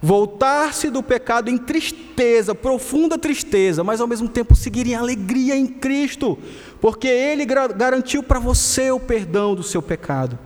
voltar-se 0.01 0.89
do 0.89 1.03
pecado 1.03 1.51
em 1.51 1.59
tristeza, 1.59 2.55
profunda 2.55 3.19
tristeza, 3.19 3.83
mas 3.83 4.01
ao 4.01 4.07
mesmo 4.07 4.27
tempo 4.27 4.55
seguir 4.55 4.87
em 4.87 4.95
alegria 4.95 5.55
em 5.55 5.67
Cristo, 5.67 6.39
porque 6.81 7.07
Ele 7.07 7.45
garantiu 7.45 8.23
para 8.23 8.39
você 8.39 8.89
o 8.89 8.99
perdão 8.99 9.53
do 9.53 9.61
seu 9.61 9.79
pecado. 9.79 10.39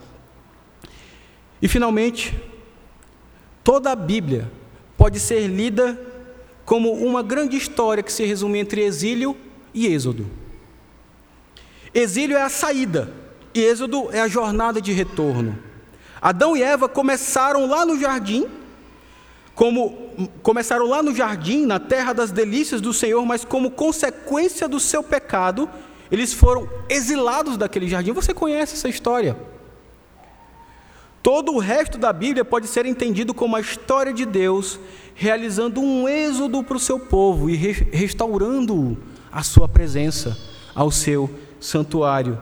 E 1.61 1.69
finalmente, 1.69 2.37
toda 3.63 3.93
a 3.93 3.95
Bíblia 3.95 4.51
pode 4.97 5.21
ser 5.21 5.47
lida 5.47 5.97
como 6.65 6.91
uma 6.91 7.23
grande 7.23 7.55
história 7.55 8.03
que 8.03 8.11
se 8.11 8.25
resume 8.25 8.59
entre 8.59 8.81
exílio 8.81 9.37
e 9.73 9.87
êxodo. 9.87 10.43
Exílio 11.95 12.35
é 12.35 12.41
a 12.41 12.49
saída, 12.49 13.09
e 13.53 13.61
Êxodo 13.63 14.09
é 14.11 14.19
a 14.19 14.27
jornada 14.27 14.81
de 14.81 14.91
retorno. 14.91 15.57
Adão 16.21 16.57
e 16.57 16.61
Eva 16.61 16.89
começaram 16.89 17.65
lá 17.67 17.85
no 17.85 17.97
jardim, 17.97 18.45
como 19.55 20.29
começaram 20.43 20.87
lá 20.87 21.01
no 21.01 21.15
jardim, 21.15 21.65
na 21.65 21.79
terra 21.79 22.11
das 22.11 22.31
delícias 22.31 22.81
do 22.81 22.91
Senhor, 22.91 23.25
mas 23.25 23.45
como 23.45 23.71
consequência 23.71 24.67
do 24.67 24.77
seu 24.77 25.01
pecado, 25.01 25.69
eles 26.11 26.33
foram 26.33 26.69
exilados 26.89 27.55
daquele 27.55 27.87
jardim. 27.87 28.11
Você 28.11 28.33
conhece 28.33 28.73
essa 28.73 28.89
história? 28.89 29.37
Todo 31.23 31.53
o 31.53 31.59
resto 31.59 31.97
da 31.97 32.11
Bíblia 32.11 32.43
pode 32.43 32.67
ser 32.67 32.85
entendido 32.85 33.33
como 33.33 33.55
a 33.55 33.61
história 33.61 34.11
de 34.11 34.25
Deus 34.25 34.77
realizando 35.15 35.79
um 35.79 36.09
êxodo 36.09 36.61
para 36.61 36.75
o 36.75 36.79
seu 36.79 36.99
povo 36.99 37.49
e 37.49 37.55
restaurando 37.55 38.97
a 39.31 39.41
sua 39.43 39.69
presença 39.69 40.37
ao 40.75 40.91
seu 40.91 41.29
santuário. 41.59 42.39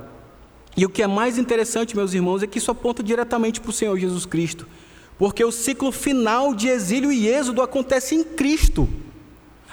E 0.75 0.85
o 0.85 0.89
que 0.89 1.03
é 1.03 1.07
mais 1.07 1.37
interessante, 1.37 1.95
meus 1.95 2.13
irmãos, 2.13 2.41
é 2.41 2.47
que 2.47 2.57
isso 2.57 2.71
aponta 2.71 3.03
diretamente 3.03 3.61
para 3.61 3.69
o 3.69 3.73
Senhor 3.73 3.97
Jesus 3.97 4.25
Cristo, 4.25 4.67
porque 5.17 5.43
o 5.43 5.51
ciclo 5.51 5.91
final 5.91 6.53
de 6.53 6.67
exílio 6.67 7.11
e 7.11 7.27
êxodo 7.27 7.61
acontece 7.61 8.15
em 8.15 8.23
Cristo. 8.23 8.89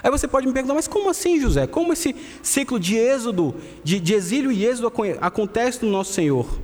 Aí 0.03 0.09
você 0.09 0.27
pode 0.27 0.47
me 0.47 0.53
perguntar, 0.53 0.73
mas 0.73 0.87
como 0.87 1.09
assim, 1.09 1.39
José? 1.39 1.67
Como 1.67 1.93
esse 1.93 2.15
ciclo 2.41 2.79
de 2.79 2.95
êxodo, 2.95 3.55
de, 3.83 3.99
de 3.99 4.13
exílio 4.13 4.51
e 4.51 4.65
êxodo 4.65 4.91
acontece 5.19 5.83
no 5.85 5.91
nosso 5.91 6.13
Senhor? 6.13 6.59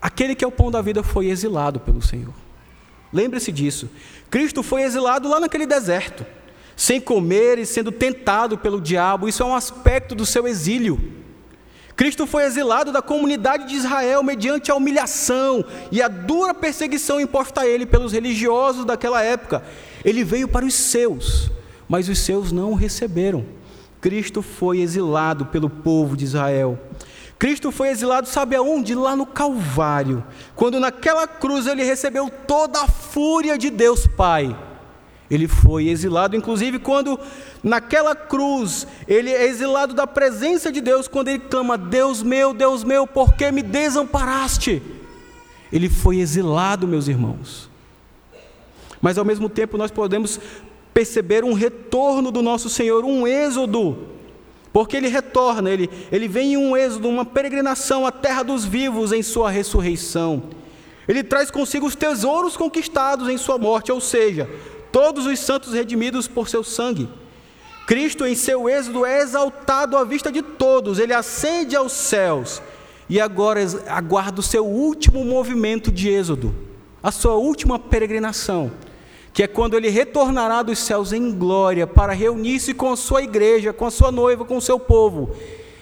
Aquele 0.00 0.34
que 0.34 0.44
é 0.44 0.48
o 0.48 0.52
pão 0.52 0.70
da 0.70 0.82
vida 0.82 1.02
foi 1.02 1.28
exilado 1.28 1.80
pelo 1.80 2.02
Senhor. 2.02 2.34
Lembre-se 3.12 3.52
disso. 3.52 3.88
Cristo 4.30 4.62
foi 4.62 4.82
exilado 4.82 5.28
lá 5.28 5.38
naquele 5.38 5.66
deserto, 5.66 6.26
sem 6.74 7.00
comer 7.00 7.58
e 7.58 7.66
sendo 7.66 7.92
tentado 7.92 8.58
pelo 8.58 8.80
diabo. 8.80 9.28
Isso 9.28 9.42
é 9.42 9.46
um 9.46 9.54
aspecto 9.54 10.14
do 10.14 10.26
seu 10.26 10.46
exílio. 10.46 11.21
Cristo 12.02 12.26
foi 12.26 12.42
exilado 12.42 12.90
da 12.90 13.00
comunidade 13.00 13.68
de 13.68 13.76
Israel 13.76 14.24
mediante 14.24 14.72
a 14.72 14.74
humilhação 14.74 15.64
e 15.92 16.02
a 16.02 16.08
dura 16.08 16.52
perseguição 16.52 17.20
imposta 17.20 17.60
a 17.60 17.66
ele 17.68 17.86
pelos 17.86 18.10
religiosos 18.10 18.84
daquela 18.84 19.22
época. 19.22 19.62
Ele 20.04 20.24
veio 20.24 20.48
para 20.48 20.66
os 20.66 20.74
seus, 20.74 21.48
mas 21.88 22.08
os 22.08 22.18
seus 22.18 22.50
não 22.50 22.72
o 22.72 22.74
receberam. 22.74 23.46
Cristo 24.00 24.42
foi 24.42 24.80
exilado 24.80 25.46
pelo 25.46 25.70
povo 25.70 26.16
de 26.16 26.24
Israel. 26.24 26.76
Cristo 27.38 27.70
foi 27.70 27.90
exilado, 27.90 28.26
sabe 28.26 28.56
aonde? 28.56 28.96
Lá 28.96 29.14
no 29.14 29.24
Calvário, 29.24 30.24
quando 30.56 30.80
naquela 30.80 31.28
cruz 31.28 31.68
ele 31.68 31.84
recebeu 31.84 32.28
toda 32.28 32.82
a 32.82 32.88
fúria 32.88 33.56
de 33.56 33.70
Deus 33.70 34.08
Pai 34.08 34.56
ele 35.34 35.48
foi 35.48 35.88
exilado, 35.88 36.36
inclusive 36.36 36.78
quando 36.78 37.18
naquela 37.62 38.14
cruz 38.14 38.86
ele 39.08 39.30
é 39.30 39.46
exilado 39.46 39.94
da 39.94 40.06
presença 40.06 40.70
de 40.70 40.80
Deus, 40.80 41.08
quando 41.08 41.28
ele 41.28 41.38
clama: 41.38 41.78
Deus 41.78 42.22
meu, 42.22 42.52
Deus 42.52 42.84
meu, 42.84 43.06
por 43.06 43.32
que 43.32 43.50
me 43.50 43.62
desamparaste? 43.62 44.82
Ele 45.72 45.88
foi 45.88 46.18
exilado, 46.18 46.86
meus 46.86 47.08
irmãos. 47.08 47.70
Mas 49.00 49.16
ao 49.16 49.24
mesmo 49.24 49.48
tempo 49.48 49.78
nós 49.78 49.90
podemos 49.90 50.38
perceber 50.92 51.44
um 51.44 51.54
retorno 51.54 52.30
do 52.30 52.42
nosso 52.42 52.68
Senhor, 52.68 53.02
um 53.02 53.26
êxodo, 53.26 54.06
porque 54.70 54.98
ele 54.98 55.08
retorna, 55.08 55.70
ele, 55.70 55.88
ele 56.12 56.28
vem 56.28 56.52
em 56.52 56.56
um 56.58 56.76
êxodo, 56.76 57.08
uma 57.08 57.24
peregrinação 57.24 58.06
à 58.06 58.12
terra 58.12 58.42
dos 58.42 58.66
vivos 58.66 59.12
em 59.12 59.22
sua 59.22 59.50
ressurreição. 59.50 60.42
Ele 61.08 61.24
traz 61.24 61.50
consigo 61.50 61.86
os 61.86 61.96
tesouros 61.96 62.56
conquistados 62.56 63.28
em 63.28 63.38
sua 63.38 63.58
morte, 63.58 63.90
ou 63.90 64.00
seja, 64.00 64.48
todos 64.92 65.26
os 65.26 65.40
santos 65.40 65.72
redimidos 65.72 66.28
por 66.28 66.48
seu 66.48 66.62
sangue. 66.62 67.08
Cristo, 67.86 68.24
em 68.24 68.34
seu 68.34 68.68
êxodo, 68.68 69.04
é 69.04 69.20
exaltado 69.20 69.96
à 69.96 70.04
vista 70.04 70.30
de 70.30 70.42
todos, 70.42 70.98
ele 70.98 71.12
ascende 71.12 71.74
aos 71.74 71.92
céus 71.92 72.62
e 73.08 73.20
agora 73.20 73.60
aguarda 73.88 74.40
o 74.40 74.42
seu 74.42 74.64
último 74.64 75.24
movimento 75.24 75.90
de 75.90 76.08
êxodo, 76.08 76.54
a 77.02 77.10
sua 77.10 77.34
última 77.34 77.78
peregrinação, 77.78 78.70
que 79.32 79.42
é 79.42 79.48
quando 79.48 79.76
ele 79.76 79.88
retornará 79.88 80.62
dos 80.62 80.78
céus 80.78 81.12
em 81.12 81.32
glória 81.32 81.86
para 81.86 82.12
reunir-se 82.12 82.72
com 82.72 82.92
a 82.92 82.96
sua 82.96 83.22
igreja, 83.22 83.72
com 83.72 83.86
a 83.86 83.90
sua 83.90 84.12
noiva, 84.12 84.44
com 84.44 84.56
o 84.56 84.62
seu 84.62 84.78
povo 84.78 85.34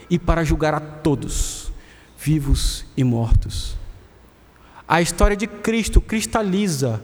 e 0.09 0.17
para 0.17 0.43
julgar 0.43 0.73
a 0.73 0.79
todos, 0.79 1.71
vivos 2.17 2.85
e 2.97 3.03
mortos. 3.03 3.77
A 4.87 5.01
história 5.01 5.37
de 5.37 5.47
Cristo 5.47 6.01
cristaliza 6.01 7.01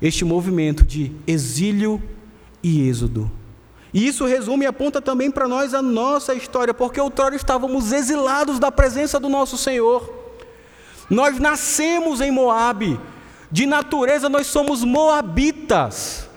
este 0.00 0.24
movimento 0.24 0.84
de 0.84 1.12
exílio 1.26 2.02
e 2.62 2.88
êxodo. 2.88 3.30
E 3.92 4.06
isso 4.06 4.24
resume 4.26 4.64
e 4.64 4.66
aponta 4.66 5.00
também 5.00 5.30
para 5.30 5.46
nós 5.46 5.72
a 5.72 5.80
nossa 5.80 6.34
história, 6.34 6.74
porque 6.74 7.00
outrora 7.00 7.36
estávamos 7.36 7.92
exilados 7.92 8.58
da 8.58 8.72
presença 8.72 9.20
do 9.20 9.28
nosso 9.28 9.56
Senhor. 9.56 10.12
Nós 11.08 11.38
nascemos 11.38 12.20
em 12.20 12.30
Moabe, 12.30 12.98
de 13.52 13.66
natureza 13.66 14.28
nós 14.28 14.48
somos 14.48 14.82
moabitas. 14.82 16.28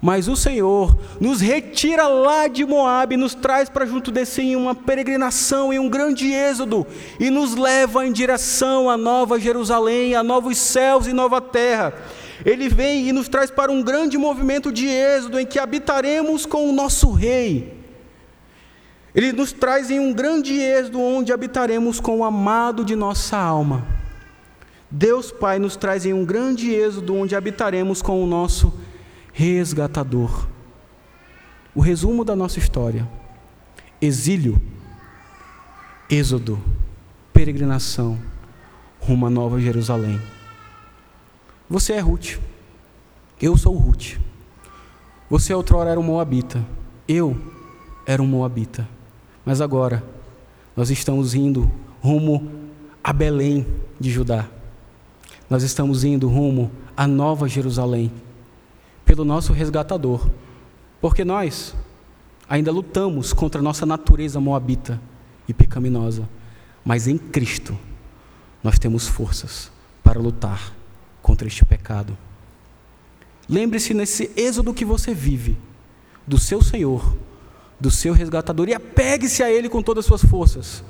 Mas 0.00 0.28
o 0.28 0.36
Senhor 0.36 0.96
nos 1.18 1.40
retira 1.40 2.06
lá 2.06 2.48
de 2.48 2.64
Moabe, 2.66 3.16
nos 3.16 3.34
traz 3.34 3.68
para 3.68 3.86
junto 3.86 4.10
desse 4.10 4.42
em 4.42 4.54
uma 4.54 4.74
peregrinação, 4.74 5.72
em 5.72 5.78
um 5.78 5.88
grande 5.88 6.30
êxodo, 6.30 6.86
e 7.18 7.30
nos 7.30 7.54
leva 7.54 8.06
em 8.06 8.12
direção 8.12 8.90
à 8.90 8.96
nova 8.96 9.40
Jerusalém, 9.40 10.14
a 10.14 10.22
novos 10.22 10.58
céus 10.58 11.06
e 11.06 11.14
nova 11.14 11.40
terra. 11.40 11.94
Ele 12.44 12.68
vem 12.68 13.08
e 13.08 13.12
nos 13.12 13.28
traz 13.28 13.50
para 13.50 13.72
um 13.72 13.82
grande 13.82 14.18
movimento 14.18 14.70
de 14.70 14.86
êxodo, 14.86 15.40
em 15.40 15.46
que 15.46 15.58
habitaremos 15.58 16.44
com 16.44 16.68
o 16.68 16.72
nosso 16.72 17.10
Rei. 17.10 17.74
Ele 19.14 19.32
nos 19.32 19.50
traz 19.50 19.90
em 19.90 19.98
um 19.98 20.12
grande 20.12 20.60
êxodo, 20.60 21.00
onde 21.00 21.32
habitaremos 21.32 22.00
com 22.00 22.18
o 22.18 22.24
amado 22.24 22.84
de 22.84 22.94
nossa 22.94 23.38
alma. 23.38 23.86
Deus 24.90 25.32
Pai 25.32 25.58
nos 25.58 25.74
traz 25.74 26.04
em 26.04 26.12
um 26.12 26.24
grande 26.24 26.70
êxodo, 26.70 27.14
onde 27.14 27.34
habitaremos 27.34 28.02
com 28.02 28.22
o 28.22 28.26
nosso 28.26 28.68
Rei 28.68 28.85
resgatador. 29.36 30.48
O 31.74 31.80
resumo 31.82 32.24
da 32.24 32.34
nossa 32.34 32.58
história: 32.58 33.06
exílio, 34.00 34.58
êxodo, 36.08 36.58
peregrinação 37.34 38.18
rumo 38.98 39.26
à 39.26 39.30
Nova 39.30 39.60
Jerusalém. 39.60 40.18
Você 41.68 41.92
é 41.92 42.00
Ruth, 42.00 42.38
eu 43.40 43.58
sou 43.58 43.76
Ruth. 43.76 44.16
Você 45.28 45.52
outrora 45.52 45.90
era 45.90 46.00
um 46.00 46.02
Moabita, 46.02 46.64
eu 47.06 47.36
era 48.06 48.22
um 48.22 48.26
Moabita. 48.26 48.88
Mas 49.44 49.60
agora 49.60 50.02
nós 50.74 50.90
estamos 50.90 51.34
indo 51.34 51.70
rumo 52.00 52.50
a 53.04 53.12
Belém 53.12 53.66
de 54.00 54.10
Judá. 54.10 54.48
Nós 55.50 55.62
estamos 55.62 56.04
indo 56.04 56.26
rumo 56.26 56.70
à 56.96 57.06
Nova 57.06 57.46
Jerusalém 57.46 58.10
pelo 59.06 59.24
nosso 59.24 59.52
resgatador, 59.52 60.28
porque 61.00 61.24
nós 61.24 61.74
ainda 62.48 62.72
lutamos 62.72 63.32
contra 63.32 63.60
a 63.60 63.64
nossa 63.64 63.86
natureza 63.86 64.40
moabita 64.40 65.00
e 65.48 65.54
pecaminosa, 65.54 66.28
mas 66.84 67.06
em 67.06 67.16
Cristo 67.16 67.78
nós 68.62 68.78
temos 68.78 69.06
forças 69.06 69.70
para 70.02 70.20
lutar 70.20 70.74
contra 71.22 71.46
este 71.46 71.64
pecado. 71.64 72.18
Lembre-se 73.48 73.94
nesse 73.94 74.30
êxodo 74.36 74.74
que 74.74 74.84
você 74.84 75.14
vive, 75.14 75.56
do 76.26 76.38
seu 76.38 76.60
Senhor, 76.60 77.16
do 77.78 77.92
seu 77.92 78.12
resgatador, 78.12 78.68
e 78.68 78.74
apegue-se 78.74 79.40
a 79.40 79.50
Ele 79.50 79.68
com 79.68 79.80
todas 79.80 80.04
as 80.04 80.08
suas 80.08 80.24
forças. 80.24 80.82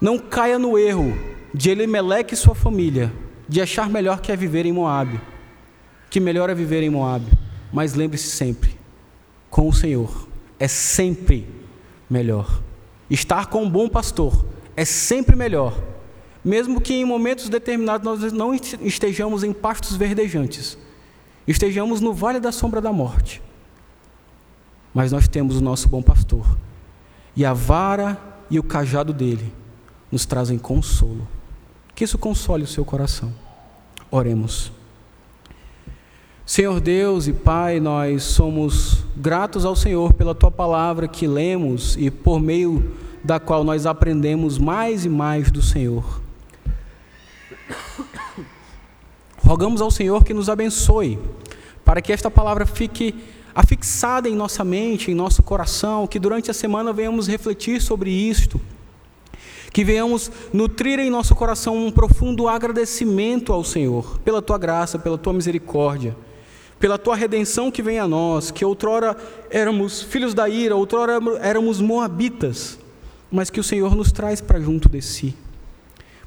Não 0.00 0.16
caia 0.16 0.60
no 0.60 0.78
erro 0.78 1.12
de 1.52 1.70
Elimeleque 1.70 2.34
e 2.34 2.36
sua 2.36 2.54
família, 2.54 3.12
de 3.48 3.60
achar 3.60 3.90
melhor 3.90 4.20
que 4.20 4.30
é 4.30 4.36
viver 4.36 4.64
em 4.64 4.72
Moabe 4.72 5.20
que 6.12 6.20
melhor 6.20 6.50
é 6.50 6.54
viver 6.54 6.82
em 6.82 6.90
Moab. 6.90 7.24
Mas 7.72 7.94
lembre-se 7.94 8.28
sempre, 8.28 8.78
com 9.48 9.66
o 9.66 9.72
Senhor 9.72 10.28
é 10.60 10.68
sempre 10.68 11.48
melhor. 12.08 12.60
Estar 13.08 13.46
com 13.46 13.64
um 13.64 13.70
bom 13.70 13.88
pastor 13.88 14.44
é 14.76 14.84
sempre 14.84 15.34
melhor, 15.34 15.74
mesmo 16.44 16.82
que 16.82 16.92
em 16.92 17.06
momentos 17.06 17.48
determinados 17.48 18.04
nós 18.04 18.30
não 18.30 18.54
estejamos 18.54 19.42
em 19.42 19.54
pastos 19.54 19.96
verdejantes, 19.96 20.76
estejamos 21.48 22.02
no 22.02 22.12
vale 22.12 22.38
da 22.38 22.52
sombra 22.52 22.82
da 22.82 22.92
morte. 22.92 23.40
Mas 24.92 25.12
nós 25.12 25.26
temos 25.26 25.56
o 25.56 25.62
nosso 25.62 25.88
bom 25.88 26.02
pastor, 26.02 26.58
e 27.34 27.42
a 27.42 27.54
vara 27.54 28.20
e 28.50 28.58
o 28.58 28.62
cajado 28.62 29.14
dele 29.14 29.50
nos 30.10 30.26
trazem 30.26 30.58
consolo. 30.58 31.26
Que 31.94 32.04
isso 32.04 32.18
console 32.18 32.64
o 32.64 32.66
seu 32.66 32.84
coração. 32.84 33.32
Oremos. 34.10 34.81
Senhor 36.52 36.80
Deus 36.80 37.26
e 37.28 37.32
Pai, 37.32 37.80
nós 37.80 38.24
somos 38.24 39.06
gratos 39.16 39.64
ao 39.64 39.74
Senhor 39.74 40.12
pela 40.12 40.34
tua 40.34 40.50
palavra 40.50 41.08
que 41.08 41.26
lemos 41.26 41.96
e 41.96 42.10
por 42.10 42.38
meio 42.38 42.92
da 43.24 43.40
qual 43.40 43.64
nós 43.64 43.86
aprendemos 43.86 44.58
mais 44.58 45.06
e 45.06 45.08
mais 45.08 45.50
do 45.50 45.62
Senhor. 45.62 46.20
Rogamos 49.38 49.80
ao 49.80 49.90
Senhor 49.90 50.22
que 50.24 50.34
nos 50.34 50.50
abençoe, 50.50 51.18
para 51.86 52.02
que 52.02 52.12
esta 52.12 52.30
palavra 52.30 52.66
fique 52.66 53.14
afixada 53.54 54.28
em 54.28 54.36
nossa 54.36 54.62
mente, 54.62 55.10
em 55.10 55.14
nosso 55.14 55.42
coração, 55.42 56.06
que 56.06 56.18
durante 56.18 56.50
a 56.50 56.54
semana 56.54 56.92
venhamos 56.92 57.28
refletir 57.28 57.80
sobre 57.80 58.10
isto, 58.10 58.60
que 59.72 59.82
venhamos 59.82 60.30
nutrir 60.52 60.98
em 60.98 61.08
nosso 61.08 61.34
coração 61.34 61.74
um 61.74 61.90
profundo 61.90 62.46
agradecimento 62.46 63.54
ao 63.54 63.64
Senhor, 63.64 64.18
pela 64.18 64.42
tua 64.42 64.58
graça, 64.58 64.98
pela 64.98 65.16
tua 65.16 65.32
misericórdia 65.32 66.14
pela 66.82 66.98
tua 66.98 67.14
redenção 67.14 67.70
que 67.70 67.80
vem 67.80 68.00
a 68.00 68.08
nós, 68.08 68.50
que 68.50 68.64
outrora 68.64 69.16
éramos 69.48 70.02
filhos 70.02 70.34
da 70.34 70.48
ira, 70.48 70.74
outrora 70.74 71.20
éramos 71.40 71.80
moabitas, 71.80 72.76
mas 73.30 73.50
que 73.50 73.60
o 73.60 73.62
Senhor 73.62 73.94
nos 73.94 74.10
traz 74.10 74.40
para 74.40 74.58
junto 74.58 74.88
de 74.88 75.00
si. 75.00 75.32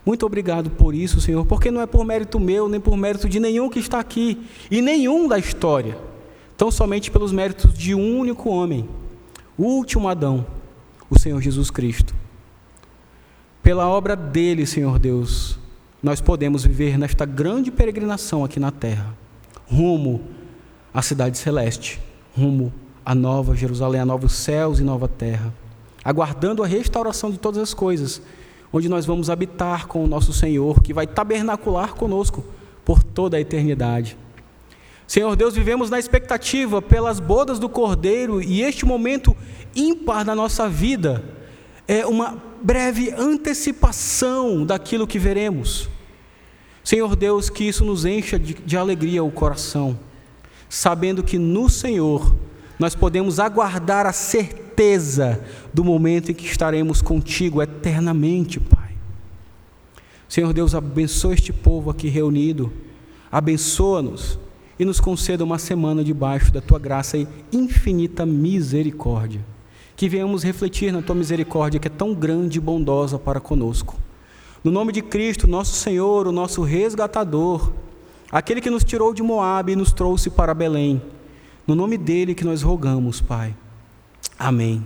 Muito 0.05 0.25
obrigado 0.25 0.69
por 0.69 0.95
isso, 0.95 1.19
Senhor, 1.19 1.45
porque 1.45 1.69
não 1.69 1.81
é 1.81 1.85
por 1.85 2.05
mérito 2.05 2.39
meu, 2.39 2.69
nem 2.69 2.79
por 2.79 2.95
mérito 2.95 3.27
de 3.27 3.37
nenhum 3.37 3.69
que 3.69 3.79
está 3.79 3.99
aqui, 3.99 4.47
e 4.71 4.81
nenhum 4.81 5.27
da 5.27 5.37
história, 5.37 5.97
tão 6.55 6.71
somente 6.71 7.11
pelos 7.11 7.33
méritos 7.33 7.77
de 7.77 7.93
um 7.93 8.17
único 8.17 8.49
homem, 8.49 8.87
o 9.57 9.63
último 9.63 10.07
Adão, 10.07 10.47
o 11.09 11.19
Senhor 11.19 11.41
Jesus 11.41 11.69
Cristo. 11.69 12.15
Pela 13.61 13.89
obra 13.89 14.15
dele, 14.15 14.65
Senhor 14.65 14.99
Deus, 14.99 15.59
nós 16.01 16.21
podemos 16.21 16.63
viver 16.63 16.97
nesta 16.97 17.25
grande 17.25 17.71
peregrinação 17.71 18.45
aqui 18.45 18.57
na 18.57 18.71
terra, 18.71 19.13
rumo 19.67 20.33
a 20.95 21.01
cidade 21.01 21.37
celeste, 21.37 21.99
rumo 22.37 22.71
à 23.05 23.13
nova 23.13 23.53
Jerusalém, 23.53 23.99
a 23.99 24.05
novos 24.05 24.31
céus 24.31 24.79
e 24.79 24.83
nova 24.83 25.09
terra, 25.09 25.53
aguardando 26.01 26.63
a 26.63 26.67
restauração 26.67 27.29
de 27.29 27.37
todas 27.37 27.61
as 27.61 27.73
coisas, 27.73 28.21
onde 28.71 28.87
nós 28.87 29.05
vamos 29.05 29.29
habitar 29.29 29.87
com 29.87 30.01
o 30.01 30.07
nosso 30.07 30.31
Senhor, 30.31 30.81
que 30.81 30.93
vai 30.93 31.05
tabernacular 31.05 31.95
conosco 31.95 32.45
por 32.85 33.03
toda 33.03 33.35
a 33.35 33.41
eternidade. 33.41 34.17
Senhor 35.05 35.35
Deus, 35.35 35.53
vivemos 35.53 35.89
na 35.89 35.99
expectativa 35.99 36.81
pelas 36.81 37.19
bodas 37.19 37.59
do 37.59 37.67
Cordeiro 37.67 38.41
e 38.41 38.61
este 38.61 38.85
momento 38.85 39.35
ímpar 39.75 40.23
da 40.23 40.33
nossa 40.33 40.69
vida 40.69 41.25
é 41.89 42.05
uma 42.05 42.41
breve 42.63 43.13
antecipação 43.17 44.65
daquilo 44.65 45.05
que 45.05 45.19
veremos. 45.19 45.89
Senhor 46.85 47.17
Deus, 47.17 47.49
que 47.49 47.65
isso 47.65 47.83
nos 47.83 48.05
encha 48.05 48.39
de, 48.39 48.53
de 48.53 48.77
alegria 48.77 49.21
o 49.21 49.29
coração 49.29 49.99
sabendo 50.75 51.23
que 51.23 51.37
no 51.37 51.69
Senhor 51.69 52.35
nós 52.77 52.93
podemos 52.93 53.39
aguardar 53.39 54.05
a 54.05 54.11
certeza 54.11 55.41
do 55.73 55.85
momento 55.85 56.31
em 56.31 56.33
que 56.33 56.45
estaremos 56.45 57.01
contigo 57.01 57.61
eternamente, 57.61 58.59
Pai. 58.59 58.89
Senhor 60.27 60.51
Deus, 60.51 60.75
abençoa 60.75 61.33
este 61.33 61.53
povo 61.53 61.89
aqui 61.89 62.09
reunido, 62.09 62.73
abençoa-nos 63.31 64.37
e 64.77 64.83
nos 64.83 64.99
conceda 64.99 65.45
uma 65.45 65.57
semana 65.57 66.03
debaixo 66.03 66.51
da 66.51 66.59
tua 66.59 66.77
graça 66.77 67.17
e 67.17 67.25
infinita 67.53 68.25
misericórdia. 68.25 69.39
Que 69.95 70.09
venhamos 70.09 70.43
refletir 70.43 70.91
na 70.91 71.01
tua 71.01 71.15
misericórdia 71.15 71.79
que 71.79 71.87
é 71.87 71.91
tão 71.91 72.13
grande 72.13 72.57
e 72.57 72.61
bondosa 72.61 73.17
para 73.17 73.39
conosco. 73.39 73.95
No 74.61 74.71
nome 74.71 74.91
de 74.91 75.01
Cristo, 75.01 75.47
nosso 75.47 75.73
Senhor, 75.75 76.27
o 76.27 76.33
nosso 76.33 76.63
resgatador, 76.63 77.71
aquele 78.37 78.59
que 78.59 78.69
nos 78.69 78.83
tirou 78.83 79.13
de 79.13 79.23
Moabe 79.23 79.71
e 79.71 79.75
nos 79.77 79.93
trouxe 79.93 80.29
para 80.29 80.53
Belém. 80.53 81.01
No 81.65 81.73
nome 81.73 81.97
dele 81.97 82.35
que 82.35 82.43
nós 82.43 82.61
rogamos, 82.61 83.21
Pai. 83.21 83.55
Amém. 84.37 84.83